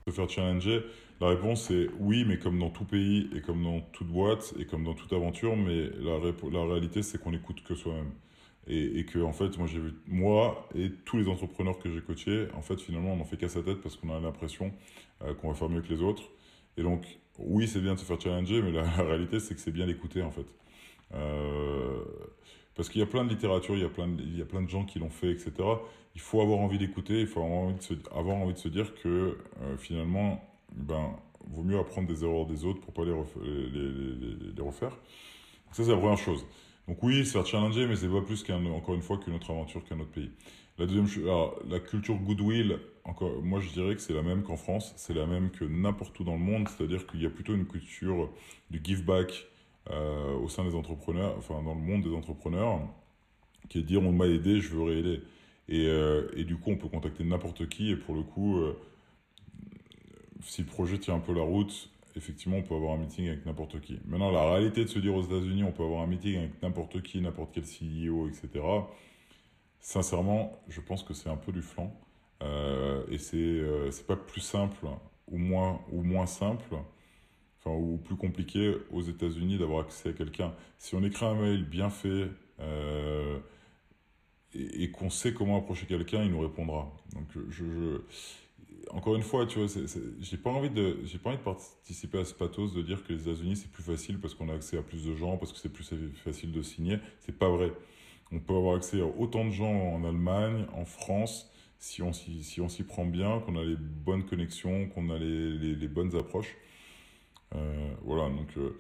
Se 0.08 0.14
faire 0.14 0.30
challenger, 0.30 0.84
la 1.20 1.30
réponse 1.30 1.72
est 1.72 1.90
oui, 2.00 2.26
mais 2.28 2.38
comme 2.38 2.60
dans 2.60 2.70
tout 2.70 2.86
pays 2.86 3.30
et 3.34 3.42
comme 3.42 3.64
dans 3.64 3.80
toute 3.92 4.08
boîte 4.08 4.54
et 4.60 4.66
comme 4.66 4.84
dans 4.84 4.94
toute 4.94 5.12
aventure, 5.14 5.56
mais 5.56 5.90
la, 6.00 6.20
la 6.52 6.66
réalité 6.66 7.02
c'est 7.02 7.18
qu'on 7.18 7.34
écoute 7.34 7.64
que 7.68 7.74
soi-même. 7.74 8.12
Et, 8.68 9.00
et 9.00 9.06
que 9.06 9.20
en 9.20 9.32
fait, 9.32 9.58
moi 9.58 9.68
j'ai 9.68 9.80
vu, 9.80 9.94
moi 10.08 10.68
et 10.76 10.92
tous 11.06 11.18
les 11.18 11.28
entrepreneurs 11.28 11.80
que 11.80 11.90
j'ai 11.90 12.02
coachés, 12.02 12.48
en 12.56 12.62
fait 12.62 12.80
finalement 12.80 13.14
on 13.14 13.18
n'en 13.18 13.24
fait 13.24 13.38
qu'à 13.38 13.48
sa 13.48 13.62
tête 13.62 13.82
parce 13.82 13.96
qu'on 13.96 14.16
a 14.16 14.20
l'impression 14.20 14.72
qu'on 15.42 15.50
va 15.50 15.56
faire 15.56 15.70
mieux 15.70 15.82
que 15.82 15.94
les 15.94 16.02
autres. 16.02 16.24
Et 16.78 16.84
donc 16.84 17.06
oui, 17.40 17.68
c'est 17.68 17.82
bien 17.82 17.96
de 17.96 18.00
se 18.00 18.06
faire 18.06 18.20
challenger, 18.22 18.62
mais 18.62 18.72
la, 18.74 18.84
réalité 18.84 19.40
c'est 19.40 19.56
que 19.56 19.62
c'est 19.62 19.72
bien 19.72 19.88
d'écouter 19.88 20.22
en 20.24 20.32
fait. 20.32 20.46
Euh, 21.14 22.04
parce 22.76 22.90
qu'il 22.90 23.00
y 23.00 23.04
a 23.04 23.08
plein 23.08 23.24
de 23.24 23.30
littérature, 23.30 23.76
il 23.76 23.82
y 23.82 23.86
a 23.86 23.90
plein 23.90 24.08
de, 24.08 24.22
il 24.22 24.38
y 24.38 24.42
a 24.42 24.46
plein 24.46 24.62
de 24.62 24.70
gens 24.70 24.84
qui 24.86 25.00
l'ont 25.00 25.10
fait, 25.10 25.32
etc. 25.32 25.86
Il 26.16 26.22
faut 26.22 26.42
avoir 26.42 26.60
envie 26.60 26.78
d'écouter, 26.78 27.22
il 27.22 27.28
faut 27.28 27.42
avoir 27.42 27.60
envie 27.60 27.76
de 27.76 27.82
se, 27.82 27.94
avoir 28.14 28.38
envie 28.38 28.54
de 28.54 28.58
se 28.60 28.68
dire 28.70 28.94
que 28.96 29.38
euh, 29.62 29.78
finalement, 29.78 30.44
ben, 30.76 31.12
vaut 31.52 31.64
mieux 31.64 31.80
apprendre 31.80 32.08
des 32.08 32.24
erreurs 32.24 32.46
des 32.48 32.66
autres 32.66 32.82
pour 32.82 32.94
pas 32.94 33.06
les, 33.06 33.12
ref- 33.12 33.42
les, 33.44 33.70
les, 33.70 34.16
les- 34.16 34.54
les 34.56 34.62
refaire. 34.62 34.98
Ça, 35.72 35.84
c'est 35.84 35.92
la 35.92 35.98
première 35.98 36.18
chose. 36.18 36.46
Donc 36.88 37.02
oui, 37.04 37.26
se 37.26 37.34
faire 37.34 37.46
challenger, 37.46 37.88
mais 37.88 37.96
c'est 37.96 38.08
pas 38.10 38.22
plus 38.22 38.44
qu'un, 38.44 38.64
encore 38.68 38.96
une 38.96 39.02
fois, 39.02 39.18
qu'une 39.18 39.36
autre 39.36 39.52
aventure 39.52 39.84
qu'un 39.86 40.00
autre 40.00 40.12
pays. 40.12 40.32
La 40.78 40.86
deuxième 40.86 41.08
chose, 41.08 41.24
alors, 41.24 41.58
la 41.70 41.80
culture 41.80 42.16
goodwill, 42.16 42.80
encore, 43.06 43.42
moi 43.42 43.62
je 43.62 43.70
dirais 43.72 43.96
que 43.96 44.02
c'est 44.02 44.14
la 44.14 44.22
même 44.22 44.44
qu'en 44.44 44.58
France, 44.58 44.94
c'est 44.98 45.14
la 45.14 45.26
même 45.26 45.50
que 45.50 45.64
n'importe 45.64 46.20
où 46.20 46.26
dans 46.26 46.34
le 46.34 46.40
monde, 46.40 46.68
c'est-à-dire 46.68 47.08
qu'il 47.08 47.22
y 47.22 47.26
a 47.26 47.30
plutôt 47.30 47.56
une 47.56 47.66
culture 47.66 48.30
du 48.70 48.82
give 48.84 49.06
back 49.06 49.48
euh, 49.92 50.34
au 50.36 50.50
sein 50.50 50.66
des 50.66 50.76
entrepreneurs, 50.76 51.36
enfin 51.38 51.62
dans 51.64 51.76
le 51.76 51.82
monde 51.82 52.04
des 52.04 52.14
entrepreneurs, 52.14 52.82
qui 53.70 53.80
est 53.80 53.82
de 53.84 53.88
dire 53.88 54.04
on 54.04 54.12
m'a 54.12 54.28
aidé, 54.28 54.60
je 54.60 54.70
veux 54.76 54.84
réaider. 54.84 55.22
Et, 55.70 55.88
euh, 55.88 56.30
et 56.36 56.44
du 56.44 56.58
coup, 56.58 56.72
on 56.72 56.78
peut 56.78 56.90
contacter 56.90 57.24
n'importe 57.24 57.70
qui, 57.70 57.92
et 57.92 57.96
pour 57.96 58.14
le 58.14 58.24
coup, 58.24 58.58
euh, 58.58 58.78
si 60.42 60.62
le 60.62 60.68
projet 60.68 60.98
tient 60.98 61.16
un 61.16 61.20
peu 61.20 61.34
la 61.34 61.42
route, 61.42 61.90
effectivement, 62.18 62.58
on 62.58 62.64
peut 62.64 62.76
avoir 62.76 62.96
un 62.96 62.98
meeting 62.98 63.28
avec 63.30 63.46
n'importe 63.46 63.80
qui. 63.82 64.00
Maintenant, 64.06 64.32
la 64.32 64.52
réalité 64.52 64.84
de 64.84 64.90
se 64.90 65.00
dire 65.00 65.16
aux 65.16 65.24
États-Unis, 65.24 65.64
on 65.64 65.72
peut 65.72 65.84
avoir 65.84 66.02
un 66.02 66.08
meeting 66.08 66.38
avec 66.38 66.62
n'importe 66.62 67.02
qui, 67.02 67.22
n'importe 67.22 67.52
quel 67.54 67.64
CEO, 67.64 68.28
etc. 68.28 68.64
Sincèrement, 69.86 70.60
je 70.68 70.82
pense 70.82 71.04
que 71.04 71.14
c'est 71.14 71.30
un 71.30 71.38
peu 71.38 71.52
du 71.52 71.62
flanc. 71.62 71.94
Euh, 72.42 73.06
et 73.08 73.20
c'est 73.20 73.38
euh, 73.38 73.92
pas 74.08 74.16
plus 74.16 74.42
simple 74.42 74.88
ou 75.28 75.38
moins, 75.38 75.80
ou 75.92 76.02
moins 76.02 76.26
simple, 76.26 76.76
enfin, 77.60 77.76
ou 77.78 77.98
plus 77.98 78.16
compliqué 78.16 78.76
aux 78.90 79.04
États-Unis 79.04 79.60
d'avoir 79.60 79.82
accès 79.82 80.10
à 80.10 80.14
quelqu'un. 80.14 80.56
Si 80.80 80.96
on 80.96 81.04
écrit 81.04 81.28
un 81.28 81.36
mail 81.36 81.66
bien 81.66 81.92
fait 81.92 82.30
euh, 82.62 83.38
et, 84.56 84.90
qu'on 84.90 85.12
sait 85.12 85.36
comment 85.36 85.60
approcher 85.60 85.86
quelqu'un, 85.86 86.24
il 86.24 86.32
nous 86.32 86.42
répondra. 86.42 86.92
Donc, 87.14 87.28
je, 87.52 88.02
encore 88.90 89.16
une 89.16 89.22
fois, 89.22 89.46
tu 89.46 89.60
vois, 89.60 89.68
j'ai 90.20 90.38
pas 90.38 90.50
envie 90.50 90.72
de, 90.72 90.98
j'ai 91.04 91.20
pas 91.20 91.30
envie 91.30 91.38
de 91.38 91.44
participer 91.44 92.18
à 92.18 92.26
ce 92.26 92.34
pathos 92.34 92.74
de 92.74 92.82
dire 92.82 93.04
que 93.04 93.14
les 93.14 93.22
États-Unis 93.22 93.58
c'est 93.58 93.72
plus 93.72 93.84
facile 93.84 94.20
parce 94.20 94.34
qu'on 94.34 94.50
a 94.50 94.56
accès 94.56 94.80
à 94.80 94.82
plus 94.82 95.06
de 95.06 95.14
gens, 95.16 95.38
parce 95.38 95.54
que 95.54 95.60
c'est 95.60 95.72
plus 95.72 95.86
facile 96.16 96.52
de 96.52 96.64
signer. 96.64 96.98
C'est 97.20 97.38
pas 97.38 97.50
vrai. 97.50 97.72
On 98.32 98.40
peut 98.40 98.56
avoir 98.56 98.76
accès 98.76 99.02
à 99.02 99.06
autant 99.06 99.46
de 99.46 99.52
gens 99.52 99.72
en 99.72 100.04
Allemagne, 100.04 100.66
en 100.74 100.86
France, 100.86 101.52
si 101.80 102.02
on 102.02 102.14
s'y 102.14 102.44
si 102.44 102.84
prend 102.84 103.06
bien, 103.06 103.40
qu'on 103.42 103.56
a 103.56 103.64
les 103.64 103.76
bonnes 103.78 104.26
connexions, 104.26 104.88
qu'on 104.88 105.10
a 105.10 105.20
les, 105.20 105.76
les, 105.76 105.88
bonnes 105.88 106.16
approches. 106.16 106.56
Euh, 107.54 107.94
voilà, 108.04 108.30
donc 108.30 108.58
euh, 108.58 108.78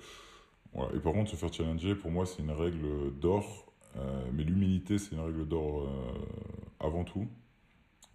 voilà. 0.74 0.96
Et 0.96 1.00
par 1.00 1.14
contre, 1.14 1.30
se 1.32 1.36
faire 1.36 1.54
challenger, 1.54 1.94
pour 1.96 2.10
moi, 2.10 2.26
c'est 2.26 2.42
une 2.42 2.52
règle 2.52 3.14
d'or. 3.22 3.72
Euh, 3.98 4.26
mais 4.34 4.44
l'humilité, 4.44 4.98
c'est 4.98 5.16
une 5.16 5.22
règle 5.22 5.48
d'or 5.48 5.88
avant 6.80 7.04
tout. 7.04 7.28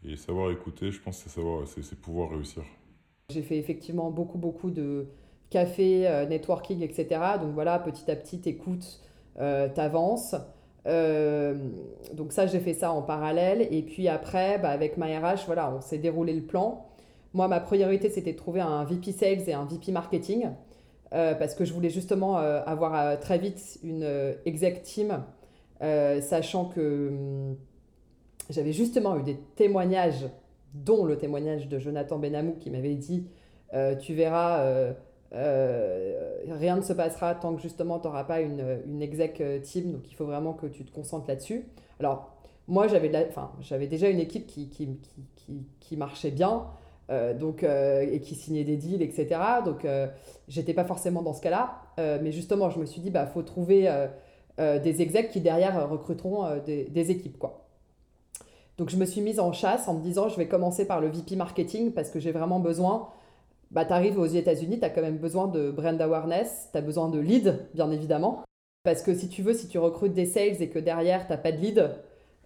Et 0.04 0.16
savoir 0.16 0.50
écouter, 0.50 0.90
je 0.90 1.00
pense, 1.00 1.18
c'est 1.18 1.28
savoir, 1.28 1.66
c'est 1.68 2.00
pouvoir 2.00 2.30
réussir. 2.30 2.64
J'ai 3.30 3.42
fait 3.42 3.58
effectivement 3.58 4.10
beaucoup, 4.10 4.38
beaucoup 4.38 4.70
de 4.70 5.06
café, 5.50 6.26
networking, 6.28 6.82
etc. 6.82 7.06
Donc 7.40 7.52
voilà, 7.52 7.78
petit 7.78 8.10
à 8.10 8.16
petit, 8.16 8.40
t'écoutes, 8.40 9.00
t'avances. 9.36 10.34
Euh, 10.90 11.54
donc 12.12 12.32
ça, 12.32 12.46
j'ai 12.46 12.60
fait 12.60 12.74
ça 12.74 12.92
en 12.92 13.02
parallèle. 13.02 13.66
Et 13.70 13.82
puis 13.82 14.08
après, 14.08 14.58
bah, 14.58 14.70
avec 14.70 14.96
MyRH, 14.96 15.46
voilà, 15.46 15.72
on 15.74 15.80
s'est 15.80 15.98
déroulé 15.98 16.34
le 16.34 16.42
plan. 16.42 16.86
Moi, 17.32 17.48
ma 17.48 17.60
priorité, 17.60 18.10
c'était 18.10 18.32
de 18.32 18.36
trouver 18.38 18.60
un 18.60 18.84
VP 18.84 19.12
Sales 19.12 19.48
et 19.48 19.54
un 19.54 19.64
VP 19.64 19.92
Marketing. 19.92 20.50
euh, 21.12 21.34
parce 21.34 21.54
que 21.54 21.64
je 21.64 21.72
voulais 21.72 21.90
justement 21.90 22.38
euh, 22.38 22.62
avoir 22.66 23.18
très 23.20 23.38
vite 23.38 23.78
une 23.82 24.06
exec 24.46 24.82
team, 24.82 25.24
sachant 25.80 26.66
que 26.66 27.08
hum, 27.08 27.56
j'avais 28.50 28.72
justement 28.72 29.16
eu 29.16 29.22
des 29.22 29.36
témoignages, 29.56 30.26
dont 30.74 31.04
le 31.04 31.16
témoignage 31.18 31.68
de 31.68 31.78
Jonathan 31.78 32.18
Benamou 32.18 32.54
qui 32.60 32.70
m'avait 32.70 32.94
dit 32.94 33.26
Tu 34.00 34.14
verras, 34.14 34.94
euh, 35.32 36.36
rien 36.48 36.76
ne 36.76 36.82
se 36.82 36.92
passera 36.92 37.34
tant 37.34 37.54
que 37.54 37.62
justement 37.62 37.98
tu 38.00 38.06
n'auras 38.08 38.24
pas 38.24 38.40
une, 38.40 38.80
une 38.86 39.02
exec 39.02 39.40
euh, 39.40 39.60
team, 39.60 39.92
donc 39.92 40.10
il 40.10 40.14
faut 40.14 40.26
vraiment 40.26 40.52
que 40.54 40.66
tu 40.66 40.84
te 40.84 40.92
concentres 40.92 41.28
là-dessus. 41.28 41.66
Alors, 42.00 42.30
moi, 42.68 42.86
j'avais 42.88 43.86
déjà 43.88 44.08
une 44.08 44.20
équipe 44.20 44.46
qui, 44.46 44.68
qui, 44.68 44.88
qui, 45.36 45.66
qui- 45.80 45.96
marchait 45.96 46.30
bien. 46.30 46.66
euh, 47.10 47.34
donc, 47.34 47.64
et 47.64 48.20
qui 48.20 48.34
signait 48.36 48.62
des 48.64 48.76
deals, 48.76 49.02
etc. 49.02 49.40
Donc, 49.64 49.84
j'étais 50.48 50.74
pas 50.74 50.84
forcément 50.84 51.22
dans 51.22 51.32
ce 51.34 51.40
cas-là. 51.42 51.82
Mais 52.22 52.30
justement, 52.32 52.70
je 52.70 52.78
me 52.78 52.86
suis 52.86 53.00
dit, 53.00 53.10
bah, 53.10 53.26
faut 53.26 53.42
trouver 53.42 53.88
des 54.58 55.02
execs 55.02 55.30
qui 55.30 55.40
derrière 55.40 55.88
recruteront 55.90 56.58
des, 56.64 56.84
des 56.84 57.10
équipes, 57.10 57.38
quoi. 57.38 57.66
Donc, 58.78 58.88
je 58.90 58.96
me 58.96 59.04
suis 59.04 59.20
mise 59.20 59.40
en 59.40 59.52
chasse 59.52 59.88
en 59.88 59.94
me 59.94 60.00
disant, 60.02 60.28
je 60.28 60.36
vais 60.36 60.46
commencer 60.48 60.86
par 60.86 61.00
le 61.00 61.08
VP 61.08 61.36
marketing 61.36 61.92
parce 61.92 62.08
que 62.10 62.20
j'ai 62.20 62.32
vraiment 62.32 62.60
besoin. 62.60 63.08
Bah, 63.70 63.84
tu 63.84 63.92
arrives 63.92 64.18
aux 64.18 64.26
États-Unis, 64.26 64.80
tu 64.80 64.84
as 64.84 64.90
quand 64.90 65.00
même 65.02 65.18
besoin 65.18 65.46
de 65.46 65.70
brand 65.70 66.00
awareness, 66.00 66.68
tu 66.72 66.78
as 66.78 66.80
besoin 66.80 67.08
de 67.08 67.20
lead, 67.20 67.68
bien 67.74 67.90
évidemment. 67.92 68.42
Parce 68.82 69.02
que 69.02 69.14
si 69.14 69.28
tu 69.28 69.42
veux, 69.42 69.52
si 69.54 69.68
tu 69.68 69.78
recrutes 69.78 70.12
des 70.14 70.26
sales 70.26 70.60
et 70.60 70.68
que 70.70 70.78
derrière, 70.78 71.26
tu 71.26 71.32
n'as 71.32 71.38
pas 71.38 71.52
de 71.52 71.58
lead, 71.58 71.90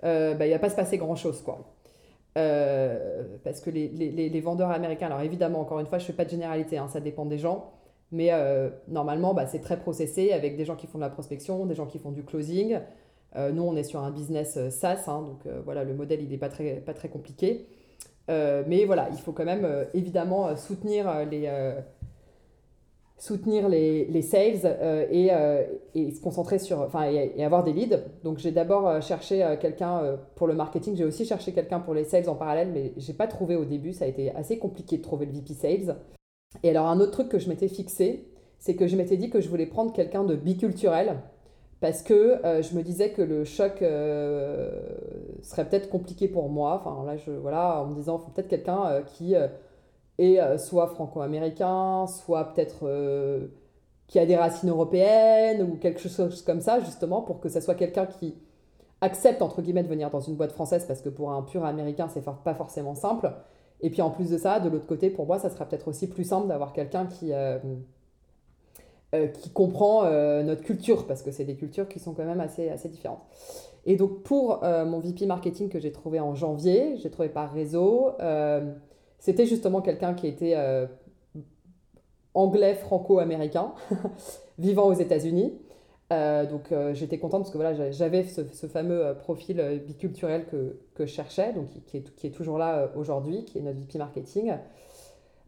euh, 0.04 0.34
bah, 0.34 0.46
il 0.46 0.52
va 0.52 0.58
pas 0.58 0.68
se 0.70 0.76
passer 0.76 0.98
grand-chose, 0.98 1.40
quoi. 1.42 1.58
Euh, 2.36 3.22
parce 3.44 3.60
que 3.60 3.70
les, 3.70 3.88
les- 3.88 4.28
les- 4.28 4.40
vendeurs 4.40 4.70
américains, 4.70 5.06
alors 5.06 5.20
évidemment, 5.20 5.60
encore 5.60 5.78
une 5.80 5.86
fois, 5.86 5.98
je 5.98 6.04
fais 6.06 6.12
pas 6.12 6.24
de 6.24 6.30
généralité, 6.30 6.78
hein, 6.78 6.88
ça 6.88 7.00
dépend 7.00 7.24
des 7.26 7.38
gens, 7.38 7.70
mais 8.10 8.28
euh, 8.32 8.68
normalement, 8.88 9.32
bah, 9.34 9.46
c'est 9.46 9.60
très 9.60 9.78
processé 9.78 10.32
avec 10.32 10.56
des 10.56 10.64
gens 10.64 10.74
qui 10.76 10.86
font 10.88 10.98
de 10.98 11.04
la 11.04 11.10
prospection, 11.10 11.64
des 11.64 11.74
gens 11.76 11.86
qui 11.86 11.98
font 11.98 12.10
du 12.12 12.24
closing. 12.24 12.78
Nous, 13.36 13.62
on 13.64 13.74
est 13.74 13.82
sur 13.82 13.98
un 14.00 14.12
business 14.12 14.68
SaaS, 14.70 15.04
hein, 15.08 15.22
donc 15.22 15.40
voilà, 15.64 15.82
le 15.82 15.92
modèle, 15.92 16.22
il 16.22 16.28
n'est 16.28 16.38
pas 16.38 16.48
très, 16.48 16.74
pas 16.76 16.94
très 16.94 17.08
compliqué. 17.08 17.66
Euh, 18.30 18.62
mais 18.66 18.84
voilà, 18.84 19.08
il 19.12 19.18
faut 19.18 19.32
quand 19.32 19.44
même 19.44 19.64
euh, 19.64 19.84
évidemment 19.92 20.48
euh, 20.48 20.56
soutenir 20.56 21.26
les, 21.26 21.50
soutenir 23.18 23.68
les, 23.68 24.06
les 24.06 24.22
sales 24.22 25.06
et, 25.10 25.30
et 25.94 26.10
se 26.10 26.20
concentrer 26.20 26.58
sur, 26.58 26.80
enfin, 26.80 27.04
et, 27.04 27.44
avoir 27.44 27.64
des 27.64 27.72
leads. 27.72 28.02
Donc 28.22 28.38
j'ai 28.38 28.50
d'abord 28.50 29.00
cherché 29.02 29.56
quelqu'un 29.60 30.18
pour 30.34 30.46
le 30.46 30.54
marketing, 30.54 30.96
j'ai 30.96 31.04
aussi 31.04 31.24
cherché 31.24 31.52
quelqu'un 31.52 31.80
pour 31.80 31.94
les 31.94 32.04
sales 32.04 32.28
en 32.28 32.34
parallèle, 32.34 32.70
mais 32.72 32.92
j'ai 32.96 33.14
pas 33.14 33.26
trouvé 33.26 33.56
au 33.56 33.64
début, 33.64 33.92
ça 33.92 34.04
a 34.04 34.08
été 34.08 34.34
assez 34.34 34.58
compliqué 34.58 34.98
de 34.98 35.02
trouver 35.02 35.26
le 35.26 35.32
VP 35.32 35.54
sales. 35.54 35.96
Et 36.62 36.70
alors 36.70 36.86
un 36.86 37.00
autre 37.00 37.12
truc 37.12 37.28
que 37.28 37.38
je 37.38 37.48
m'étais 37.48 37.68
fixé, 37.68 38.28
c'est 38.58 38.74
que 38.74 38.86
je 38.86 38.96
m'étais 38.96 39.16
dit 39.16 39.30
que 39.30 39.40
je 39.40 39.48
voulais 39.48 39.66
prendre 39.66 39.92
quelqu'un 39.92 40.24
de 40.24 40.34
biculturel 40.34 41.16
parce 41.80 42.02
que 42.02 42.40
je 42.44 42.76
me 42.76 42.82
disais 42.82 43.10
que 43.10 43.22
le 43.22 43.44
choc 43.44 43.82
serait 45.44 45.68
peut-être 45.68 45.88
compliqué 45.90 46.28
pour 46.28 46.48
moi. 46.48 46.82
Enfin 46.84 47.04
là, 47.04 47.16
je, 47.16 47.30
voilà, 47.30 47.82
en 47.82 47.86
me 47.86 47.94
disant, 47.94 48.18
faut 48.18 48.30
peut-être 48.30 48.48
quelqu'un 48.48 48.86
euh, 48.86 49.02
qui 49.02 49.34
euh, 49.34 49.48
est 50.18 50.40
euh, 50.40 50.58
soit 50.58 50.88
franco-américain, 50.88 52.06
soit 52.06 52.52
peut-être 52.52 53.50
qui 54.06 54.18
a 54.18 54.26
des 54.26 54.36
racines 54.36 54.68
européennes 54.70 55.62
ou 55.62 55.76
quelque 55.76 56.00
chose 56.00 56.42
comme 56.42 56.60
ça, 56.60 56.80
justement, 56.80 57.22
pour 57.22 57.40
que 57.40 57.48
ça 57.48 57.60
soit 57.60 57.74
quelqu'un 57.74 58.06
qui 58.06 58.34
accepte, 59.00 59.42
entre 59.42 59.62
guillemets, 59.62 59.82
de 59.82 59.88
venir 59.88 60.10
dans 60.10 60.20
une 60.20 60.34
boîte 60.34 60.52
française, 60.52 60.84
parce 60.86 61.00
que 61.00 61.08
pour 61.08 61.32
un 61.32 61.42
pur 61.42 61.64
américain, 61.64 62.08
c'est 62.08 62.24
pas 62.24 62.54
forcément 62.54 62.94
simple. 62.94 63.32
Et 63.80 63.90
puis 63.90 64.02
en 64.02 64.10
plus 64.10 64.30
de 64.30 64.38
ça, 64.38 64.60
de 64.60 64.68
l'autre 64.68 64.86
côté, 64.86 65.10
pour 65.10 65.26
moi, 65.26 65.38
ça 65.38 65.50
sera 65.50 65.66
peut-être 65.66 65.88
aussi 65.88 66.06
plus 66.08 66.24
simple 66.24 66.48
d'avoir 66.48 66.72
quelqu'un 66.72 67.06
qui, 67.06 67.32
euh, 69.14 69.28
qui 69.28 69.50
comprend 69.50 70.04
euh, 70.04 70.42
notre 70.42 70.62
culture, 70.62 71.06
parce 71.06 71.22
que 71.22 71.30
c'est 71.30 71.44
des 71.44 71.54
cultures 71.54 71.86
qui 71.88 72.00
sont 72.00 72.14
quand 72.14 72.24
même 72.24 72.40
assez, 72.40 72.68
assez 72.68 72.88
différentes. 72.88 73.22
Et 73.86 73.94
donc 73.94 74.22
pour 74.22 74.64
euh, 74.64 74.84
mon 74.84 74.98
VP 74.98 75.26
marketing 75.26 75.68
que 75.68 75.78
j'ai 75.78 75.92
trouvé 75.92 76.18
en 76.18 76.34
janvier, 76.34 76.96
j'ai 76.96 77.10
trouvé 77.10 77.28
par 77.28 77.52
réseau, 77.52 78.12
c'était 79.18 79.46
justement 79.46 79.82
quelqu'un 79.82 80.14
qui 80.14 80.26
était 80.26 80.56
anglais 82.34 82.74
franco-américain, 82.74 83.72
vivant 84.58 84.86
aux 84.86 84.94
États-Unis. 84.94 85.54
Donc 86.10 86.72
j'étais 86.92 87.18
contente 87.18 87.42
parce 87.42 87.50
que 87.50 87.58
voilà, 87.58 87.90
j'avais 87.90 88.24
ce, 88.24 88.66
fameux 88.66 89.14
profil 89.20 89.82
biculturel 89.86 90.46
que, 90.46 90.78
que, 90.94 91.06
je 91.06 91.12
cherchais, 91.12 91.52
donc 91.52 91.66
qui, 91.86 91.98
est, 91.98 92.14
qui 92.14 92.26
est, 92.26 92.30
toujours 92.30 92.58
là 92.58 92.90
aujourd'hui, 92.96 93.44
qui 93.44 93.58
est 93.58 93.62
notre 93.62 93.78
VP 93.78 93.98
marketing. 93.98 94.54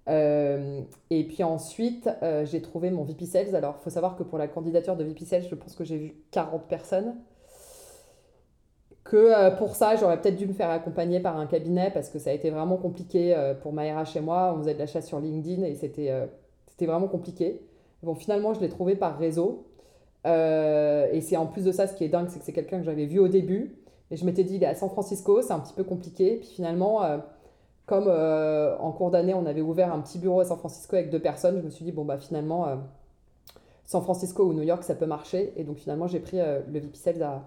Et 0.08 1.24
puis 1.24 1.42
ensuite, 1.42 2.08
j'ai 2.44 2.62
trouvé 2.62 2.90
mon 2.90 3.04
VP 3.04 3.26
Sales. 3.26 3.54
Alors, 3.54 3.76
il 3.80 3.84
faut 3.84 3.90
savoir 3.90 4.16
que 4.16 4.22
pour 4.22 4.38
la 4.38 4.48
candidature 4.48 4.96
de 4.96 5.04
VP 5.04 5.24
Sales, 5.24 5.46
je 5.48 5.54
pense 5.54 5.74
que 5.74 5.84
j'ai 5.84 5.96
vu 5.96 6.14
40 6.30 6.68
personnes 6.68 7.16
que 9.08 9.16
euh, 9.16 9.50
pour 9.50 9.76
ça, 9.76 9.96
j'aurais 9.96 10.20
peut-être 10.20 10.36
dû 10.36 10.46
me 10.46 10.52
faire 10.52 10.70
accompagner 10.70 11.20
par 11.20 11.36
un 11.36 11.46
cabinet 11.46 11.90
parce 11.92 12.10
que 12.10 12.18
ça 12.18 12.30
a 12.30 12.32
été 12.32 12.50
vraiment 12.50 12.76
compliqué 12.76 13.34
euh, 13.34 13.54
pour 13.54 13.72
ma 13.72 13.82
RH 13.82 14.16
et 14.16 14.20
moi. 14.20 14.54
On 14.54 14.58
faisait 14.60 14.74
de 14.74 14.78
l'achat 14.78 15.00
sur 15.00 15.20
LinkedIn 15.20 15.62
et 15.62 15.74
c'était 15.74 16.10
euh, 16.10 16.26
c'était 16.68 16.86
vraiment 16.86 17.08
compliqué. 17.08 17.60
Bon, 18.02 18.14
finalement, 18.14 18.52
je 18.54 18.60
l'ai 18.60 18.68
trouvé 18.68 18.96
par 18.96 19.18
réseau. 19.18 19.66
et 20.24 21.20
c'est 21.22 21.36
en 21.36 21.46
plus 21.46 21.64
de 21.64 21.72
ça, 21.72 21.86
ce 21.86 21.94
qui 21.94 22.04
est 22.04 22.08
dingue, 22.08 22.28
c'est 22.28 22.38
que 22.38 22.44
c'est 22.44 22.52
quelqu'un 22.52 22.78
que 22.78 22.84
j'avais 22.84 23.06
vu 23.06 23.18
au 23.18 23.28
début. 23.28 23.76
Et 24.10 24.16
je 24.16 24.24
m'étais 24.24 24.44
dit, 24.44 24.56
il 24.56 24.62
est 24.62 24.66
à 24.66 24.74
San 24.74 24.90
Francisco, 24.90 25.42
c'est 25.42 25.52
un 25.52 25.60
petit 25.60 25.72
peu 25.72 25.82
compliqué. 25.82 26.36
Puis 26.36 26.50
finalement, 26.56 27.00
comme 27.86 28.08
en 28.08 28.92
cours 28.92 29.10
d'année, 29.10 29.32
on 29.32 29.46
avait 29.46 29.60
ouvert 29.60 29.92
un 29.92 30.00
petit 30.00 30.18
bureau 30.18 30.40
à 30.40 30.44
San 30.44 30.58
Francisco 30.58 30.96
avec 30.96 31.10
deux 31.10 31.20
personnes, 31.20 31.58
je 31.58 31.64
me 31.64 31.70
suis 31.70 31.84
dit, 31.84 31.92
bon, 31.92 32.04
bah 32.04 32.18
finalement, 32.18 32.66
San 33.84 34.02
Francisco 34.02 34.44
ou 34.44 34.52
New 34.52 34.64
York, 34.64 34.82
ça 34.82 34.94
peut 34.94 35.06
marcher. 35.06 35.52
Et 35.56 35.64
donc 35.64 35.78
finalement, 35.78 36.08
j'ai 36.08 36.20
pris 36.20 36.38
le 36.38 36.80
VP 36.80 37.22
à, 37.22 37.44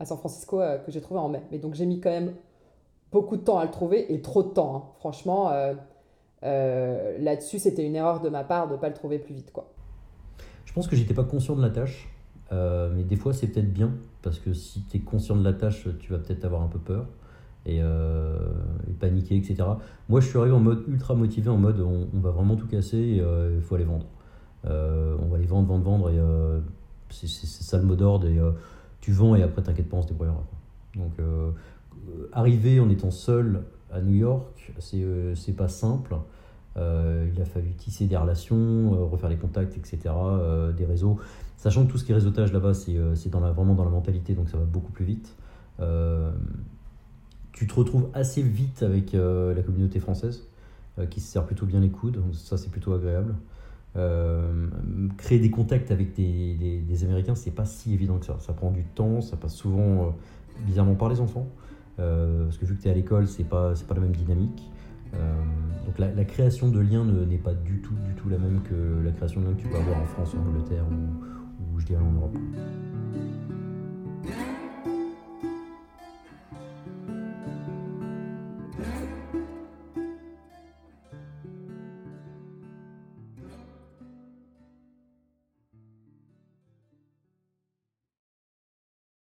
à 0.00 0.04
San 0.04 0.18
Francisco 0.18 0.60
euh, 0.60 0.78
que 0.78 0.92
j'ai 0.92 1.00
trouvé 1.00 1.20
en 1.20 1.28
mai. 1.28 1.42
Mais 1.50 1.58
donc 1.58 1.74
j'ai 1.74 1.86
mis 1.86 2.00
quand 2.00 2.10
même 2.10 2.34
beaucoup 3.12 3.36
de 3.36 3.42
temps 3.42 3.58
à 3.58 3.64
le 3.64 3.70
trouver 3.70 4.12
et 4.12 4.20
trop 4.20 4.42
de 4.42 4.48
temps. 4.48 4.76
Hein. 4.76 4.82
Franchement, 4.98 5.50
euh, 5.50 5.74
euh, 6.44 7.18
là-dessus, 7.18 7.58
c'était 7.58 7.84
une 7.84 7.96
erreur 7.96 8.20
de 8.20 8.28
ma 8.28 8.44
part 8.44 8.68
de 8.68 8.74
ne 8.74 8.78
pas 8.78 8.88
le 8.88 8.94
trouver 8.94 9.18
plus 9.18 9.34
vite. 9.34 9.52
Quoi. 9.52 9.70
Je 10.64 10.72
pense 10.72 10.86
que 10.86 10.96
j'étais 10.96 11.14
pas 11.14 11.24
conscient 11.24 11.56
de 11.56 11.62
la 11.62 11.70
tâche. 11.70 12.08
mais 12.50 13.02
des 13.02 13.16
fois, 13.16 13.32
c'est 13.32 13.48
peut-être 13.48 13.72
bien 13.72 13.92
parce 14.22 14.38
que 14.38 14.52
si 14.52 14.84
tu 14.84 14.98
es 14.98 15.00
conscient 15.00 15.36
de 15.36 15.44
la 15.44 15.52
tâche, 15.52 15.88
tu 15.98 16.12
vas 16.12 16.18
peut-être 16.18 16.44
avoir 16.44 16.62
un 16.62 16.68
peu 16.68 16.78
peur 16.78 17.06
et, 17.76 17.82
paniquer, 18.98 19.36
etc. 19.36 19.56
Moi, 20.08 20.20
je 20.20 20.28
suis 20.28 20.38
arrivé 20.38 20.54
en 20.54 20.60
mode 20.60 20.82
ultra 20.88 21.14
motivé, 21.14 21.50
en 21.50 21.56
mode 21.56 21.80
on, 21.80 22.18
va 22.20 22.30
vraiment 22.30 22.56
tout 22.56 22.66
casser 22.66 22.98
et 22.98 23.22
il 23.54 23.62
faut 23.62 23.76
aller 23.76 23.84
vendre. 23.84 24.06
on 24.64 25.28
va 25.28 25.36
aller 25.36 25.46
vendre, 25.46 25.68
vendre, 25.68 25.84
vendre 25.84 26.10
et 26.10 26.18
c'est 27.10 27.46
ça 27.46 27.78
le 27.78 27.84
mot 27.84 27.96
d'ordre. 27.96 28.26
Et 28.26 28.38
tu 29.00 29.12
vends 29.12 29.36
et 29.36 29.42
après 29.42 29.62
t'inquiète 29.62 29.88
pas, 29.88 29.96
on 29.96 30.02
se 30.02 30.08
débrouillera. 30.08 30.42
Donc 30.96 31.12
euh, 32.08 32.28
arriver 32.32 32.80
en 32.80 32.88
étant 32.90 33.10
seul 33.10 33.62
à 33.90 34.00
New 34.00 34.14
York, 34.14 34.72
c'est 34.78 35.02
euh, 35.02 35.34
pas 35.56 35.68
simple. 35.68 36.16
Euh, 36.76 37.28
il 37.34 37.40
a 37.40 37.44
fallu 37.44 37.72
tisser 37.72 38.06
des 38.06 38.16
relations, 38.16 39.08
refaire 39.10 39.30
les 39.30 39.36
contacts, 39.36 39.76
etc., 39.76 40.14
des 40.76 40.84
réseaux. 40.84 41.18
Sachant 41.56 41.86
que 41.86 41.90
tout 41.90 41.98
ce 41.98 42.04
qui 42.04 42.12
est 42.12 42.14
réseautage 42.14 42.52
là-bas, 42.52 42.74
c'est 42.74 43.30
dans 43.30 43.40
vraiment 43.40 43.74
dans 43.74 43.84
la 43.84 43.90
mentalité, 43.90 44.34
donc 44.34 44.48
ça 44.48 44.58
va 44.58 44.64
beaucoup 44.64 44.92
plus 44.92 45.04
vite. 45.04 45.34
Tu 47.52 47.66
te 47.66 47.74
retrouves 47.74 48.08
assez 48.14 48.42
vite 48.42 48.82
avec 48.82 49.12
la 49.12 49.62
communauté 49.62 50.00
française, 50.00 50.46
qui 51.10 51.20
se 51.20 51.30
sert 51.32 51.44
plutôt 51.44 51.66
bien 51.66 51.80
les 51.80 51.90
coudes, 51.90 52.22
ça 52.32 52.56
c'est 52.56 52.70
plutôt 52.70 52.92
agréable. 52.92 53.34
Euh, 53.96 54.68
créer 55.16 55.38
des 55.38 55.50
contacts 55.50 55.90
avec 55.90 56.14
des, 56.14 56.82
des, 56.86 57.04
Américains, 57.04 57.34
c'est 57.34 57.50
pas 57.50 57.64
si 57.64 57.94
évident 57.94 58.18
que 58.18 58.26
ça. 58.26 58.36
Ça 58.38 58.52
prend 58.52 58.70
du 58.70 58.84
temps, 58.84 59.20
ça 59.20 59.36
passe 59.36 59.54
souvent 59.54 59.80
euh, 59.80 60.10
bizarrement 60.66 60.94
par 60.94 61.08
les 61.08 61.20
enfants. 61.20 61.46
Euh, 61.98 62.44
parce 62.44 62.58
que 62.58 62.66
vu 62.66 62.76
que 62.76 62.82
tu 62.82 62.88
es 62.88 62.90
à 62.90 62.94
l'école, 62.94 63.26
c'est 63.26 63.48
pas, 63.48 63.72
pas 63.88 63.94
la 63.94 64.00
même 64.00 64.12
dynamique. 64.12 64.70
donc 65.86 65.98
la, 65.98 66.24
création 66.24 66.68
de 66.68 66.78
liens 66.78 67.04
n'est 67.04 67.38
pas 67.38 67.54
du 67.54 67.80
tout, 67.80 67.94
du 68.06 68.14
tout 68.14 68.28
la 68.28 68.38
même 68.38 68.60
que 68.62 69.04
la 69.04 69.10
création 69.10 69.40
de 69.40 69.46
liens 69.46 69.54
que 69.54 69.62
tu 69.62 69.68
peux 69.68 69.78
avoir 69.78 70.00
en 70.00 70.04
France, 70.04 70.34
en 70.34 70.48
Angleterre 70.48 70.84
ou, 70.90 71.74
ou 71.74 71.80
je 71.80 71.86
dirais 71.86 72.02
en 72.02 72.12
Europe. 72.12 72.36